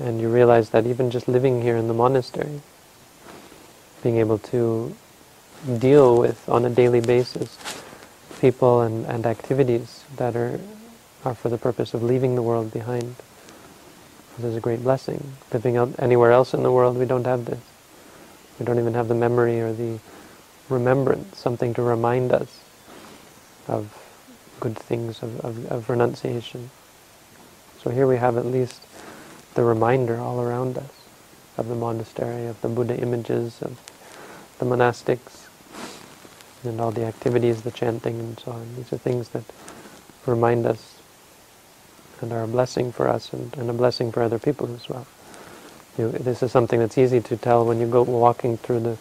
And 0.00 0.20
you 0.20 0.28
realize 0.28 0.70
that 0.70 0.86
even 0.86 1.10
just 1.10 1.28
living 1.28 1.62
here 1.62 1.76
in 1.76 1.88
the 1.88 1.94
monastery, 1.94 2.60
being 4.02 4.18
able 4.18 4.38
to 4.38 4.94
deal 5.78 6.18
with 6.18 6.48
on 6.48 6.64
a 6.64 6.70
daily 6.70 7.00
basis 7.00 7.56
people 8.40 8.82
and, 8.82 9.06
and 9.06 9.24
activities 9.24 10.04
that 10.16 10.36
are, 10.36 10.60
are 11.24 11.34
for 11.34 11.48
the 11.48 11.56
purpose 11.56 11.94
of 11.94 12.02
leaving 12.02 12.34
the 12.34 12.42
world 12.42 12.72
behind. 12.72 13.16
This 14.36 14.46
is 14.46 14.56
a 14.56 14.60
great 14.60 14.82
blessing. 14.82 15.32
Living 15.52 15.76
out 15.76 15.94
anywhere 15.98 16.32
else 16.32 16.52
in 16.52 16.62
the 16.62 16.72
world, 16.72 16.98
we 16.98 17.06
don't 17.06 17.24
have 17.24 17.44
this. 17.46 17.60
We 18.58 18.66
don't 18.66 18.78
even 18.78 18.94
have 18.94 19.08
the 19.08 19.14
memory 19.14 19.60
or 19.60 19.72
the 19.72 19.98
remembrance, 20.68 21.38
something 21.38 21.72
to 21.74 21.82
remind 21.82 22.32
us 22.32 22.60
of 23.68 23.96
good 24.60 24.76
things, 24.76 25.22
of, 25.22 25.40
of, 25.40 25.66
of 25.70 25.88
renunciation. 25.88 26.70
So 27.82 27.90
here 27.90 28.06
we 28.06 28.16
have 28.16 28.36
at 28.36 28.46
least 28.46 28.82
the 29.54 29.64
reminder 29.64 30.18
all 30.18 30.40
around 30.40 30.78
us 30.78 30.90
of 31.56 31.68
the 31.68 31.74
monastery, 31.74 32.46
of 32.46 32.60
the 32.60 32.68
Buddha 32.68 32.98
images, 32.98 33.62
of 33.62 33.78
the 34.58 34.64
monastics, 34.64 35.46
and 36.64 36.80
all 36.80 36.90
the 36.90 37.04
activities, 37.04 37.62
the 37.62 37.70
chanting 37.70 38.18
and 38.18 38.38
so 38.40 38.52
on. 38.52 38.76
These 38.76 38.92
are 38.92 38.98
things 38.98 39.28
that 39.30 39.44
remind 40.26 40.66
us 40.66 40.98
and 42.20 42.32
are 42.32 42.42
a 42.42 42.48
blessing 42.48 42.90
for 42.90 43.08
us 43.08 43.32
and, 43.32 43.56
and 43.56 43.68
a 43.68 43.72
blessing 43.72 44.10
for 44.10 44.22
other 44.22 44.38
people 44.38 44.72
as 44.74 44.88
well. 44.88 45.06
You, 45.98 46.10
this 46.10 46.42
is 46.42 46.50
something 46.50 46.80
that's 46.80 46.98
easy 46.98 47.20
to 47.20 47.36
tell 47.36 47.64
when 47.64 47.80
you 47.80 47.86
go 47.86 48.02
walking 48.02 48.56
through 48.56 48.80
the 48.80 48.98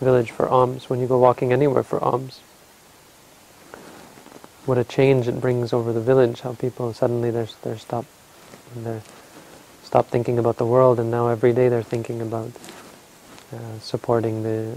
village 0.00 0.30
for 0.30 0.48
alms, 0.48 0.90
when 0.90 1.00
you 1.00 1.06
go 1.06 1.18
walking 1.18 1.52
anywhere 1.52 1.82
for 1.82 2.02
alms. 2.02 2.40
What 4.66 4.78
a 4.78 4.84
change 4.84 5.26
it 5.26 5.40
brings 5.40 5.72
over 5.72 5.92
the 5.92 6.00
village, 6.00 6.40
how 6.40 6.54
people 6.54 6.92
suddenly 6.92 7.30
they're, 7.30 7.48
they're 7.62 7.78
stopped, 7.78 8.08
and 8.74 8.84
they're 8.84 9.02
stop 9.96 10.08
thinking 10.08 10.38
about 10.38 10.58
the 10.58 10.66
world 10.66 11.00
and 11.00 11.10
now 11.10 11.28
every 11.28 11.54
day 11.54 11.70
they're 11.70 11.82
thinking 11.82 12.20
about 12.20 12.50
uh, 13.50 13.78
supporting 13.80 14.42
the 14.42 14.76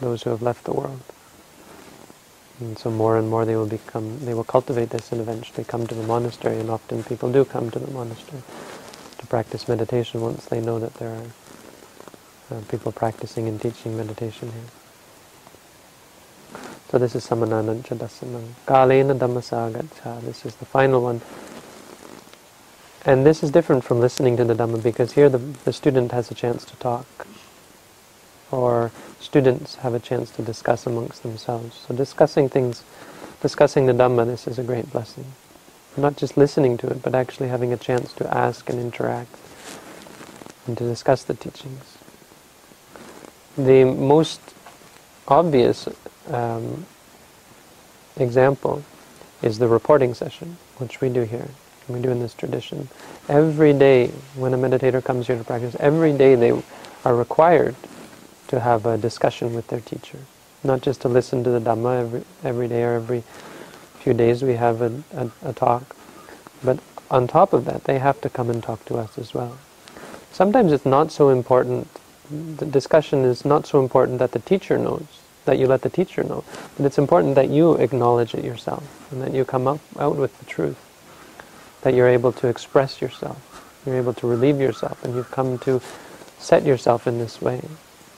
those 0.00 0.22
who 0.22 0.28
have 0.28 0.42
left 0.42 0.64
the 0.64 0.72
world. 0.74 1.00
And 2.58 2.78
so 2.78 2.90
more 2.90 3.16
and 3.16 3.30
more 3.30 3.46
they 3.46 3.56
will 3.56 3.64
become, 3.64 4.22
they 4.26 4.34
will 4.34 4.44
cultivate 4.44 4.90
this 4.90 5.12
and 5.12 5.20
eventually 5.22 5.64
come 5.64 5.86
to 5.86 5.94
the 5.94 6.02
monastery, 6.02 6.60
and 6.60 6.68
often 6.68 7.02
people 7.04 7.32
do 7.32 7.42
come 7.46 7.70
to 7.70 7.78
the 7.78 7.90
monastery 7.90 8.42
to 9.16 9.26
practice 9.28 9.66
meditation 9.66 10.20
once 10.20 10.44
they 10.44 10.60
know 10.60 10.78
that 10.78 10.92
there 10.96 11.08
are 11.08 12.58
uh, 12.58 12.60
people 12.68 12.92
practicing 12.92 13.48
and 13.48 13.62
teaching 13.62 13.96
meditation 13.96 14.52
here. 14.52 14.70
So 16.90 16.98
this 16.98 17.14
is 17.14 17.26
Samanana 17.26 17.80
Jadasanam. 17.80 18.44
Kalena 18.66 19.18
Dhammasakaccha. 19.18 20.20
This 20.20 20.44
is 20.44 20.54
the 20.56 20.66
final 20.66 21.00
one. 21.02 21.22
And 23.06 23.24
this 23.24 23.42
is 23.42 23.50
different 23.50 23.82
from 23.82 23.98
listening 23.98 24.36
to 24.36 24.44
the 24.44 24.54
Dhamma 24.54 24.82
because 24.82 25.12
here 25.12 25.30
the, 25.30 25.38
the 25.38 25.72
student 25.72 26.12
has 26.12 26.30
a 26.30 26.34
chance 26.34 26.66
to 26.66 26.76
talk 26.76 27.06
or 28.50 28.90
students 29.20 29.76
have 29.76 29.94
a 29.94 29.98
chance 29.98 30.30
to 30.32 30.42
discuss 30.42 30.86
amongst 30.86 31.22
themselves. 31.22 31.84
So 31.88 31.94
discussing 31.94 32.50
things, 32.50 32.82
discussing 33.40 33.86
the 33.86 33.94
Dhamma, 33.94 34.26
this 34.26 34.46
is 34.46 34.58
a 34.58 34.62
great 34.62 34.90
blessing. 34.92 35.24
Not 35.96 36.16
just 36.16 36.36
listening 36.36 36.76
to 36.78 36.88
it, 36.88 37.02
but 37.02 37.14
actually 37.14 37.48
having 37.48 37.72
a 37.72 37.76
chance 37.78 38.12
to 38.14 38.36
ask 38.36 38.68
and 38.68 38.78
interact 38.78 39.34
and 40.66 40.76
to 40.76 40.84
discuss 40.84 41.24
the 41.24 41.34
teachings. 41.34 41.96
The 43.56 43.84
most 43.84 44.40
obvious 45.26 45.88
um, 46.28 46.84
example 48.16 48.84
is 49.42 49.58
the 49.58 49.68
reporting 49.68 50.12
session, 50.12 50.58
which 50.76 51.00
we 51.00 51.08
do 51.08 51.22
here. 51.22 51.48
We 51.92 52.00
do 52.00 52.10
in 52.10 52.20
this 52.20 52.34
tradition. 52.34 52.88
Every 53.28 53.72
day 53.72 54.08
when 54.34 54.54
a 54.54 54.58
meditator 54.58 55.02
comes 55.02 55.26
here 55.26 55.36
to 55.36 55.44
practice, 55.44 55.76
every 55.80 56.12
day 56.12 56.34
they 56.34 56.62
are 57.04 57.14
required 57.14 57.74
to 58.48 58.60
have 58.60 58.86
a 58.86 58.98
discussion 58.98 59.54
with 59.54 59.68
their 59.68 59.80
teacher. 59.80 60.18
Not 60.62 60.82
just 60.82 61.00
to 61.02 61.08
listen 61.08 61.42
to 61.44 61.50
the 61.50 61.60
Dhamma 61.60 62.00
every, 62.00 62.22
every 62.44 62.68
day 62.68 62.82
or 62.82 62.94
every 62.94 63.22
few 64.00 64.12
days 64.12 64.42
we 64.42 64.54
have 64.54 64.82
a, 64.82 65.02
a, 65.12 65.30
a 65.50 65.52
talk, 65.52 65.96
but 66.62 66.78
on 67.10 67.26
top 67.26 67.52
of 67.52 67.64
that 67.64 67.84
they 67.84 67.98
have 67.98 68.20
to 68.22 68.30
come 68.30 68.50
and 68.50 68.62
talk 68.62 68.84
to 68.86 68.96
us 68.96 69.18
as 69.18 69.34
well. 69.34 69.58
Sometimes 70.32 70.72
it's 70.72 70.86
not 70.86 71.10
so 71.12 71.28
important, 71.28 71.88
the 72.30 72.66
discussion 72.66 73.24
is 73.24 73.44
not 73.44 73.66
so 73.66 73.80
important 73.80 74.18
that 74.18 74.32
the 74.32 74.38
teacher 74.38 74.78
knows, 74.78 75.04
that 75.44 75.58
you 75.58 75.66
let 75.66 75.82
the 75.82 75.90
teacher 75.90 76.22
know, 76.22 76.44
but 76.76 76.86
it's 76.86 76.98
important 76.98 77.34
that 77.34 77.50
you 77.50 77.74
acknowledge 77.74 78.34
it 78.34 78.44
yourself 78.44 79.10
and 79.12 79.22
that 79.22 79.32
you 79.32 79.44
come 79.44 79.66
up, 79.66 79.80
out 79.98 80.16
with 80.16 80.38
the 80.38 80.44
truth, 80.44 80.78
that 81.82 81.94
you're 81.94 82.08
able 82.08 82.32
to 82.32 82.48
express 82.48 83.00
yourself, 83.00 83.82
you're 83.86 83.96
able 83.96 84.14
to 84.14 84.26
relieve 84.26 84.60
yourself, 84.60 85.02
and 85.04 85.14
you've 85.14 85.30
come 85.30 85.58
to 85.60 85.80
set 86.38 86.64
yourself 86.64 87.06
in 87.06 87.18
this 87.18 87.40
way. 87.40 87.60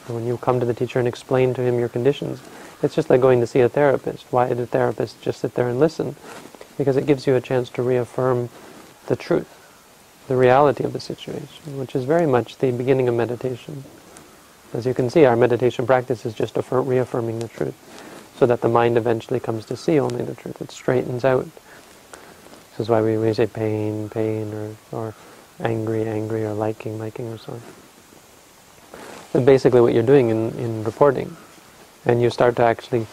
And 0.07 0.17
when 0.17 0.27
you 0.27 0.37
come 0.37 0.61
to 0.61 0.67
the 0.67 0.75
teacher 0.75 0.99
and 0.99 1.07
explain 1.07 1.55
to 1.55 1.63
him 1.63 1.79
your 1.79 1.89
conditions, 1.89 2.41
it's 2.83 2.95
just 2.95 3.11
like 3.11 3.21
going 3.21 3.41
to 3.41 3.47
see 3.47 3.61
a 3.61 3.69
therapist. 3.69 4.27
Why 4.31 4.49
did 4.49 4.59
the 4.59 4.67
therapist 4.67 5.21
just 5.23 5.41
sit 5.41 5.55
there 5.55 5.69
and 5.69 5.79
listen? 5.79 6.17
Because 6.77 6.97
it 6.97 7.07
gives 7.07 7.27
you 7.27 7.37
a 7.37 7.41
chance 7.41 7.69
to 7.71 7.83
reaffirm 7.83 8.49
the 9.07 9.15
truth, 9.15 9.49
the 10.27 10.37
reality 10.37 10.83
of 10.83 10.93
the 10.93 11.01
situation, 11.01 11.79
which 11.79 11.95
is 11.95 12.05
very 12.05 12.27
much 12.27 12.59
the 12.59 12.73
beginning 12.73 13.09
of 13.09 13.15
meditation. 13.15 13.85
As 14.73 14.87
you 14.87 14.95
can 14.95 15.11
see, 15.11 15.25
our 15.25 15.37
meditation 15.37 15.87
practice 15.87 16.25
is 16.25 16.35
just 16.35 16.57
reaffirming 16.71 17.39
the 17.39 17.49
truth, 17.49 17.75
so 18.39 18.47
that 18.47 18.63
the 18.63 18.69
mind 18.69 18.97
eventually 18.97 19.39
comes 19.39 19.65
to 19.67 19.77
see 19.77 20.01
only 20.01 20.25
the 20.25 20.35
truth. 20.35 20.61
It 20.61 20.71
straightens 20.71 21.25
out 21.25 21.47
This 22.73 22.81
is 22.81 22.89
why 22.89 23.03
we, 23.03 23.19
we 23.19 23.33
say 23.35 23.47
pain, 23.47 24.09
pain, 24.09 24.53
or, 24.53 24.75
or 24.93 25.15
angry, 25.61 26.05
angry, 26.05 26.45
or 26.45 26.55
liking, 26.55 26.99
liking, 26.99 27.29
or 27.29 27.39
so 27.39 27.61
on. 29.35 29.45
Basically 29.45 29.81
what 29.81 29.95
you're 29.95 30.03
doing 30.03 30.31
in, 30.31 30.51
in 30.59 30.85
reporting. 30.85 31.37
And 32.05 32.21
you 32.21 32.31
start 32.31 32.57
to 32.57 32.65
actually 32.65 33.07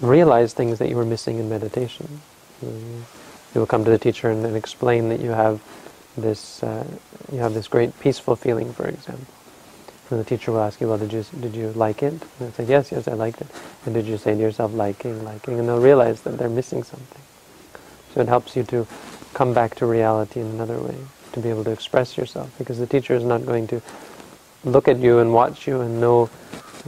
realize 0.00 0.52
things 0.54 0.78
that 0.78 0.88
you 0.88 0.96
were 0.96 1.04
missing 1.04 1.38
in 1.38 1.48
meditation. 1.48 2.20
You 2.62 3.04
will 3.54 3.66
come 3.66 3.84
to 3.84 3.90
the 3.90 3.98
teacher 3.98 4.30
and, 4.30 4.44
and 4.44 4.56
explain 4.56 5.08
that 5.08 5.20
you 5.20 5.30
have 5.30 5.60
this 6.16 6.62
uh, 6.62 6.86
you 7.32 7.38
have 7.38 7.54
this 7.54 7.68
great 7.68 7.98
peaceful 8.00 8.36
feeling, 8.36 8.72
for 8.72 8.86
example. 8.86 9.26
And 10.10 10.20
the 10.20 10.24
teacher 10.24 10.52
will 10.52 10.60
ask 10.60 10.80
you, 10.80 10.88
well, 10.88 10.98
did 10.98 11.12
you, 11.12 11.24
did 11.40 11.54
you 11.54 11.72
like 11.72 12.02
it? 12.02 12.12
And 12.38 12.48
I 12.48 12.50
say, 12.52 12.64
yes, 12.64 12.92
yes, 12.92 13.08
I 13.08 13.14
liked 13.14 13.40
it. 13.40 13.48
And 13.84 13.94
did 13.94 14.06
you 14.06 14.18
say 14.18 14.34
to 14.34 14.40
yourself, 14.40 14.72
liking, 14.72 15.24
liking? 15.24 15.58
And 15.58 15.68
they'll 15.68 15.80
realize 15.80 16.20
that 16.22 16.38
they're 16.38 16.48
missing 16.48 16.84
something. 16.84 17.22
So 18.16 18.22
it 18.22 18.28
helps 18.28 18.56
you 18.56 18.62
to 18.64 18.86
come 19.34 19.52
back 19.52 19.74
to 19.74 19.84
reality 19.84 20.40
in 20.40 20.46
another 20.46 20.80
way, 20.80 20.96
to 21.34 21.40
be 21.40 21.50
able 21.50 21.64
to 21.64 21.70
express 21.70 22.16
yourself, 22.16 22.50
because 22.56 22.78
the 22.78 22.86
teacher 22.86 23.14
is 23.14 23.24
not 23.24 23.44
going 23.44 23.66
to 23.66 23.82
look 24.64 24.88
at 24.88 24.96
you 24.96 25.18
and 25.18 25.34
watch 25.34 25.66
you 25.66 25.82
and 25.82 26.00
know 26.00 26.30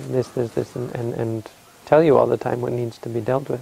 this, 0.09 0.29
this, 0.29 0.53
this, 0.53 0.75
and, 0.75 0.91
and, 0.95 1.13
and 1.13 1.51
tell 1.85 2.03
you 2.03 2.17
all 2.17 2.27
the 2.27 2.39
time 2.39 2.63
what 2.63 2.73
needs 2.73 2.97
to 2.97 3.11
be 3.11 3.21
dealt 3.21 3.51
with. 3.51 3.61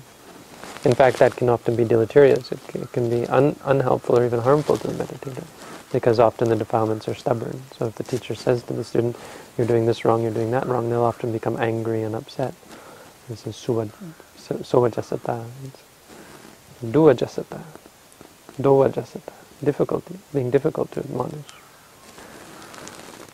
In 0.85 0.95
fact, 0.95 1.19
that 1.19 1.35
can 1.35 1.49
often 1.49 1.75
be 1.75 1.85
deleterious. 1.85 2.53
It 2.53 2.61
can, 2.69 2.83
it 2.83 2.93
can 2.93 3.11
be 3.11 3.27
un, 3.27 3.57
unhelpful 3.65 4.17
or 4.17 4.25
even 4.25 4.39
harmful 4.39 4.77
to 4.77 4.87
the 4.87 5.05
meditator 5.05 5.45
because 5.93 6.21
often 6.21 6.49
the 6.49 6.55
defilements 6.55 7.09
are 7.09 7.17
stubborn. 7.17 7.63
So 7.77 7.87
if 7.87 7.97
the 7.97 8.05
teacher 8.05 8.37
says 8.37 8.63
to 8.65 8.75
the 8.75 8.85
student, 8.85 9.17
you're 9.59 9.67
doing 9.67 9.87
this 9.87 10.05
wrong, 10.05 10.23
you're 10.23 10.31
doing 10.31 10.53
that 10.53 10.67
wrong, 10.67 10.89
they'll 10.89 11.03
often 11.03 11.33
become 11.33 11.57
angry 11.57 12.05
and 12.05 12.15
upset. 12.15 12.55
This 13.29 13.45
is 13.45 13.57
suva, 13.57 13.91
jasata, 14.37 15.45
duva 16.85 17.15
jasata, 17.15 17.61
dova 18.61 18.89
jasata, 18.89 19.33
difficulty, 19.63 20.19
being 20.33 20.51
difficult 20.51 20.91
to 20.93 21.01
admonish. 21.01 21.53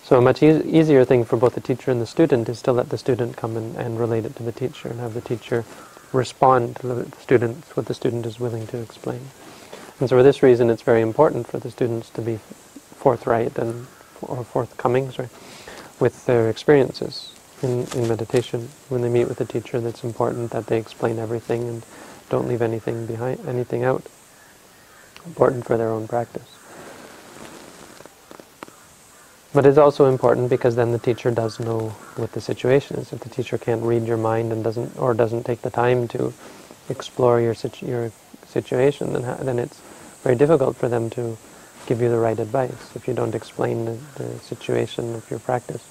So 0.05 0.19
a 0.19 0.21
much 0.21 0.43
e 0.43 0.61
easier 0.65 1.05
thing 1.05 1.25
for 1.25 1.37
both 1.37 1.55
the 1.55 1.61
teacher 1.61 1.91
and 1.91 2.01
the 2.01 2.07
student 2.07 2.49
is 2.49 2.61
to 2.63 2.73
let 2.73 2.91
the 2.91 2.99
student 2.99 3.37
come 3.37 3.57
and, 3.57 3.77
and 3.77 3.99
relate 3.99 4.25
it 4.25 4.37
to 4.37 4.43
the 4.43 4.53
teacher 4.53 4.89
and 4.89 5.01
have 5.01 5.15
the 5.15 5.21
teacher 5.21 5.65
respond 6.13 6.77
to 6.77 6.87
the 6.87 7.17
student, 7.19 7.65
what 7.75 7.87
the 7.87 7.95
student 7.95 8.27
is 8.27 8.39
willing 8.39 8.67
to 8.67 8.79
explain. 8.79 9.31
And 10.01 10.09
so 10.09 10.17
for 10.17 10.23
this 10.23 10.43
reason, 10.43 10.69
it's 10.69 10.83
very 10.83 11.01
important 11.01 11.47
for 11.47 11.59
the 11.59 11.71
students 11.71 12.11
to 12.11 12.21
be 12.21 12.39
forthright 12.97 13.57
and 13.59 13.87
or 14.21 14.45
forthcoming 14.45 15.11
sorry, 15.11 15.29
with 15.99 16.27
their 16.27 16.49
experiences 16.49 17.33
in, 17.63 17.87
in 17.95 18.09
meditation. 18.09 18.69
When 18.89 19.03
they 19.03 19.09
meet 19.09 19.29
with 19.29 19.39
the 19.39 19.45
teacher, 19.45 19.81
that's 19.81 20.05
important 20.05 20.51
that 20.51 20.67
they 20.67 20.79
explain 20.79 21.19
everything 21.19 21.69
and 21.69 21.87
don't 22.33 22.49
leave 22.49 22.63
anything 22.63 23.05
behind, 23.07 23.39
anything 23.47 23.85
out. 23.85 24.03
Important 25.27 25.67
for 25.67 25.77
their 25.77 25.91
own 25.91 26.09
practice. 26.09 26.49
But 29.53 29.67
it's 29.67 29.77
also 29.77 30.07
important 30.07 30.49
because 30.49 30.75
then 30.75 30.93
the 30.93 30.99
teacher 30.99 31.31
does 31.31 31.61
know 31.61 31.91
what 32.17 32.33
the 32.33 32.41
situation 32.41 32.97
is. 32.97 33.13
If 33.13 33.21
the 33.21 33.29
teacher 33.29 33.59
can't 33.59 33.83
read 33.83 34.05
your 34.07 34.17
mind 34.17 34.51
and 34.51 34.65
doesn't, 34.65 34.99
or 34.99 35.13
doesn't 35.13 35.45
take 35.45 35.61
the 35.61 35.69
time 35.69 36.09
to 36.09 36.33
explore 36.89 37.39
your 37.39 37.55
situ 37.55 37.87
your 37.87 38.13
situation, 38.49 39.13
then 39.13 39.23
then 39.45 39.59
it's 39.59 39.79
very 40.23 40.35
difficult 40.35 40.75
for 40.77 40.89
them 40.89 41.11
to 41.11 41.37
give 41.87 42.01
you 42.01 42.09
the 42.09 42.19
right 42.19 42.39
advice 42.39 42.97
if 42.97 43.07
you 43.07 43.13
don't 43.13 43.35
explain 43.35 43.85
the, 43.85 43.99
the 44.17 44.39
situation 44.39 45.15
of 45.15 45.31
your 45.31 45.39
practice. 45.39 45.85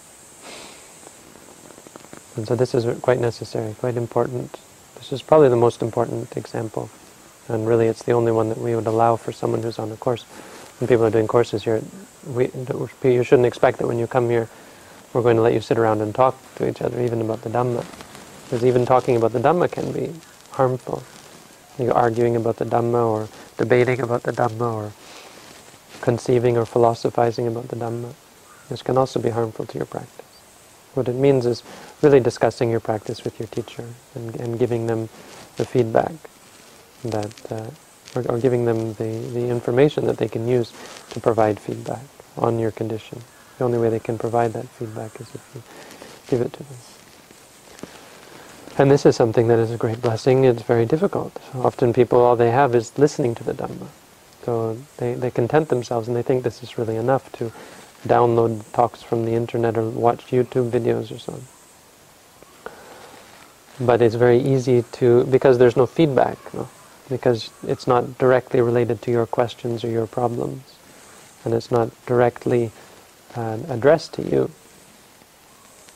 And 2.35 2.47
so 2.47 2.55
this 2.55 2.73
is 2.73 2.99
quite 3.01 3.19
necessary, 3.19 3.75
quite 3.75 3.95
important. 3.95 4.57
This 5.01 5.13
is 5.13 5.23
probably 5.23 5.49
the 5.49 5.55
most 5.55 5.81
important 5.81 6.37
example. 6.37 6.87
And 7.47 7.67
really 7.67 7.87
it's 7.87 8.03
the 8.03 8.11
only 8.11 8.31
one 8.31 8.49
that 8.49 8.59
we 8.59 8.75
would 8.75 8.85
allow 8.85 9.15
for 9.15 9.31
someone 9.31 9.63
who's 9.63 9.79
on 9.79 9.91
a 9.91 9.97
course. 9.97 10.25
When 10.77 10.87
people 10.87 11.03
are 11.03 11.09
doing 11.09 11.27
courses 11.27 11.63
here, 11.63 11.81
we, 12.27 12.51
you 13.03 13.23
shouldn't 13.23 13.47
expect 13.47 13.79
that 13.79 13.87
when 13.87 13.97
you 13.97 14.05
come 14.05 14.29
here, 14.29 14.47
we're 15.11 15.23
going 15.23 15.37
to 15.37 15.41
let 15.41 15.53
you 15.53 15.59
sit 15.59 15.79
around 15.79 16.01
and 16.01 16.13
talk 16.13 16.37
to 16.57 16.69
each 16.69 16.83
other, 16.83 17.01
even 17.01 17.19
about 17.19 17.41
the 17.41 17.49
Dhamma. 17.49 17.83
Because 18.43 18.63
even 18.63 18.85
talking 18.85 19.15
about 19.15 19.33
the 19.33 19.39
Dhamma 19.39 19.71
can 19.71 19.91
be 19.91 20.13
harmful. 20.51 21.01
You're 21.79 21.93
arguing 21.93 22.35
about 22.35 22.57
the 22.57 22.65
Dhamma 22.65 23.03
or 23.03 23.27
debating 23.57 24.01
about 24.01 24.21
the 24.21 24.33
Dhamma 24.33 24.71
or 24.71 24.91
conceiving 26.01 26.57
or 26.57 26.65
philosophizing 26.67 27.47
about 27.47 27.69
the 27.69 27.75
Dhamma. 27.75 28.13
This 28.69 28.83
can 28.83 28.99
also 28.99 29.19
be 29.19 29.31
harmful 29.31 29.65
to 29.65 29.77
your 29.79 29.87
practice. 29.87 30.30
What 30.93 31.07
it 31.07 31.15
means 31.15 31.45
is 31.45 31.63
really 32.01 32.19
discussing 32.19 32.69
your 32.69 32.79
practice 32.79 33.23
with 33.23 33.39
your 33.39 33.47
teacher 33.47 33.85
and, 34.15 34.35
and 34.35 34.59
giving 34.59 34.87
them 34.87 35.09
the 35.57 35.65
feedback 35.65 36.13
that, 37.03 37.51
uh, 37.51 37.69
or, 38.15 38.25
or, 38.29 38.39
giving 38.39 38.65
them 38.65 38.93
the, 38.95 39.29
the 39.33 39.47
information 39.47 40.05
that 40.07 40.17
they 40.17 40.27
can 40.27 40.47
use 40.47 40.73
to 41.09 41.19
provide 41.19 41.59
feedback 41.59 42.03
on 42.37 42.59
your 42.59 42.71
condition. 42.71 43.21
The 43.57 43.63
only 43.63 43.77
way 43.77 43.89
they 43.89 43.99
can 43.99 44.17
provide 44.17 44.53
that 44.53 44.67
feedback 44.67 45.19
is 45.19 45.33
if 45.33 45.51
you 45.55 45.63
give 46.27 46.41
it 46.41 46.53
to 46.53 46.63
them. 46.63 46.77
And 48.77 48.89
this 48.89 49.05
is 49.05 49.15
something 49.15 49.47
that 49.47 49.59
is 49.59 49.71
a 49.71 49.77
great 49.77 50.01
blessing. 50.01 50.45
It's 50.45 50.61
very 50.61 50.85
difficult. 50.85 51.37
Often 51.53 51.93
people, 51.93 52.21
all 52.21 52.35
they 52.35 52.51
have 52.51 52.73
is 52.73 52.97
listening 52.97 53.35
to 53.35 53.43
the 53.43 53.53
Dhamma. 53.53 53.87
So 54.43 54.77
they, 54.97 55.13
they 55.13 55.29
content 55.29 55.69
themselves 55.69 56.07
and 56.07 56.17
they 56.17 56.23
think 56.23 56.43
this 56.43 56.63
is 56.63 56.77
really 56.77 56.95
enough 56.95 57.31
to 57.33 57.51
download 58.07 58.63
talks 58.73 59.01
from 59.01 59.25
the 59.25 59.33
internet 59.33 59.77
or 59.77 59.89
watch 59.89 60.27
YouTube 60.27 60.71
videos 60.71 61.15
or 61.15 61.19
so 61.19 61.33
on. 61.33 61.41
But 63.79 64.01
it's 64.01 64.15
very 64.15 64.39
easy 64.39 64.83
to, 64.93 65.23
because 65.25 65.57
there's 65.57 65.77
no 65.77 65.85
feedback, 65.85 66.37
no? 66.53 66.69
because 67.09 67.49
it's 67.67 67.87
not 67.87 68.17
directly 68.17 68.61
related 68.61 69.01
to 69.03 69.11
your 69.11 69.25
questions 69.25 69.83
or 69.83 69.89
your 69.89 70.07
problems, 70.07 70.61
and 71.43 71.53
it's 71.53 71.71
not 71.71 71.89
directly 72.05 72.71
uh, 73.35 73.57
addressed 73.67 74.13
to 74.13 74.21
you 74.23 74.51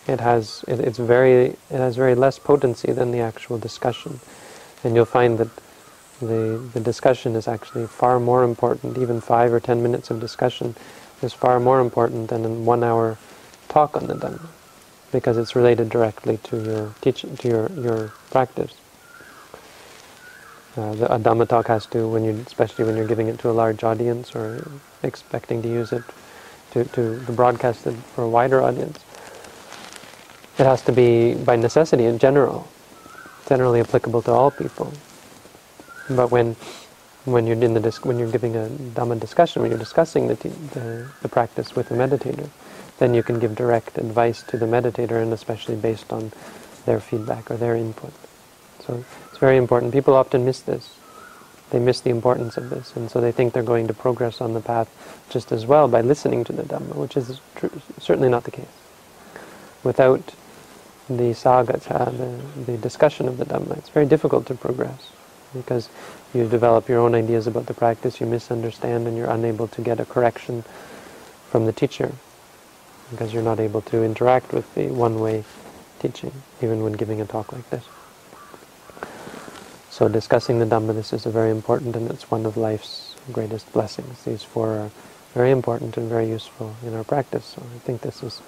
it 0.08 0.20
has 0.20 0.64
it, 0.68 0.80
it's 0.80 0.98
very 0.98 1.46
it 1.46 1.58
has 1.70 1.96
very 1.96 2.16
less 2.16 2.38
potency 2.38 2.92
than 2.92 3.12
the 3.12 3.20
actual 3.20 3.58
discussion, 3.58 4.20
and 4.84 4.96
you'll 4.96 5.06
find 5.06 5.38
that 5.40 5.50
the 6.20 6.62
the 6.74 6.80
discussion 6.80 7.36
is 7.36 7.48
actually 7.48 7.88
far 7.88 8.20
more 8.20 8.44
important. 8.44 8.98
Even 8.98 9.20
five 9.20 9.52
or 9.52 9.60
ten 9.60 9.82
minutes 9.82 10.12
of 10.12 10.20
discussion 10.20 10.76
is 11.22 11.34
far 11.34 11.60
more 11.60 11.80
important 11.80 12.30
than 12.30 12.46
a 12.46 12.50
one-hour 12.50 13.18
talk 13.70 13.96
on 13.96 14.08
the 14.08 14.14
Dhamma, 14.14 14.48
because 15.12 15.38
it's 15.38 15.56
related 15.56 15.90
directly 15.90 16.38
to 16.44 16.64
your 16.64 16.96
teaching, 17.02 17.36
to 17.38 17.48
your 17.48 17.72
your 17.72 18.14
practice. 18.32 18.74
Uh, 20.78 20.94
the, 20.96 21.14
a 21.14 21.18
Dhamma 21.18 21.48
talk 21.48 21.68
has 21.68 21.86
to, 21.88 22.06
when 22.08 22.26
you, 22.26 22.44
especially 22.46 22.84
when 22.84 22.98
you're 22.98 23.08
giving 23.08 23.28
it 23.28 23.40
to 23.40 23.50
a 23.50 23.56
large 23.56 23.84
audience 23.84 24.36
or 24.36 24.70
expecting 25.04 25.62
to 25.62 25.70
use 25.70 25.94
it 25.94 26.04
to, 26.72 26.84
to 26.84 27.18
broadcast 27.32 27.88
it 27.88 27.96
for 28.14 28.24
a 28.24 28.30
wider 28.30 28.62
audience, 28.62 29.00
it 30.58 30.66
has 30.66 30.82
to 30.82 30.92
be 30.92 31.34
by 31.34 31.56
necessity 31.56 32.06
in 32.06 32.20
general, 32.20 32.68
generally 33.48 33.80
applicable 33.80 34.22
to 34.22 34.32
all 34.32 34.52
people. 34.52 34.92
But 36.10 36.30
when 36.30 36.58
when 37.26 37.48
you're 37.48 37.62
in 37.62 37.74
the 37.74 38.00
when 38.04 38.20
you're 38.20 38.32
giving 38.32 38.56
a 38.56 38.68
Dhamma 38.68 39.20
discussion, 39.20 39.62
when 39.62 39.72
you're 39.72 39.80
discussing 39.80 40.28
the, 40.28 40.36
the, 40.36 41.10
the 41.22 41.30
practice 41.30 41.76
with 41.76 41.90
the 41.90 41.96
meditator, 41.96 42.50
then 43.00 43.14
you 43.14 43.24
can 43.24 43.40
give 43.40 43.56
direct 43.56 43.98
advice 43.98 44.44
to 44.44 44.58
the 44.58 44.66
meditator, 44.66 45.22
and 45.22 45.34
especially 45.34 45.76
based 45.76 46.14
on 46.14 46.32
their 46.86 47.00
feedback 47.00 47.50
or 47.50 47.58
their 47.58 47.76
input. 47.76 48.14
So 48.86 49.04
it's 49.30 49.40
very 49.40 49.58
important. 49.58 49.92
People 49.92 50.14
often 50.16 50.46
miss 50.46 50.62
this. 50.62 50.98
They 51.72 51.80
miss 51.80 52.00
the 52.00 52.12
importance 52.12 52.58
of 52.58 52.70
this, 52.70 52.96
and 52.96 53.10
so 53.10 53.20
they 53.20 53.32
think 53.32 53.54
they're 53.54 53.64
going 53.64 53.88
to 53.88 53.94
progress 53.94 54.40
on 54.40 54.54
the 54.54 54.62
path 54.62 54.88
just 55.30 55.52
as 55.52 55.66
well 55.66 55.88
by 55.88 56.02
listening 56.02 56.44
to 56.44 56.54
the 56.54 56.64
Dhamma, 56.64 56.96
which 56.96 57.18
is 57.18 57.42
certainly 58.00 58.30
not 58.30 58.44
the 58.44 58.52
case. 58.52 58.66
Without 59.84 60.36
the 61.10 61.34
sagata, 61.34 62.12
the, 62.18 62.72
the 62.72 62.78
discussion 62.78 63.28
of 63.28 63.38
the 63.38 63.46
Dhamma. 63.46 63.78
It's 63.78 63.90
very 63.90 64.06
difficult 64.06 64.46
to 64.48 64.56
progress 64.56 65.12
because 65.54 65.90
you 66.36 66.48
develop 66.48 66.90
your 66.90 67.00
own 67.00 67.16
ideas 67.16 67.48
about 67.48 67.66
the 67.66 67.74
practice, 67.74 68.20
you 68.20 68.28
misunderstand, 68.28 69.08
and 69.08 69.18
you're 69.18 69.30
unable 69.30 69.68
to 69.70 69.82
get 69.82 70.00
a 70.00 70.06
correction 70.06 70.64
from 71.50 71.66
the 71.66 71.74
teacher 71.74 72.12
because 73.12 73.34
you're 73.34 73.44
not 73.44 73.60
able 73.60 73.82
to 73.82 74.04
interact 74.04 74.52
with 74.52 74.74
the 74.76 74.88
one-way 74.88 75.44
teaching, 76.00 76.32
even 76.62 76.84
when 76.84 76.94
giving 76.94 77.22
a 77.22 77.26
talk 77.26 77.54
like 77.54 77.70
this. 77.70 77.86
So 79.90 80.10
discussing 80.10 80.60
the 80.60 80.66
Dhamma, 80.66 80.94
this 80.94 81.14
is 81.14 81.26
a 81.26 81.30
very 81.30 81.52
important 81.52 81.96
and 81.96 82.12
it's 82.12 82.30
one 82.30 82.46
of 82.46 82.58
life's 82.58 83.16
greatest 83.32 83.72
blessings. 83.72 84.24
These 84.24 84.44
four 84.44 84.70
are 84.72 84.92
very 85.34 85.52
important 85.52 85.96
and 85.96 86.10
very 86.10 86.28
useful 86.28 86.76
in 86.86 86.94
our 86.94 87.06
practice. 87.06 87.46
So 87.46 87.62
I 87.62 87.80
think 87.80 88.02
this 88.02 88.22
is 88.22 88.42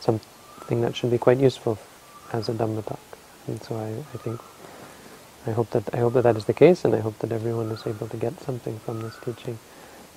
something 0.00 0.80
that 0.80 0.96
should 0.96 1.10
be 1.10 1.18
quite 1.18 1.38
useful 1.38 1.78
as 2.32 2.48
a 2.48 2.52
Dhamma 2.52 2.86
talk. 2.86 3.00
And 3.46 3.62
so 3.62 3.76
I, 3.76 3.88
I 4.14 4.18
think, 4.18 4.40
I 5.48 5.52
hope 5.52 5.70
that 5.72 5.94
I 5.94 5.98
hope 5.98 6.14
that 6.14 6.24
that 6.24 6.38
is 6.38 6.46
the 6.46 6.54
case, 6.54 6.84
and 6.84 6.94
I 6.94 7.00
hope 7.00 7.18
that 7.20 7.32
everyone 7.32 7.72
is 7.72 7.86
able 7.86 8.08
to 8.08 8.18
get 8.18 8.40
something 8.40 8.80
from 8.80 9.00
this 9.02 9.18
teaching, 9.18 9.58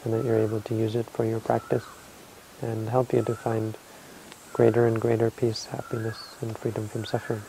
and 0.05 0.13
that 0.13 0.25
you're 0.25 0.39
able 0.39 0.61
to 0.61 0.75
use 0.75 0.95
it 0.95 1.09
for 1.11 1.25
your 1.25 1.41
practice, 1.41 1.85
and 2.61 2.89
help 2.89 3.13
you 3.13 3.23
to 3.23 3.35
find 3.35 3.77
greater 4.53 4.87
and 4.87 5.01
greater 5.01 5.31
peace, 5.31 5.67
happiness, 5.67 6.37
and 6.41 6.57
freedom 6.57 6.89
from 6.89 7.05
suffering. 7.05 7.43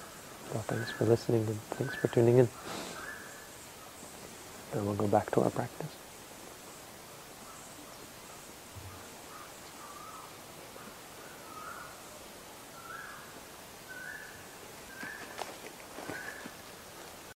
Well, 0.54 0.64
thanks 0.64 0.92
for 0.92 1.06
listening, 1.06 1.48
and 1.48 1.60
thanks 1.72 1.96
for 1.96 2.08
tuning 2.08 2.38
in. 2.38 2.50
Then 4.72 4.86
we'll 4.86 4.96
go 4.96 5.08
back 5.08 5.30
to 5.32 5.42
our 5.42 5.50
practice. 5.50 6.01